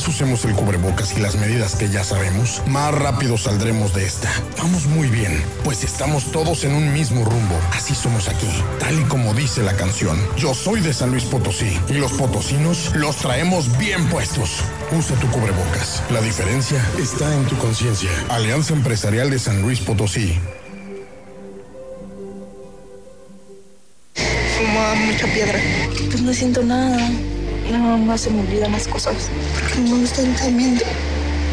Usemos 0.08 0.42
el 0.46 0.54
cubrebocas 0.54 1.14
y 1.18 1.20
las 1.20 1.36
medidas 1.36 1.74
que 1.74 1.90
ya 1.90 2.02
sabemos, 2.02 2.62
más 2.66 2.94
rápido 2.94 3.36
saldremos 3.36 3.92
de 3.92 4.06
esta. 4.06 4.32
Vamos 4.56 4.86
muy 4.86 5.08
bien, 5.08 5.44
pues 5.64 5.84
estamos 5.84 6.32
todos 6.32 6.64
en 6.64 6.72
un 6.72 6.94
mismo 6.94 7.26
rumbo. 7.26 7.60
Así 7.72 7.94
somos 7.94 8.26
aquí, 8.26 8.48
tal 8.80 8.98
y 8.98 9.04
como 9.04 9.34
dice 9.34 9.62
la 9.62 9.76
canción. 9.76 10.18
Yo 10.38 10.54
soy 10.54 10.80
de 10.80 10.94
San 10.94 11.10
Luis 11.10 11.24
Potosí 11.24 11.78
y 11.90 11.94
los 11.94 12.12
potosinos 12.12 12.90
los 12.94 13.16
traemos 13.16 13.76
bien 13.76 14.08
puestos. 14.08 14.62
Usa 14.96 15.14
tu 15.16 15.28
cubrebocas. 15.28 16.02
La 16.10 16.22
diferencia 16.22 16.82
está 16.98 17.32
en 17.34 17.44
tu 17.44 17.58
conciencia. 17.58 18.10
Alianza 18.30 18.72
Empresarial 18.72 19.28
de 19.28 19.38
San 19.38 19.60
Luis 19.60 19.78
Potosí. 19.80 20.40
Fumaba 24.56 24.94
mucha 24.94 25.26
piedra. 25.26 25.60
Pues 26.10 26.22
no 26.22 26.32
siento 26.32 26.62
nada. 26.62 26.98
Nada 27.70 27.96
más 27.96 28.22
se 28.22 28.30
me 28.30 28.40
olvidan 28.40 28.72
las 28.72 28.88
cosas. 28.88 29.30
Porque 29.54 29.80
no 29.80 29.96
me 29.96 30.00
gusta 30.00 30.22
el 30.22 30.34
tratamiento. 30.34 30.84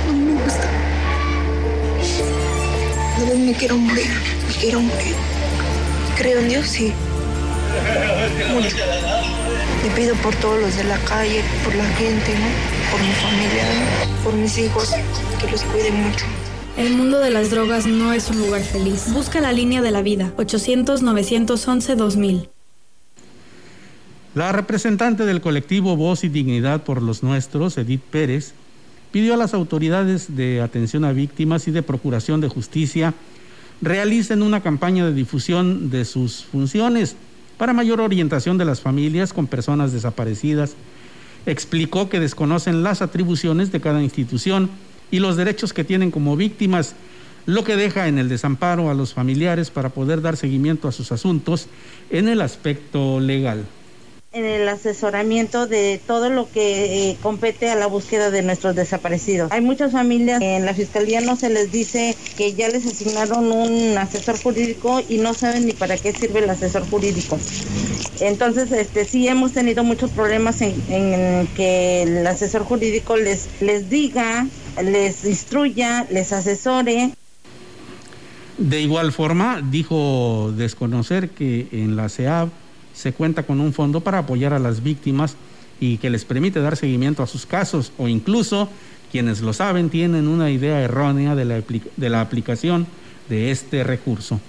No 0.07 0.13
me 0.13 0.43
gusta. 0.43 0.69
Vez 3.27 3.39
me 3.39 3.53
quiero 3.53 3.77
morir. 3.77 4.09
Me 4.47 4.53
quiero 4.53 4.81
morir. 4.81 5.15
Creo 6.17 6.39
en 6.39 6.49
Dios, 6.49 6.67
sí. 6.67 6.93
Mucho. 8.53 8.77
Le 9.83 9.89
pido 9.91 10.15
por 10.15 10.33
todos 10.35 10.61
los 10.61 10.77
de 10.77 10.83
la 10.85 10.97
calle, 10.99 11.41
por 11.63 11.75
la 11.75 11.85
gente, 11.85 12.33
¿no? 12.33 12.47
Por 12.91 13.01
mi 13.01 13.11
familia, 13.13 13.63
¿no? 13.63 14.05
por 14.25 14.33
mis 14.33 14.57
hijos, 14.57 14.91
que 15.39 15.51
los 15.51 15.61
cuiden 15.65 16.01
mucho. 16.01 16.25
El 16.77 16.93
mundo 16.93 17.19
de 17.19 17.29
las 17.29 17.51
drogas 17.51 17.85
no 17.85 18.11
es 18.11 18.31
un 18.31 18.39
lugar 18.39 18.61
feliz. 18.61 19.13
Busca 19.13 19.39
la 19.39 19.53
línea 19.53 19.83
de 19.83 19.91
la 19.91 20.01
vida. 20.01 20.33
800-911-2000. 20.37 22.49
La 24.35 24.51
representante 24.51 25.25
del 25.25 25.39
colectivo 25.39 25.95
Voz 25.95 26.25
y 26.25 26.27
Dignidad 26.27 26.83
por 26.83 27.01
los 27.01 27.23
Nuestros, 27.23 27.77
Edith 27.77 28.01
Pérez, 28.01 28.51
pidió 29.13 29.33
a 29.33 29.37
las 29.37 29.53
autoridades 29.53 30.35
de 30.35 30.59
atención 30.59 31.05
a 31.05 31.13
víctimas 31.13 31.69
y 31.69 31.71
de 31.71 31.81
procuración 31.81 32.41
de 32.41 32.49
justicia 32.49 33.13
realicen 33.81 34.41
una 34.41 34.61
campaña 34.61 35.05
de 35.05 35.13
difusión 35.13 35.89
de 35.89 36.03
sus 36.03 36.43
funciones 36.43 37.15
para 37.57 37.71
mayor 37.71 38.01
orientación 38.01 38.57
de 38.57 38.65
las 38.65 38.81
familias 38.81 39.31
con 39.31 39.47
personas 39.47 39.93
desaparecidas. 39.93 40.75
Explicó 41.45 42.09
que 42.09 42.19
desconocen 42.19 42.83
las 42.83 43.01
atribuciones 43.01 43.71
de 43.71 43.79
cada 43.79 44.03
institución 44.03 44.69
y 45.11 45.19
los 45.19 45.37
derechos 45.37 45.71
que 45.71 45.85
tienen 45.85 46.11
como 46.11 46.35
víctimas, 46.35 46.95
lo 47.45 47.63
que 47.63 47.77
deja 47.77 48.09
en 48.09 48.17
el 48.17 48.27
desamparo 48.27 48.89
a 48.89 48.95
los 48.95 49.13
familiares 49.13 49.71
para 49.71 49.91
poder 49.91 50.21
dar 50.21 50.35
seguimiento 50.35 50.89
a 50.89 50.91
sus 50.91 51.13
asuntos 51.13 51.67
en 52.09 52.27
el 52.27 52.41
aspecto 52.41 53.21
legal 53.21 53.63
en 54.35 54.43
el 54.43 54.67
asesoramiento 54.67 55.65
de 55.65 55.99
todo 56.05 56.29
lo 56.29 56.51
que 56.51 57.09
eh, 57.09 57.17
compete 57.21 57.69
a 57.69 57.75
la 57.75 57.87
búsqueda 57.87 58.31
de 58.31 58.41
nuestros 58.41 58.75
desaparecidos. 58.75 59.49
Hay 59.51 59.61
muchas 59.61 59.93
familias 59.93 60.39
que 60.39 60.57
en 60.57 60.65
la 60.65 60.73
fiscalía 60.73 61.21
no 61.21 61.37
se 61.37 61.49
les 61.49 61.71
dice 61.71 62.17
que 62.35 62.53
ya 62.53 62.67
les 62.67 62.85
asignaron 62.85 63.49
un 63.49 63.97
asesor 63.97 64.37
jurídico 64.37 65.01
y 65.07 65.19
no 65.19 65.33
saben 65.33 65.65
ni 65.65 65.71
para 65.71 65.97
qué 65.97 66.11
sirve 66.11 66.39
el 66.39 66.49
asesor 66.49 66.85
jurídico. 66.89 67.39
Entonces, 68.19 68.73
este 68.73 69.05
sí 69.05 69.25
hemos 69.29 69.53
tenido 69.53 69.85
muchos 69.85 70.11
problemas 70.11 70.61
en, 70.61 70.75
en 70.89 71.47
que 71.55 72.03
el 72.03 72.27
asesor 72.27 72.63
jurídico 72.63 73.15
les, 73.15 73.47
les 73.61 73.89
diga, 73.89 74.47
les 74.83 75.23
instruya, 75.23 76.07
les 76.11 76.33
asesore. 76.33 77.11
De 78.57 78.81
igual 78.81 79.13
forma, 79.13 79.61
dijo 79.69 80.51
desconocer 80.55 81.29
que 81.29 81.67
en 81.71 81.95
la 81.95 82.09
CEAB 82.09 82.49
se 82.95 83.13
cuenta 83.13 83.43
con 83.43 83.59
un 83.59 83.73
fondo 83.73 84.01
para 84.01 84.19
apoyar 84.19 84.53
a 84.53 84.59
las 84.59 84.81
víctimas 84.81 85.35
y 85.79 85.97
que 85.97 86.09
les 86.09 86.25
permite 86.25 86.61
dar 86.61 86.77
seguimiento 86.77 87.21
a 87.21 87.27
sus 87.27 87.45
casos 87.45 87.91
o 87.97 88.07
incluso 88.07 88.69
quienes 89.11 89.41
lo 89.41 89.53
saben 89.53 89.89
tienen 89.89 90.27
una 90.27 90.49
idea 90.49 90.81
errónea 90.81 91.35
de 91.35 91.45
la, 91.45 91.61
de 91.95 92.09
la 92.09 92.21
aplicación 92.21 92.87
de 93.29 93.51
este 93.51 93.83
recurso 93.83 94.39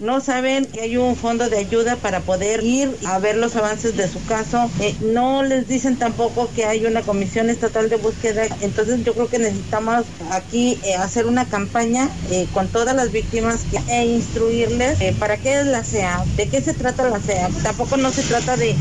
no 0.00 0.20
saben 0.20 0.64
que 0.64 0.80
hay 0.80 0.96
un 0.96 1.14
fondo 1.14 1.48
de 1.48 1.58
ayuda 1.58 1.96
para 1.96 2.20
poder 2.20 2.64
ir 2.64 2.96
a 3.06 3.18
ver 3.18 3.36
los 3.36 3.54
avances 3.56 3.96
de 3.96 4.08
su 4.08 4.24
caso. 4.24 4.70
Eh, 4.80 4.94
no 5.00 5.42
les 5.42 5.68
dicen 5.68 5.96
tampoco 5.96 6.50
que 6.54 6.64
hay 6.64 6.86
una 6.86 7.02
comisión 7.02 7.50
estatal 7.50 7.88
de 7.90 7.96
búsqueda. 7.96 8.46
Entonces 8.62 9.04
yo 9.04 9.12
creo 9.12 9.28
que 9.28 9.38
necesitamos 9.38 10.06
aquí 10.30 10.78
eh, 10.84 10.94
hacer 10.94 11.26
una 11.26 11.44
campaña 11.44 12.08
eh, 12.30 12.46
con 12.52 12.68
todas 12.68 12.96
las 12.96 13.12
víctimas 13.12 13.60
e 13.88 14.06
instruirles 14.06 14.98
para 15.18 15.36
qué 15.36 15.60
es 15.60 15.66
la 15.66 15.84
CEA, 15.84 16.24
de 16.36 16.48
qué 16.48 16.60
se 16.62 16.72
trata 16.72 17.08
la 17.08 17.20
CEA. 17.20 17.50
Tampoco 17.62 17.96
no 17.96 18.10
se 18.10 18.22
trata 18.22 18.56
de, 18.56 18.74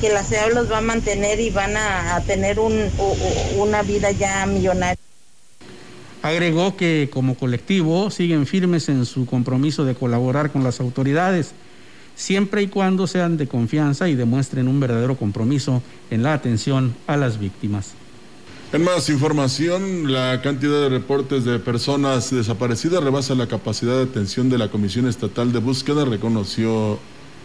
que 0.00 0.08
la 0.10 0.22
CEA 0.22 0.48
los 0.50 0.70
va 0.70 0.78
a 0.78 0.82
mantener 0.82 1.40
y 1.40 1.50
van 1.50 1.76
a, 1.76 2.20
tener 2.26 2.60
un, 2.60 2.90
una 3.56 3.82
vida 3.82 4.10
ya 4.10 4.44
millonaria. 4.46 4.98
Agregó 6.22 6.76
que 6.76 7.10
como 7.12 7.34
colectivo 7.34 8.10
siguen 8.10 8.46
firmes 8.46 8.88
en 8.88 9.04
su 9.06 9.26
compromiso 9.26 9.84
de 9.84 9.96
colaborar 9.96 10.52
con 10.52 10.62
las 10.62 10.80
autoridades, 10.80 11.52
siempre 12.14 12.62
y 12.62 12.68
cuando 12.68 13.08
sean 13.08 13.36
de 13.36 13.48
confianza 13.48 14.08
y 14.08 14.14
demuestren 14.14 14.68
un 14.68 14.78
verdadero 14.78 15.16
compromiso 15.16 15.82
en 16.10 16.22
la 16.22 16.34
atención 16.34 16.94
a 17.08 17.16
las 17.16 17.40
víctimas. 17.40 17.94
En 18.72 18.84
más 18.84 19.10
información, 19.10 20.12
la 20.12 20.40
cantidad 20.42 20.80
de 20.80 20.88
reportes 20.88 21.44
de 21.44 21.58
personas 21.58 22.30
desaparecidas 22.30 23.02
rebasa 23.02 23.34
la 23.34 23.48
capacidad 23.48 23.96
de 23.96 24.04
atención 24.04 24.48
de 24.48 24.58
la 24.58 24.70
Comisión 24.70 25.08
Estatal 25.08 25.52
de 25.52 25.58
Búsqueda, 25.58 26.04
reconoció 26.04 26.98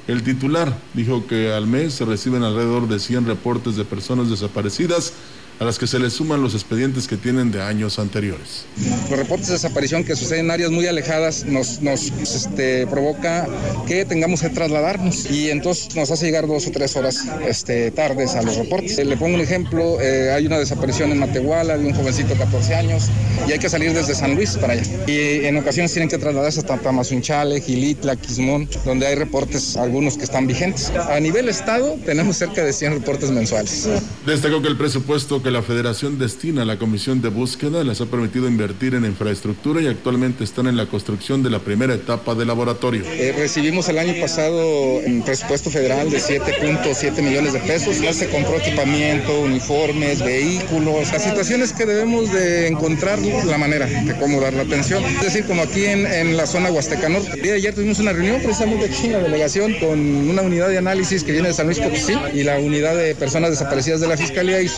el 0.08 0.24
titular. 0.24 0.78
Dijo 0.94 1.28
que 1.28 1.52
al 1.52 1.68
mes 1.68 1.96
se 1.96 2.06
reciben 2.06 2.44
alrededor 2.44 2.88
de 2.88 3.00
100 3.00 3.26
reportes 3.26 3.76
de 3.76 3.84
personas 3.84 4.30
desaparecidas 4.30 5.14
a 5.60 5.64
las 5.64 5.80
que 5.80 5.88
se 5.88 6.00
le 6.00 6.10
suman 6.10 6.42
los 6.42 6.54
expedientes 6.54 7.08
que 7.08 7.18
tienen 7.18 7.52
de 7.52 7.62
años 7.62 8.00
anteriores. 8.00 8.66
Los 9.10 9.18
reportes 9.18 9.48
de 9.48 9.54
desaparición 9.54 10.04
que 10.04 10.16
suceden 10.16 10.46
en 10.46 10.52
áreas 10.52 10.72
muy 10.72 10.86
alejadas 10.86 11.46
nos, 11.46 11.82
nos 11.82 12.12
este, 12.12 12.86
provoca 12.88 13.48
que 13.88 14.06
tengamos 14.06 14.42
que 14.42 14.50
trasladarnos 14.50 15.30
y 15.32 15.50
entonces 15.50 15.96
nos 15.96 16.12
hace 16.12 16.26
llegar 16.28 16.48
dos 16.48 16.68
o 16.68 16.72
tres 16.72 16.96
horas 16.96 17.26
este, 17.48 17.92
tardes 17.92 18.36
a 18.36 18.44
los 18.44 18.56
reportes. 18.58 18.98
Le 18.98 19.18
pongo 19.18 19.36
un 19.36 19.42
ejemplo, 19.42 20.00
eh, 20.00 20.32
hay 20.32 20.46
una 20.46 20.60
desaparición 20.60 21.12
en 21.12 21.20
Matehuala 21.20 21.78
de 21.78 21.86
un 21.86 21.94
jovencito 21.94 22.30
de 22.30 22.36
14 22.36 22.76
años 22.76 23.04
y 23.48 23.52
hay 23.52 23.60
que 23.60 23.70
salir 23.70 23.94
desde 23.94 24.14
San 24.14 24.36
Luis 24.36 24.58
para 24.58 24.74
allá. 24.74 24.84
Y 25.08 25.46
en 25.46 25.58
ocasiones 25.58 25.92
tienen 25.92 26.10
que 26.10 26.18
trasladarse 26.18 26.60
hasta 26.60 26.78
Tamazunchale, 26.78 27.62
Gilitla, 27.62 28.16
Quismón, 28.16 28.70
donde 28.86 29.08
hay 29.08 29.16
reportes, 29.16 29.76
algunos 29.76 30.18
que 30.18 30.24
están 30.24 30.46
vigentes. 30.46 30.92
A 30.92 31.20
nivel 31.20 31.50
estado 31.50 31.98
tenemos 32.06 32.38
cerca 32.38 32.64
de 32.64 32.74
100 32.74 32.94
reportes 32.94 33.32
mensuales. 33.32 33.88
Destacó 34.26 34.62
que 34.62 34.68
el 34.68 34.78
presupuesto 34.78 35.42
que 35.42 35.47
la 35.52 35.62
Federación 35.62 36.20
destina 36.20 36.64
a 36.64 36.66
la 36.66 36.78
Comisión 36.78 37.22
de 37.22 37.30
Búsqueda 37.30 37.84
les 37.84 38.02
ha 38.02 38.06
permitido 38.06 38.48
invertir 38.48 38.96
en 38.96 39.06
infraestructura 39.06 39.82
y 39.82 39.88
actualmente 39.88 40.44
están 40.44 40.68
en 40.68 40.76
la 40.76 40.86
construcción 40.88 41.44
de 41.44 41.50
la 41.50 41.60
primera 41.60 41.94
etapa 41.94 42.36
del 42.36 42.48
laboratorio. 42.48 43.04
Eh, 43.06 43.34
recibimos 43.38 43.88
el 43.90 43.98
año 43.98 44.14
pasado 44.20 44.96
un 45.06 45.24
presupuesto 45.24 45.70
federal 45.70 46.10
de 46.10 46.20
7.7 46.20 47.22
millones 47.22 47.54
de 47.54 47.60
pesos. 47.60 48.00
Ya 48.02 48.14
se 48.14 48.30
compró 48.30 48.58
equipamiento, 48.58 49.42
uniformes, 49.42 50.24
vehículos. 50.24 51.12
Las 51.12 51.24
situaciones 51.24 51.74
que 51.74 51.86
debemos 51.86 52.32
de 52.32 52.68
encontrar 52.68 53.20
la 53.20 53.58
manera 53.58 53.86
de 53.86 54.16
cómo 54.20 54.42
dar 54.42 54.54
la 54.54 54.64
atención. 54.64 55.04
Es 55.04 55.22
decir, 55.22 55.46
como 55.46 55.62
aquí 55.62 55.86
en, 55.86 56.36
la 56.36 56.46
zona 56.46 56.72
Huasteca 56.72 57.10
Norte. 57.10 57.32
El 57.36 57.42
día 57.42 57.52
de 57.54 57.58
ayer 57.60 57.76
tuvimos 57.76 58.00
una 58.00 58.14
reunión 58.14 58.42
precisamente 58.42 58.86
aquí 58.86 59.08
en 59.08 59.14
la 59.14 59.20
delegación 59.20 59.74
con 59.76 60.00
una 60.00 60.42
unidad 60.42 60.70
de 60.70 60.78
análisis 60.78 61.24
que 61.24 61.32
viene 61.32 61.50
de 61.50 61.54
San 61.54 61.68
Luis 61.68 61.80
Potosí 61.80 62.14
y 62.34 62.44
la 62.44 62.60
unidad 62.60 62.96
de 62.96 63.16
personas 63.16 63.52
desaparecidas 63.52 64.02
de 64.02 64.08
la 64.08 64.18
Fiscalía 64.18 64.62
y 64.62 64.70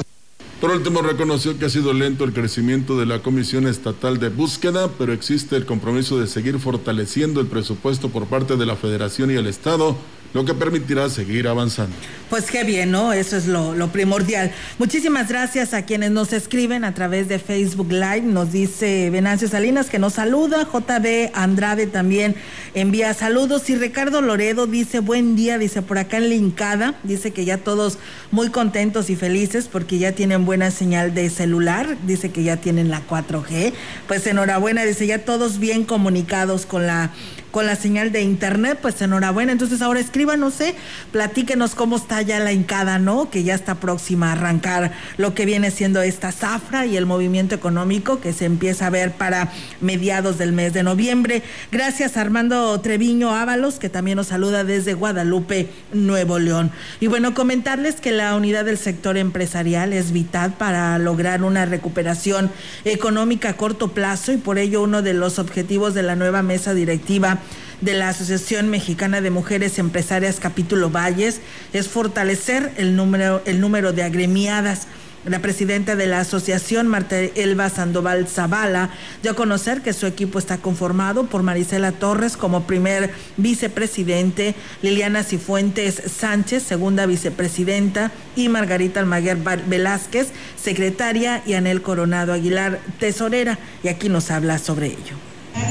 Por 0.61 0.71
último, 0.71 1.01
reconoció 1.01 1.57
que 1.57 1.65
ha 1.65 1.69
sido 1.69 1.93
lento 1.93 2.25
el 2.25 2.33
crecimiento 2.33 2.99
de 2.99 3.05
la 3.05 3.19
Comisión 3.19 3.65
Estatal 3.65 4.19
de 4.19 4.27
Búsqueda, 4.27 4.89
pero 4.97 5.13
existe 5.13 5.55
el 5.55 5.65
compromiso 5.65 6.19
de 6.19 6.27
seguir 6.27 6.59
fortaleciendo 6.59 7.39
el 7.39 7.47
presupuesto 7.47 8.09
por 8.09 8.25
parte 8.25 8.57
de 8.57 8.65
la 8.65 8.75
Federación 8.75 9.31
y 9.31 9.35
el 9.35 9.47
Estado 9.47 9.95
lo 10.33 10.45
que 10.45 10.53
permitirá 10.53 11.09
seguir 11.09 11.47
avanzando. 11.47 11.95
Pues 12.29 12.51
qué 12.51 12.63
bien, 12.63 12.91
¿no? 12.91 13.11
Eso 13.11 13.37
es 13.37 13.47
lo, 13.47 13.87
primordial. 13.87 14.51
Muchísimas 14.77 15.29
gracias 15.29 15.73
a 15.73 15.85
quienes 15.85 16.11
nos 16.11 16.31
escriben 16.31 16.83
a 16.83 16.93
través 16.93 17.27
de 17.27 17.39
Facebook 17.39 17.91
Live. 17.91 18.21
Nos 18.21 18.51
dice 18.51 19.09
Venancio 19.09 19.47
Salinas 19.47 19.89
que 19.89 19.97
nos 19.97 20.13
saluda. 20.13 20.67
JB 20.71 21.31
Andrade 21.33 21.87
también 21.87 22.35
envía 22.75 23.15
saludos. 23.15 23.67
Y 23.71 23.75
Ricardo 23.75 24.21
Loredo 24.21 24.67
dice 24.67 24.99
buen 24.99 25.35
día, 25.35 25.57
dice 25.57 25.81
por 25.81 25.97
acá 25.97 26.17
en 26.17 26.29
Lincada. 26.29 26.93
Dice 27.01 27.31
que 27.31 27.45
ya 27.45 27.57
todos 27.57 27.97
muy 28.29 28.49
contentos 28.49 29.09
y 29.09 29.15
felices 29.15 29.67
porque 29.67 29.97
ya 29.97 30.11
tienen 30.11 30.45
buena 30.45 30.69
señal 30.69 31.15
de 31.15 31.31
celular. 31.31 31.97
Dice 32.05 32.29
que 32.29 32.43
ya 32.43 32.57
tienen 32.57 32.91
la 32.91 33.01
4G. 33.07 33.73
Pues 34.07 34.27
enhorabuena, 34.27 34.83
dice 34.83 35.07
ya 35.07 35.25
todos 35.25 35.57
bien 35.57 35.83
comunicados 35.83 36.67
con 36.67 36.85
la 36.85 37.09
con 37.51 37.65
la 37.65 37.75
señal 37.75 38.11
de 38.11 38.21
internet, 38.21 38.79
pues 38.81 39.01
enhorabuena. 39.01 39.51
Entonces 39.51 39.81
ahora 39.81 39.99
escriban, 39.99 40.39
no 40.39 40.51
sé, 40.51 40.75
platíquenos 41.11 41.75
cómo 41.75 41.97
está 41.97 42.21
ya 42.21 42.39
la 42.39 42.53
hincada, 42.53 42.99
¿no? 42.99 43.29
Que 43.29 43.43
ya 43.43 43.55
está 43.55 43.75
próxima 43.75 44.29
a 44.29 44.33
arrancar 44.33 44.91
lo 45.17 45.33
que 45.33 45.45
viene 45.45 45.71
siendo 45.71 46.01
esta 46.01 46.31
zafra 46.31 46.85
y 46.85 46.97
el 46.97 47.05
movimiento 47.05 47.55
económico 47.55 48.19
que 48.19 48.33
se 48.33 48.45
empieza 48.45 48.87
a 48.87 48.89
ver 48.89 49.11
para 49.13 49.51
mediados 49.81 50.37
del 50.37 50.51
mes 50.51 50.73
de 50.73 50.83
noviembre. 50.83 51.43
Gracias 51.71 52.17
Armando 52.17 52.79
Treviño 52.81 53.35
Ábalos, 53.35 53.75
que 53.75 53.89
también 53.89 54.17
nos 54.17 54.27
saluda 54.27 54.63
desde 54.63 54.93
Guadalupe, 54.93 55.69
Nuevo 55.93 56.39
León. 56.39 56.71
Y 56.99 57.07
bueno, 57.07 57.33
comentarles 57.33 58.01
que 58.01 58.11
la 58.11 58.35
unidad 58.35 58.65
del 58.65 58.77
sector 58.77 59.17
empresarial 59.17 59.93
es 59.93 60.11
vital 60.11 60.53
para 60.53 60.97
lograr 60.99 61.43
una 61.43 61.65
recuperación 61.65 62.51
económica 62.85 63.49
a 63.49 63.57
corto 63.57 63.89
plazo 63.89 64.31
y 64.31 64.37
por 64.37 64.57
ello 64.57 64.83
uno 64.83 65.01
de 65.01 65.13
los 65.13 65.39
objetivos 65.39 65.93
de 65.93 66.03
la 66.03 66.15
nueva 66.15 66.41
mesa 66.41 66.73
directiva 66.73 67.38
de 67.81 67.93
la 67.93 68.09
Asociación 68.09 68.69
Mexicana 68.69 69.21
de 69.21 69.29
Mujeres 69.29 69.79
Empresarias 69.79 70.39
Capítulo 70.39 70.89
Valles 70.89 71.39
es 71.73 71.87
fortalecer 71.87 72.71
el 72.77 72.95
número, 72.95 73.41
el 73.45 73.61
número 73.61 73.93
de 73.93 74.03
agremiadas. 74.03 74.87
La 75.25 75.41
presidenta 75.41 75.97
de 75.97 76.07
la 76.07 76.21
asociación, 76.21 76.87
Marta 76.87 77.19
Elba 77.19 77.69
Sandoval 77.69 78.25
Zavala, 78.27 78.91
dio 79.21 79.31
a 79.31 79.35
conocer 79.35 79.81
que 79.81 79.91
su 79.91 80.07
equipo 80.07 80.39
está 80.39 80.59
conformado 80.59 81.25
por 81.25 81.43
Marisela 81.43 81.91
Torres 81.91 82.37
como 82.37 82.63
primer 82.63 83.11
vicepresidente, 83.35 84.55
Liliana 84.81 85.23
Cifuentes 85.23 86.01
Sánchez, 86.05 86.63
segunda 86.63 87.05
vicepresidenta, 87.05 88.11
y 88.37 88.47
Margarita 88.47 89.01
Almaguer 89.01 89.37
Velázquez, 89.67 90.29
secretaria, 90.55 91.43
y 91.45 91.53
Anel 91.53 91.81
Coronado 91.81 92.31
Aguilar, 92.31 92.79
tesorera. 92.97 93.59
Y 93.83 93.89
aquí 93.89 94.07
nos 94.07 94.31
habla 94.31 94.57
sobre 94.57 94.87
ello. 94.87 95.17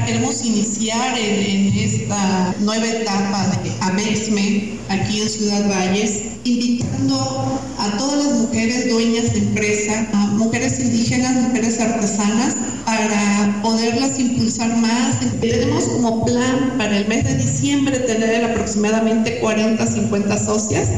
Queremos 0.06 0.44
iniciar 0.44 1.18
en, 1.18 1.72
esta 1.78 2.54
nueva 2.60 2.86
etapa 2.86 3.46
de 3.62 3.70
AMEXME 3.80 4.78
aquí 4.88 5.20
en 5.20 5.28
Ciudad 5.28 5.68
Valles, 5.68 6.22
invitando 6.44 7.60
a 7.78 7.96
todas 7.98 8.24
las 8.24 8.38
mujeres 8.40 8.88
dueñas 8.90 9.32
de 9.32 9.38
empresa, 9.40 10.08
a 10.12 10.26
mujeres 10.28 10.80
indígenas, 10.80 11.34
mujeres 11.34 11.78
artesanas, 11.80 12.56
para 12.84 13.60
poderlas 13.62 14.18
impulsar 14.18 14.74
más. 14.78 15.20
Tenemos 15.40 15.84
como 15.84 16.24
plan 16.24 16.74
para 16.78 16.96
el 16.96 17.06
mes 17.06 17.24
de 17.24 17.34
diciembre 17.36 17.98
tener 18.00 18.44
aproximadamente 18.44 19.38
40, 19.40 19.86
50 19.86 20.38
socias 20.38 20.88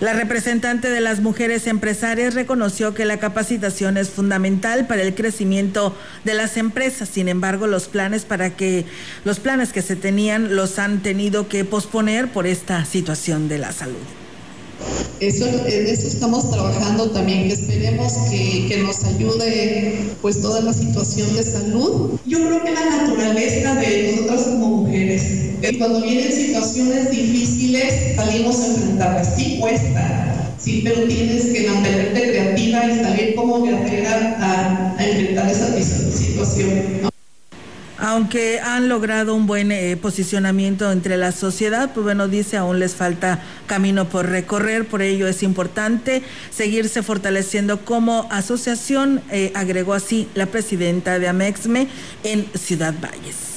la 0.00 0.12
representante 0.12 0.90
de 0.90 1.00
las 1.00 1.20
mujeres 1.20 1.66
empresarias 1.66 2.34
reconoció 2.34 2.94
que 2.94 3.04
la 3.04 3.18
capacitación 3.18 3.96
es 3.96 4.10
fundamental 4.10 4.86
para 4.86 5.02
el 5.02 5.14
crecimiento 5.14 5.96
de 6.24 6.34
las 6.34 6.56
empresas. 6.56 7.08
Sin 7.08 7.28
embargo, 7.28 7.66
los 7.66 7.88
planes 7.88 8.24
para 8.24 8.50
que 8.50 8.86
los 9.24 9.40
planes 9.40 9.72
que 9.72 9.82
se 9.82 9.96
tenían 9.96 10.54
los 10.54 10.78
han 10.78 11.02
tenido 11.02 11.48
que 11.48 11.64
posponer 11.64 12.28
por 12.28 12.46
esta 12.46 12.84
situación 12.84 13.48
de 13.48 13.58
la 13.58 13.72
salud. 13.72 13.96
Eso, 15.20 15.48
en 15.48 15.86
eso 15.86 16.06
estamos 16.06 16.48
trabajando 16.48 17.10
también, 17.10 17.48
que 17.48 17.54
esperemos 17.54 18.12
que, 18.30 18.66
que, 18.68 18.76
nos 18.78 19.02
ayude 19.04 19.98
pues 20.22 20.40
toda 20.40 20.60
la 20.60 20.72
situación 20.72 21.34
de 21.34 21.42
salud. 21.42 22.12
Yo 22.24 22.38
creo 22.38 22.62
que 22.62 22.70
la 22.70 22.84
naturaleza 22.84 23.74
de 23.74 24.12
nosotras 24.12 24.42
como 24.42 24.68
mujeres, 24.68 25.22
cuando 25.78 26.02
vienen 26.02 26.32
situaciones 26.32 27.10
difíciles 27.10 28.14
salimos 28.14 28.60
a 28.60 28.66
enfrentarlas, 28.68 29.36
sí 29.36 29.58
cuesta, 29.60 30.54
sí, 30.56 30.82
pero 30.84 31.02
tienes 31.08 31.46
que 31.46 31.68
mantenerte 31.68 32.22
creativa 32.22 32.86
y 32.86 32.98
saber 33.00 33.34
cómo 33.34 33.62
guerrera 33.62 34.36
a, 34.38 34.96
a 34.96 35.04
enfrentar 35.04 35.50
esa 35.50 35.82
situación. 35.82 37.02
¿no? 37.02 37.17
Aunque 37.98 38.60
han 38.60 38.88
logrado 38.88 39.34
un 39.34 39.46
buen 39.46 39.72
eh, 39.72 39.96
posicionamiento 39.96 40.92
entre 40.92 41.16
la 41.16 41.32
sociedad, 41.32 41.90
pues 41.92 42.04
bueno, 42.04 42.28
dice, 42.28 42.56
aún 42.56 42.78
les 42.78 42.94
falta 42.94 43.42
camino 43.66 44.08
por 44.08 44.26
recorrer, 44.26 44.86
por 44.86 45.02
ello 45.02 45.26
es 45.26 45.42
importante 45.42 46.22
seguirse 46.50 47.02
fortaleciendo 47.02 47.84
como 47.84 48.28
asociación, 48.30 49.20
eh, 49.30 49.50
agregó 49.54 49.94
así 49.94 50.28
la 50.34 50.46
presidenta 50.46 51.18
de 51.18 51.26
Amexme 51.26 51.88
en 52.22 52.46
Ciudad 52.54 52.94
Valles. 53.00 53.47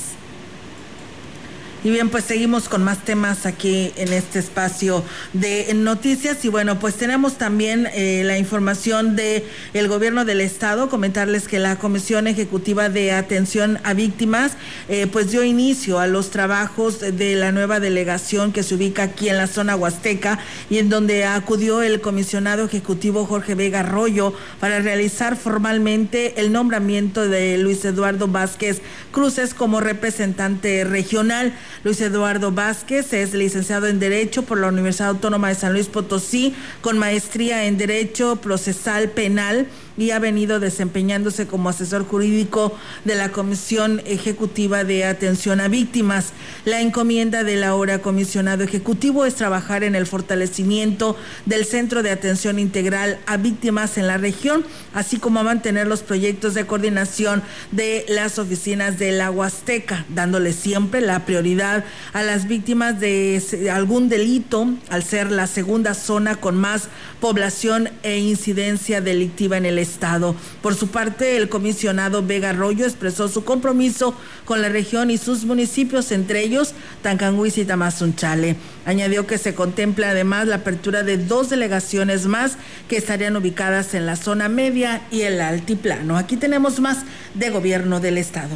Y 1.83 1.89
bien, 1.89 2.09
pues 2.09 2.25
seguimos 2.25 2.69
con 2.69 2.83
más 2.83 3.03
temas 3.03 3.47
aquí 3.47 3.91
en 3.95 4.13
este 4.13 4.37
espacio 4.37 5.03
de 5.33 5.73
noticias. 5.73 6.45
Y 6.45 6.47
bueno, 6.47 6.77
pues 6.77 6.93
tenemos 6.93 7.39
también 7.39 7.87
eh, 7.95 8.21
la 8.23 8.37
información 8.37 9.15
de 9.15 9.47
el 9.73 9.87
gobierno 9.87 10.23
del 10.23 10.41
estado. 10.41 10.89
Comentarles 10.89 11.47
que 11.47 11.57
la 11.57 11.77
Comisión 11.77 12.27
Ejecutiva 12.27 12.89
de 12.89 13.13
Atención 13.13 13.79
a 13.83 13.95
Víctimas, 13.95 14.51
eh, 14.89 15.07
pues 15.07 15.31
dio 15.31 15.43
inicio 15.43 15.97
a 15.97 16.05
los 16.05 16.29
trabajos 16.29 16.99
de 16.99 17.33
la 17.33 17.51
nueva 17.51 17.79
delegación 17.79 18.51
que 18.51 18.61
se 18.61 18.75
ubica 18.75 19.01
aquí 19.01 19.29
en 19.29 19.37
la 19.37 19.47
zona 19.47 19.75
huasteca 19.75 20.37
y 20.69 20.77
en 20.77 20.89
donde 20.89 21.25
acudió 21.25 21.81
el 21.81 21.99
comisionado 21.99 22.63
ejecutivo 22.63 23.25
Jorge 23.25 23.55
Vega 23.55 23.79
Arroyo 23.79 24.35
para 24.59 24.81
realizar 24.81 25.35
formalmente 25.35 26.39
el 26.39 26.51
nombramiento 26.51 27.27
de 27.27 27.57
Luis 27.57 27.83
Eduardo 27.85 28.27
Vázquez 28.27 28.83
Cruces 29.11 29.55
como 29.55 29.81
representante 29.81 30.83
regional. 30.83 31.53
Luis 31.83 31.99
Eduardo 32.01 32.51
Vázquez 32.51 33.13
es 33.13 33.33
licenciado 33.33 33.87
en 33.87 33.99
Derecho 33.99 34.43
por 34.43 34.59
la 34.59 34.67
Universidad 34.67 35.09
Autónoma 35.09 35.49
de 35.49 35.55
San 35.55 35.73
Luis 35.73 35.87
Potosí, 35.87 36.53
con 36.81 36.97
maestría 36.97 37.65
en 37.65 37.77
Derecho 37.77 38.37
Procesal 38.37 39.09
Penal 39.09 39.67
y 39.97 40.11
ha 40.11 40.19
venido 40.19 40.59
desempeñándose 40.59 41.47
como 41.47 41.69
asesor 41.69 42.05
jurídico 42.05 42.75
de 43.05 43.15
la 43.15 43.31
Comisión 43.31 44.01
Ejecutiva 44.05 44.83
de 44.83 45.05
Atención 45.05 45.59
a 45.59 45.67
Víctimas. 45.67 46.33
La 46.65 46.81
encomienda 46.81 47.43
del 47.43 47.63
ahora 47.63 47.99
comisionado 47.99 48.63
ejecutivo 48.63 49.25
es 49.25 49.35
trabajar 49.35 49.83
en 49.83 49.95
el 49.95 50.07
fortalecimiento 50.07 51.17
del 51.45 51.65
Centro 51.65 52.03
de 52.03 52.11
Atención 52.11 52.57
Integral 52.57 53.19
a 53.25 53.37
Víctimas 53.37 53.97
en 53.97 54.07
la 54.07 54.17
región, 54.17 54.65
así 54.93 55.17
como 55.17 55.43
mantener 55.43 55.87
los 55.87 56.01
proyectos 56.01 56.53
de 56.53 56.65
coordinación 56.65 57.43
de 57.71 58.05
las 58.07 58.39
oficinas 58.39 58.97
de 58.97 59.11
la 59.11 59.29
Huasteca, 59.29 60.05
dándole 60.09 60.53
siempre 60.53 61.01
la 61.01 61.25
prioridad 61.25 61.60
a 61.61 62.21
las 62.21 62.47
víctimas 62.47 62.99
de 62.99 63.69
algún 63.71 64.09
delito, 64.09 64.67
al 64.89 65.03
ser 65.03 65.31
la 65.31 65.47
segunda 65.47 65.93
zona 65.93 66.35
con 66.35 66.57
más 66.57 66.89
población 67.19 67.89
e 68.03 68.17
incidencia 68.17 68.99
delictiva 69.01 69.57
en 69.57 69.65
el 69.65 69.77
Estado. 69.77 70.35
Por 70.61 70.75
su 70.75 70.87
parte, 70.87 71.37
el 71.37 71.49
comisionado 71.49 72.25
Vega 72.25 72.49
Arroyo 72.49 72.85
expresó 72.85 73.27
su 73.27 73.43
compromiso 73.43 74.15
con 74.45 74.61
la 74.61 74.69
región 74.69 75.11
y 75.11 75.17
sus 75.17 75.45
municipios, 75.45 76.11
entre 76.11 76.41
ellos 76.41 76.73
Tancanguis 77.01 77.57
y 77.57 77.65
Tamazunchale. 77.65 78.55
Añadió 78.85 79.27
que 79.27 79.37
se 79.37 79.53
contempla 79.53 80.09
además 80.09 80.47
la 80.47 80.57
apertura 80.57 81.03
de 81.03 81.17
dos 81.17 81.49
delegaciones 81.49 82.25
más 82.25 82.57
que 82.87 82.97
estarían 82.97 83.35
ubicadas 83.35 83.93
en 83.93 84.05
la 84.05 84.15
zona 84.15 84.49
media 84.49 85.01
y 85.11 85.21
el 85.21 85.39
altiplano. 85.41 86.17
Aquí 86.17 86.37
tenemos 86.37 86.79
más 86.79 86.99
de 87.35 87.49
gobierno 87.49 87.99
del 87.99 88.17
Estado. 88.17 88.55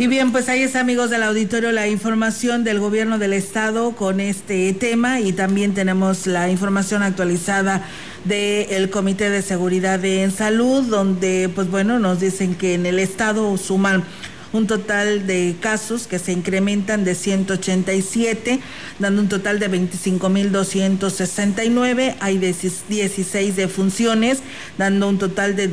Y 0.00 0.06
bien, 0.06 0.30
pues 0.30 0.48
ahí 0.48 0.62
está, 0.62 0.78
amigos 0.78 1.10
del 1.10 1.24
auditorio, 1.24 1.72
la 1.72 1.88
información 1.88 2.62
del 2.62 2.78
gobierno 2.78 3.18
del 3.18 3.32
estado 3.32 3.96
con 3.96 4.20
este 4.20 4.72
tema 4.72 5.18
y 5.18 5.32
también 5.32 5.74
tenemos 5.74 6.28
la 6.28 6.48
información 6.48 7.02
actualizada 7.02 7.82
del 8.24 8.90
Comité 8.90 9.28
de 9.28 9.42
Seguridad 9.42 10.04
en 10.04 10.30
Salud, 10.30 10.84
donde, 10.84 11.50
pues 11.52 11.68
bueno, 11.68 11.98
nos 11.98 12.20
dicen 12.20 12.54
que 12.54 12.74
en 12.74 12.86
el 12.86 13.00
estado 13.00 13.56
suman 13.56 14.04
un 14.52 14.68
total 14.68 15.26
de 15.26 15.56
casos 15.60 16.06
que 16.06 16.20
se 16.20 16.32
incrementan 16.32 17.04
de 17.04 17.16
187, 17.16 18.60
dando 19.00 19.22
un 19.22 19.28
total 19.28 19.58
de 19.58 19.68
25.269. 19.68 22.14
Hay 22.20 22.38
16 22.38 23.56
defunciones, 23.56 24.42
dando 24.78 25.08
un 25.08 25.18
total 25.18 25.56
de 25.56 25.66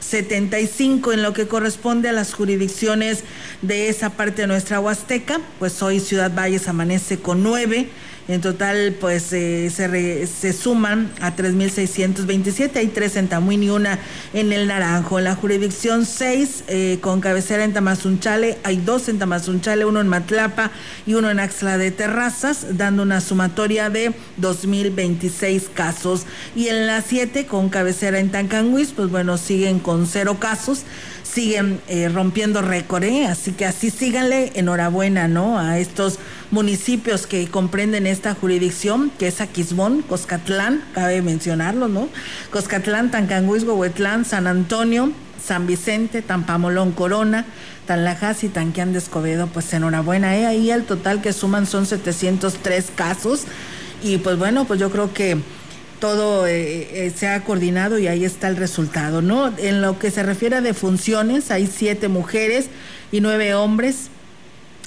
2.075 0.00 1.12
en 1.12 1.22
lo 1.22 1.32
que 1.32 1.46
corresponde 1.46 2.08
a 2.08 2.12
las 2.12 2.34
jurisdicciones 2.34 3.24
de 3.62 3.88
esa 3.88 4.10
parte 4.10 4.42
de 4.42 4.48
nuestra 4.48 4.80
Huasteca. 4.80 5.40
Pues 5.58 5.82
hoy 5.82 6.00
Ciudad 6.00 6.34
Valles 6.34 6.68
amanece 6.68 7.18
con 7.18 7.42
9. 7.42 7.88
En 8.30 8.40
total, 8.40 8.94
pues 9.00 9.32
eh, 9.32 9.70
se, 9.74 9.88
re- 9.88 10.24
se 10.28 10.52
suman 10.52 11.10
a 11.20 11.34
3.627. 11.34 12.76
Hay 12.76 12.86
tres 12.86 13.16
en 13.16 13.26
Tamuín 13.26 13.64
y 13.64 13.70
una 13.70 13.98
en 14.32 14.52
el 14.52 14.68
Naranjo. 14.68 15.18
En 15.18 15.24
la 15.24 15.34
jurisdicción 15.34 16.06
6, 16.06 16.64
eh, 16.68 16.98
con 17.00 17.20
cabecera 17.20 17.64
en 17.64 17.72
Tamazunchale, 17.72 18.58
hay 18.62 18.76
dos 18.76 19.08
en 19.08 19.18
Tamazunchale, 19.18 19.84
uno 19.84 20.00
en 20.00 20.06
Matlapa 20.06 20.70
y 21.06 21.14
uno 21.14 21.28
en 21.28 21.40
Axla 21.40 21.76
de 21.76 21.90
Terrazas, 21.90 22.76
dando 22.78 23.02
una 23.02 23.20
sumatoria 23.20 23.90
de 23.90 24.12
2.026 24.40 25.62
casos. 25.74 26.24
Y 26.54 26.68
en 26.68 26.86
la 26.86 27.02
7, 27.02 27.46
con 27.46 27.68
cabecera 27.68 28.20
en 28.20 28.30
Tancanguis, 28.30 28.92
pues 28.94 29.10
bueno, 29.10 29.38
siguen 29.38 29.80
con 29.80 30.06
cero 30.06 30.36
casos 30.38 30.82
siguen 31.22 31.80
eh, 31.86 32.08
rompiendo 32.08 32.60
récord, 32.60 33.04
¿eh? 33.04 33.26
así 33.26 33.52
que 33.52 33.64
así 33.64 33.90
síganle, 33.90 34.50
enhorabuena, 34.56 35.28
¿no? 35.28 35.60
A 35.60 35.78
estos 35.78 36.18
municipios 36.50 37.26
que 37.26 37.46
comprenden 37.48 38.06
esta 38.06 38.34
jurisdicción, 38.34 39.10
que 39.18 39.28
es 39.28 39.40
Aquismón, 39.40 40.02
Coscatlán, 40.02 40.82
cabe 40.94 41.22
mencionarlo, 41.22 41.88
¿no? 41.88 42.08
Coscatlán, 42.50 43.10
Tancanguis, 43.10 43.64
Huehuetlán, 43.64 44.24
San 44.24 44.46
Antonio, 44.46 45.12
San 45.44 45.66
Vicente, 45.66 46.22
Tampamolón, 46.22 46.92
Corona, 46.92 47.46
Tanlajas 47.86 48.44
y 48.44 48.48
Tanquián 48.48 48.92
de 48.92 48.98
Escobedo, 48.98 49.46
pues 49.46 49.72
enhorabuena, 49.72 50.36
¿eh? 50.36 50.46
Ahí 50.46 50.70
el 50.70 50.84
total 50.84 51.22
que 51.22 51.32
suman 51.32 51.66
son 51.66 51.86
703 51.86 52.92
casos 52.94 53.44
y 54.02 54.18
pues 54.18 54.38
bueno, 54.38 54.64
pues 54.64 54.80
yo 54.80 54.90
creo 54.90 55.12
que 55.12 55.38
todo 56.00 56.46
eh, 56.46 57.06
eh, 57.06 57.12
se 57.14 57.28
ha 57.28 57.44
coordinado 57.44 57.98
y 57.98 58.08
ahí 58.08 58.24
está 58.24 58.48
el 58.48 58.56
resultado, 58.56 59.22
¿no? 59.22 59.52
En 59.58 59.82
lo 59.82 59.98
que 59.98 60.10
se 60.10 60.22
refiere 60.22 60.56
a 60.56 60.60
defunciones, 60.60 61.50
hay 61.50 61.66
siete 61.66 62.08
mujeres 62.08 62.68
y 63.12 63.20
nueve 63.20 63.54
hombres. 63.54 64.08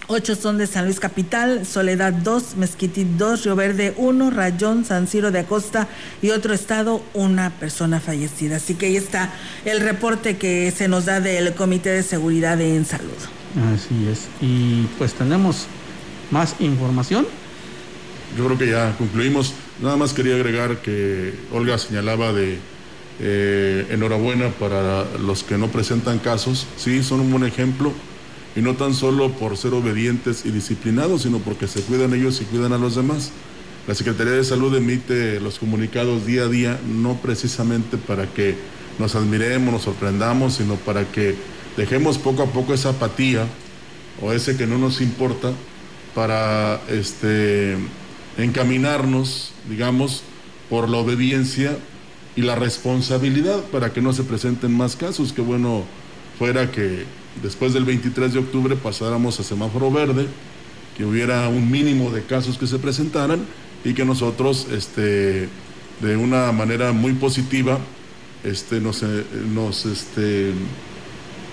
Ocho 0.07 0.35
son 0.35 0.57
de 0.57 0.67
San 0.67 0.85
Luis 0.85 0.99
Capital, 0.99 1.65
Soledad 1.65 2.11
2, 2.11 2.57
Mezquitit 2.57 3.07
2, 3.07 3.45
Río 3.45 3.55
Verde 3.55 3.93
1, 3.95 4.31
Rayón, 4.31 4.83
San 4.83 5.07
Ciro 5.07 5.31
de 5.31 5.39
Acosta 5.39 5.87
y 6.21 6.31
otro 6.31 6.53
estado, 6.53 7.01
una 7.13 7.51
persona 7.51 8.01
fallecida. 8.01 8.57
Así 8.57 8.75
que 8.75 8.87
ahí 8.87 8.97
está 8.97 9.33
el 9.63 9.79
reporte 9.79 10.35
que 10.35 10.71
se 10.71 10.89
nos 10.89 11.05
da 11.05 11.21
del 11.21 11.53
Comité 11.53 11.91
de 11.91 12.03
Seguridad 12.03 12.59
en 12.59 12.85
Salud. 12.85 13.11
Así 13.73 14.07
es. 14.11 14.27
Y 14.41 14.83
pues 14.97 15.13
tenemos 15.13 15.67
más 16.31 16.55
información. 16.59 17.25
Yo 18.37 18.45
creo 18.45 18.57
que 18.57 18.67
ya 18.67 18.93
concluimos. 18.97 19.53
Nada 19.81 19.95
más 19.95 20.11
quería 20.11 20.35
agregar 20.35 20.81
que 20.81 21.33
Olga 21.53 21.77
señalaba 21.77 22.33
de 22.33 22.57
eh, 23.21 23.87
enhorabuena 23.89 24.49
para 24.49 25.05
los 25.17 25.43
que 25.43 25.57
no 25.57 25.69
presentan 25.69 26.19
casos. 26.19 26.67
Sí, 26.75 27.03
son 27.03 27.21
un 27.21 27.31
buen 27.31 27.45
ejemplo. 27.45 27.93
Y 28.55 28.61
no 28.61 28.75
tan 28.75 28.93
solo 28.93 29.31
por 29.31 29.57
ser 29.57 29.73
obedientes 29.73 30.45
y 30.45 30.51
disciplinados, 30.51 31.23
sino 31.23 31.39
porque 31.39 31.67
se 31.67 31.81
cuidan 31.81 32.13
ellos 32.13 32.39
y 32.41 32.45
cuidan 32.45 32.73
a 32.73 32.77
los 32.77 32.95
demás. 32.95 33.31
La 33.87 33.95
Secretaría 33.95 34.33
de 34.33 34.43
Salud 34.43 34.75
emite 34.75 35.39
los 35.39 35.59
comunicados 35.59 36.25
día 36.25 36.43
a 36.43 36.47
día, 36.47 36.79
no 36.87 37.17
precisamente 37.17 37.97
para 37.97 38.27
que 38.27 38.55
nos 38.99 39.15
admiremos, 39.15 39.73
nos 39.73 39.81
sorprendamos, 39.81 40.53
sino 40.55 40.75
para 40.75 41.11
que 41.11 41.35
dejemos 41.75 42.17
poco 42.17 42.43
a 42.43 42.45
poco 42.45 42.73
esa 42.73 42.89
apatía 42.89 43.47
o 44.21 44.31
ese 44.31 44.55
que 44.55 44.67
no 44.67 44.77
nos 44.77 45.01
importa 45.01 45.51
para 46.15 46.79
este, 46.89 47.75
encaminarnos, 48.37 49.51
digamos, 49.67 50.23
por 50.69 50.89
la 50.89 50.97
obediencia 50.97 51.77
y 52.35 52.41
la 52.41 52.55
responsabilidad 52.55 53.63
para 53.71 53.93
que 53.93 54.01
no 54.01 54.13
se 54.13 54.23
presenten 54.23 54.75
más 54.75 54.95
casos. 54.95 55.33
Qué 55.33 55.41
bueno 55.41 55.83
fuera 56.37 56.71
que 56.71 57.05
después 57.41 57.73
del 57.73 57.85
23 57.85 58.33
de 58.33 58.39
octubre 58.39 58.75
pasáramos 58.75 59.39
a 59.39 59.43
semáforo 59.43 59.91
verde, 59.91 60.27
que 60.97 61.05
hubiera 61.05 61.47
un 61.49 61.71
mínimo 61.71 62.11
de 62.11 62.23
casos 62.23 62.57
que 62.57 62.67
se 62.67 62.79
presentaran 62.79 63.45
y 63.83 63.93
que 63.93 64.05
nosotros, 64.05 64.67
este, 64.71 65.49
de 66.01 66.17
una 66.17 66.51
manera 66.51 66.91
muy 66.91 67.13
positiva, 67.13 67.79
este, 68.43 68.79
nos, 68.79 69.03
eh, 69.03 69.23
nos 69.53 69.85
este, 69.85 70.51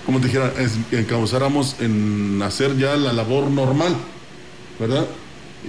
como 0.05 0.19
te 0.19 0.27
dijera, 0.27 0.53
encauzáramos 0.91 1.77
en 1.79 2.41
hacer 2.43 2.77
ya 2.77 2.95
la 2.95 3.13
labor 3.13 3.49
normal, 3.49 3.95
¿verdad? 4.79 5.07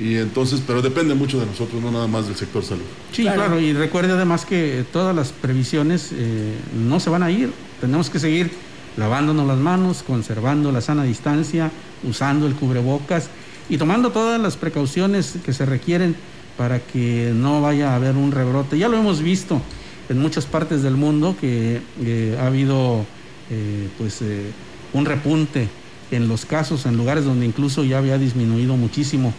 Y 0.01 0.17
entonces, 0.17 0.63
pero 0.67 0.81
depende 0.81 1.15
mucho 1.15 1.39
de 1.39 1.47
nosotros, 1.47 1.83
no 1.83 1.91
nada 1.91 2.07
más 2.07 2.27
del 2.27 2.37
sector 2.37 2.65
salud. 2.65 2.83
Sí, 3.13 3.23
claro. 3.23 3.61
y 3.61 3.75
recuerde 3.75 4.13
además 4.13 4.47
que 4.47 4.85
todas 4.91 5.15
las 5.15 5.33
previsiones 5.33 6.11
eh, 6.13 6.55
no 6.75 6.99
se 6.99 7.11
van 7.11 7.23
a 7.23 7.31
ir. 7.31 7.53
Tenemos 7.81 8.09
que 8.09 8.19
seguir 8.19 8.51
lavándonos 8.97 9.47
las 9.47 9.59
manos, 9.59 10.03
conservando 10.03 10.73
la 10.73 10.81
sana 10.81 11.05
distancia, 11.05 11.71
usando 12.05 12.47
el 12.47 12.55
cubrebocas 12.55 13.29
y 13.69 13.79
tomando 13.79 14.11
todas 14.11 14.41
las 14.41 14.57
precauciones 14.57 15.35
que 15.45 15.53
se 15.53 15.65
requieren 15.67 16.15
para 16.57 16.81
que 16.81 17.33
no 17.35 17.61
vaya 17.61 17.93
a 17.93 17.97
haber 17.97 18.17
un 18.17 18.33
rebrote. 18.33 18.79
Ya 18.79 18.89
lo 18.89 18.99
hemos 18.99 19.23
visto 19.23 19.61
en 20.09 20.19
muchas 20.19 20.47
partes 20.47 20.83
del 20.83 20.97
mundo 20.97 21.37
que 21.41 21.81
eh, 22.03 22.39
ha 22.41 22.47
habido 22.47 23.07
eh, 23.51 23.89
pues 23.99 24.21
eh, 24.23 24.51
un 24.93 25.07
repunte 25.07 25.69
en 26.11 26.29
los 26.29 26.45
casos 26.45 26.85
en 26.85 26.97
lugares 26.97 27.25
donde 27.25 27.47
incluso 27.47 27.85
ya 27.85 27.99
había 27.99 28.19
disminuido 28.19 28.77
muchísimo 28.77 29.33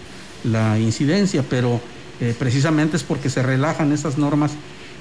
la 0.43 0.79
incidencia, 0.79 1.43
pero 1.47 1.79
precisamente 2.39 2.97
es 2.97 3.03
porque 3.03 3.29
se 3.29 3.43
relajan 3.43 3.91
esas 3.91 4.17
normas 4.17 4.51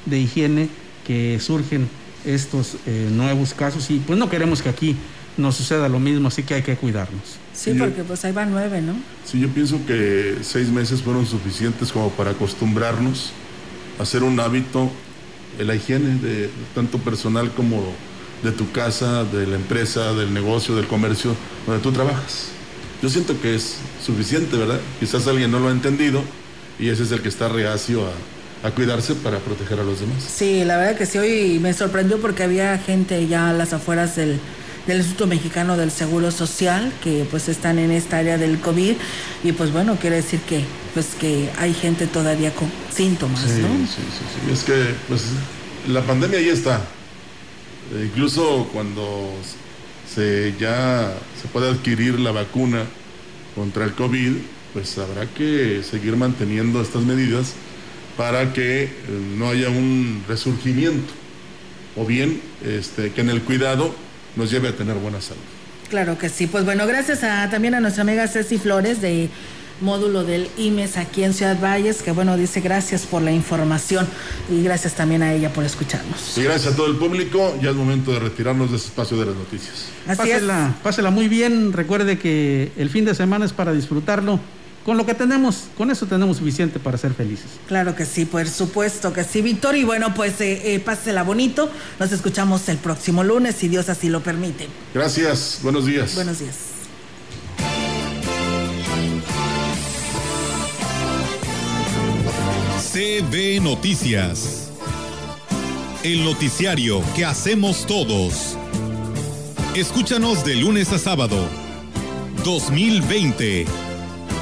de 0.07 0.19
higiene 0.19 0.69
que 1.07 1.39
surgen 1.41 1.89
estos 2.25 2.77
eh, 2.87 3.09
nuevos 3.11 3.55
casos 3.55 3.91
y 3.91 3.99
pues 3.99 4.19
no 4.19 4.29
queremos 4.29 4.63
que 4.63 4.69
aquí 4.69 4.97
nos 5.37 5.57
suceda 5.57 5.89
lo 5.89 5.99
mismo, 5.99 6.29
así 6.29 6.43
que 6.43 6.55
hay 6.55 6.63
que 6.63 6.77
cuidarnos. 6.77 7.23
Sí, 7.55 7.75
porque 7.79 8.03
pues 8.03 8.25
ahí 8.25 8.33
van 8.33 8.51
nueve, 8.51 8.83
¿no? 8.83 8.95
Sí, 9.25 9.41
yo 9.41 9.49
pienso 9.49 9.79
que 9.87 10.39
seis 10.43 10.69
meses 10.69 11.03
fueron 11.03 11.27
suficientes 11.27 11.93
como 11.93 12.11
para 12.11 12.33
acostumbrarnos 12.33 13.33
a 13.99 14.03
hacer 14.03 14.23
un 14.23 14.39
hábito 14.41 14.91
de 15.57 15.65
la 15.65 15.75
higiene, 15.75 16.19
de 16.19 16.51
tanto 16.75 16.99
personal 16.99 17.51
como 17.53 17.93
de 18.43 18.53
tu 18.53 18.71
casa, 18.73 19.25
de 19.25 19.47
la 19.47 19.57
empresa, 19.57 20.13
del 20.15 20.35
negocio, 20.35 20.75
del 20.75 20.87
comercio, 20.87 21.35
donde 21.67 21.83
tú 21.83 21.93
trabajas. 21.93 22.49
Yo 23.03 23.09
siento 23.09 23.41
que 23.41 23.55
es 23.55 23.77
suficiente, 24.05 24.57
¿verdad? 24.57 24.81
Quizás 25.01 25.27
alguien 25.27 25.51
no 25.51 25.59
lo 25.61 25.69
ha 25.69 25.73
entendido 25.73 26.23
y 26.79 26.89
ese 26.89 27.05
es 27.05 27.13
el 27.13 27.21
que 27.21 27.29
está 27.29 27.49
reacio 27.49 28.07
a, 28.07 28.11
a 28.63 28.71
cuidarse 28.71 29.15
para 29.17 29.39
proteger 29.39 29.81
a 29.81 29.85
los 29.85 30.01
demás. 30.01 30.23
Sí, 30.35 30.65
la 30.65 30.77
verdad 30.77 30.97
que 30.97 31.07
sí, 31.07 31.19
hoy 31.19 31.59
me 31.59 31.73
sorprendió 31.75 32.21
porque 32.21 32.43
había 32.45 32.79
gente 32.79 33.27
ya 33.27 33.51
a 33.51 33.53
las 33.53 33.73
afueras 33.73 34.15
del, 34.17 34.39
del 34.87 34.99
Instituto 34.99 35.27
Mexicano 35.27 35.77
del 35.77 35.91
Seguro 35.91 36.31
Social 36.31 36.93
que 37.03 37.27
pues 37.31 37.49
están 37.49 37.79
en 37.79 37.91
esta 37.91 38.19
área 38.19 38.39
del 38.39 38.59
COVID 38.61 38.95
y 39.45 39.53
pues 39.53 39.73
bueno, 39.73 39.97
quiere 40.01 40.17
decir 40.17 40.41
que 40.41 40.63
pues 40.95 41.09
que 41.19 41.51
hay 41.59 41.75
gente 41.75 42.07
todavía 42.07 42.53
con 42.55 42.71
síntomas, 42.95 43.41
Sí, 43.41 43.63
¿no? 43.63 43.69
sí, 43.87 43.95
sí, 43.97 44.25
sí. 44.47 44.53
Es 44.53 44.63
que 44.65 44.95
pues 45.09 45.23
la 45.89 46.03
pandemia 46.03 46.39
ahí 46.39 46.49
está. 46.51 46.77
Eh, 47.95 48.09
incluso 48.13 48.69
cuando 48.73 49.29
se 50.15 50.55
ya 50.61 51.13
se 51.41 51.49
puede 51.49 51.69
adquirir 51.71 52.21
la 52.21 52.31
vacuna 52.31 52.85
contra 53.57 53.85
el 53.85 53.93
COVID, 53.95 54.33
pues 54.73 54.97
habrá 54.99 55.27
que 55.27 55.83
seguir 55.89 56.17
manteniendo 56.17 56.81
estas 56.81 57.03
medidas 57.03 57.55
para 58.17 58.53
que 58.53 58.85
eh, 58.85 58.91
no 59.37 59.49
haya 59.51 59.69
un 59.69 60.25
resurgimiento 60.29 61.13
o 61.97 62.05
bien 62.05 62.41
este, 62.65 63.13
que 63.13 63.21
en 63.21 63.31
el 63.31 63.43
cuidado 63.43 63.95
nos 64.37 64.51
lleve 64.51 64.69
a 64.69 64.77
tener 64.77 64.97
buena 64.97 65.21
salud. 65.21 65.43
Claro 65.91 66.17
que 66.19 66.29
sí. 66.29 66.47
Pues 66.47 66.65
bueno, 66.65 66.87
gracias 66.87 67.23
a, 67.23 67.51
también 67.51 67.75
a 67.75 67.81
nuestra 67.81 68.03
amiga 68.03 68.27
Ceci 68.27 68.59
Flores 68.59 69.03
de 69.03 69.29
módulo 69.83 70.25
del 70.25 70.49
IMES 70.57 70.97
aquí 70.97 71.25
en 71.25 71.35
Ciudad 71.35 71.61
Valles, 71.61 72.03
que 72.03 72.13
bueno, 72.13 72.37
dice 72.37 72.61
gracias 72.61 73.03
por 73.03 73.21
la 73.21 73.33
información 73.33 74.07
y 74.49 74.63
gracias 74.63 74.95
también 74.95 75.23
a 75.23 75.35
ella 75.35 75.53
por 75.53 75.65
escucharnos. 75.65 76.39
Y 76.39 76.45
gracias 76.45 76.73
a 76.73 76.77
todo 76.77 76.87
el 76.87 76.97
público, 76.97 77.59
ya 77.61 77.71
es 77.71 77.77
momento 77.77 78.13
de 78.13 78.21
retirarnos 78.21 78.71
de 78.71 78.77
este 78.77 78.89
espacio 78.89 79.19
de 79.19 79.27
las 79.27 79.35
noticias. 79.35 79.87
Así 80.07 80.19
pásela, 80.19 80.75
pásela 80.83 81.11
muy 81.11 81.29
bien, 81.29 81.73
recuerde 81.73 82.19
que 82.19 82.73
el 82.77 82.91
fin 82.91 83.05
de 83.05 83.15
semana 83.15 83.45
es 83.45 83.53
para 83.53 83.73
disfrutarlo. 83.73 84.41
Con 84.85 84.97
lo 84.97 85.07
que 85.07 85.15
tenemos, 85.15 85.65
con 85.79 85.91
eso 85.91 86.07
tenemos 86.07 86.39
suficiente 86.39 86.81
para 86.81 86.99
ser 86.99 87.15
felices. 87.15 87.47
Claro 87.69 87.95
que 87.95 88.05
sí, 88.05 88.25
por 88.25 88.49
supuesto 88.49 89.13
que 89.13 89.23
sí, 89.23 89.41
Víctor. 89.41 89.77
Y 89.77 89.85
bueno, 89.85 90.13
pues 90.15 90.41
eh, 90.41 90.75
eh, 90.75 90.81
pásela 90.81 91.23
bonito. 91.23 91.71
Nos 92.01 92.11
escuchamos 92.11 92.69
el 92.69 92.79
próximo 92.79 93.23
lunes, 93.23 93.55
si 93.55 93.69
Dios 93.69 93.89
así 93.89 94.09
lo 94.09 94.23
permite. 94.23 94.69
Gracias, 94.93 95.61
buenos 95.63 95.87
días. 95.87 96.15
Buenos 96.17 96.41
días. 96.41 96.57
CB 102.93 103.63
Noticias. 103.63 104.71
El 106.03 106.25
noticiario 106.25 107.01
que 107.15 107.25
hacemos 107.25 107.87
todos. 107.87 108.59
Escúchanos 109.75 110.45
de 110.45 110.57
lunes 110.57 110.93
a 110.93 110.99
sábado. 110.99 111.49
2020. 112.45 113.92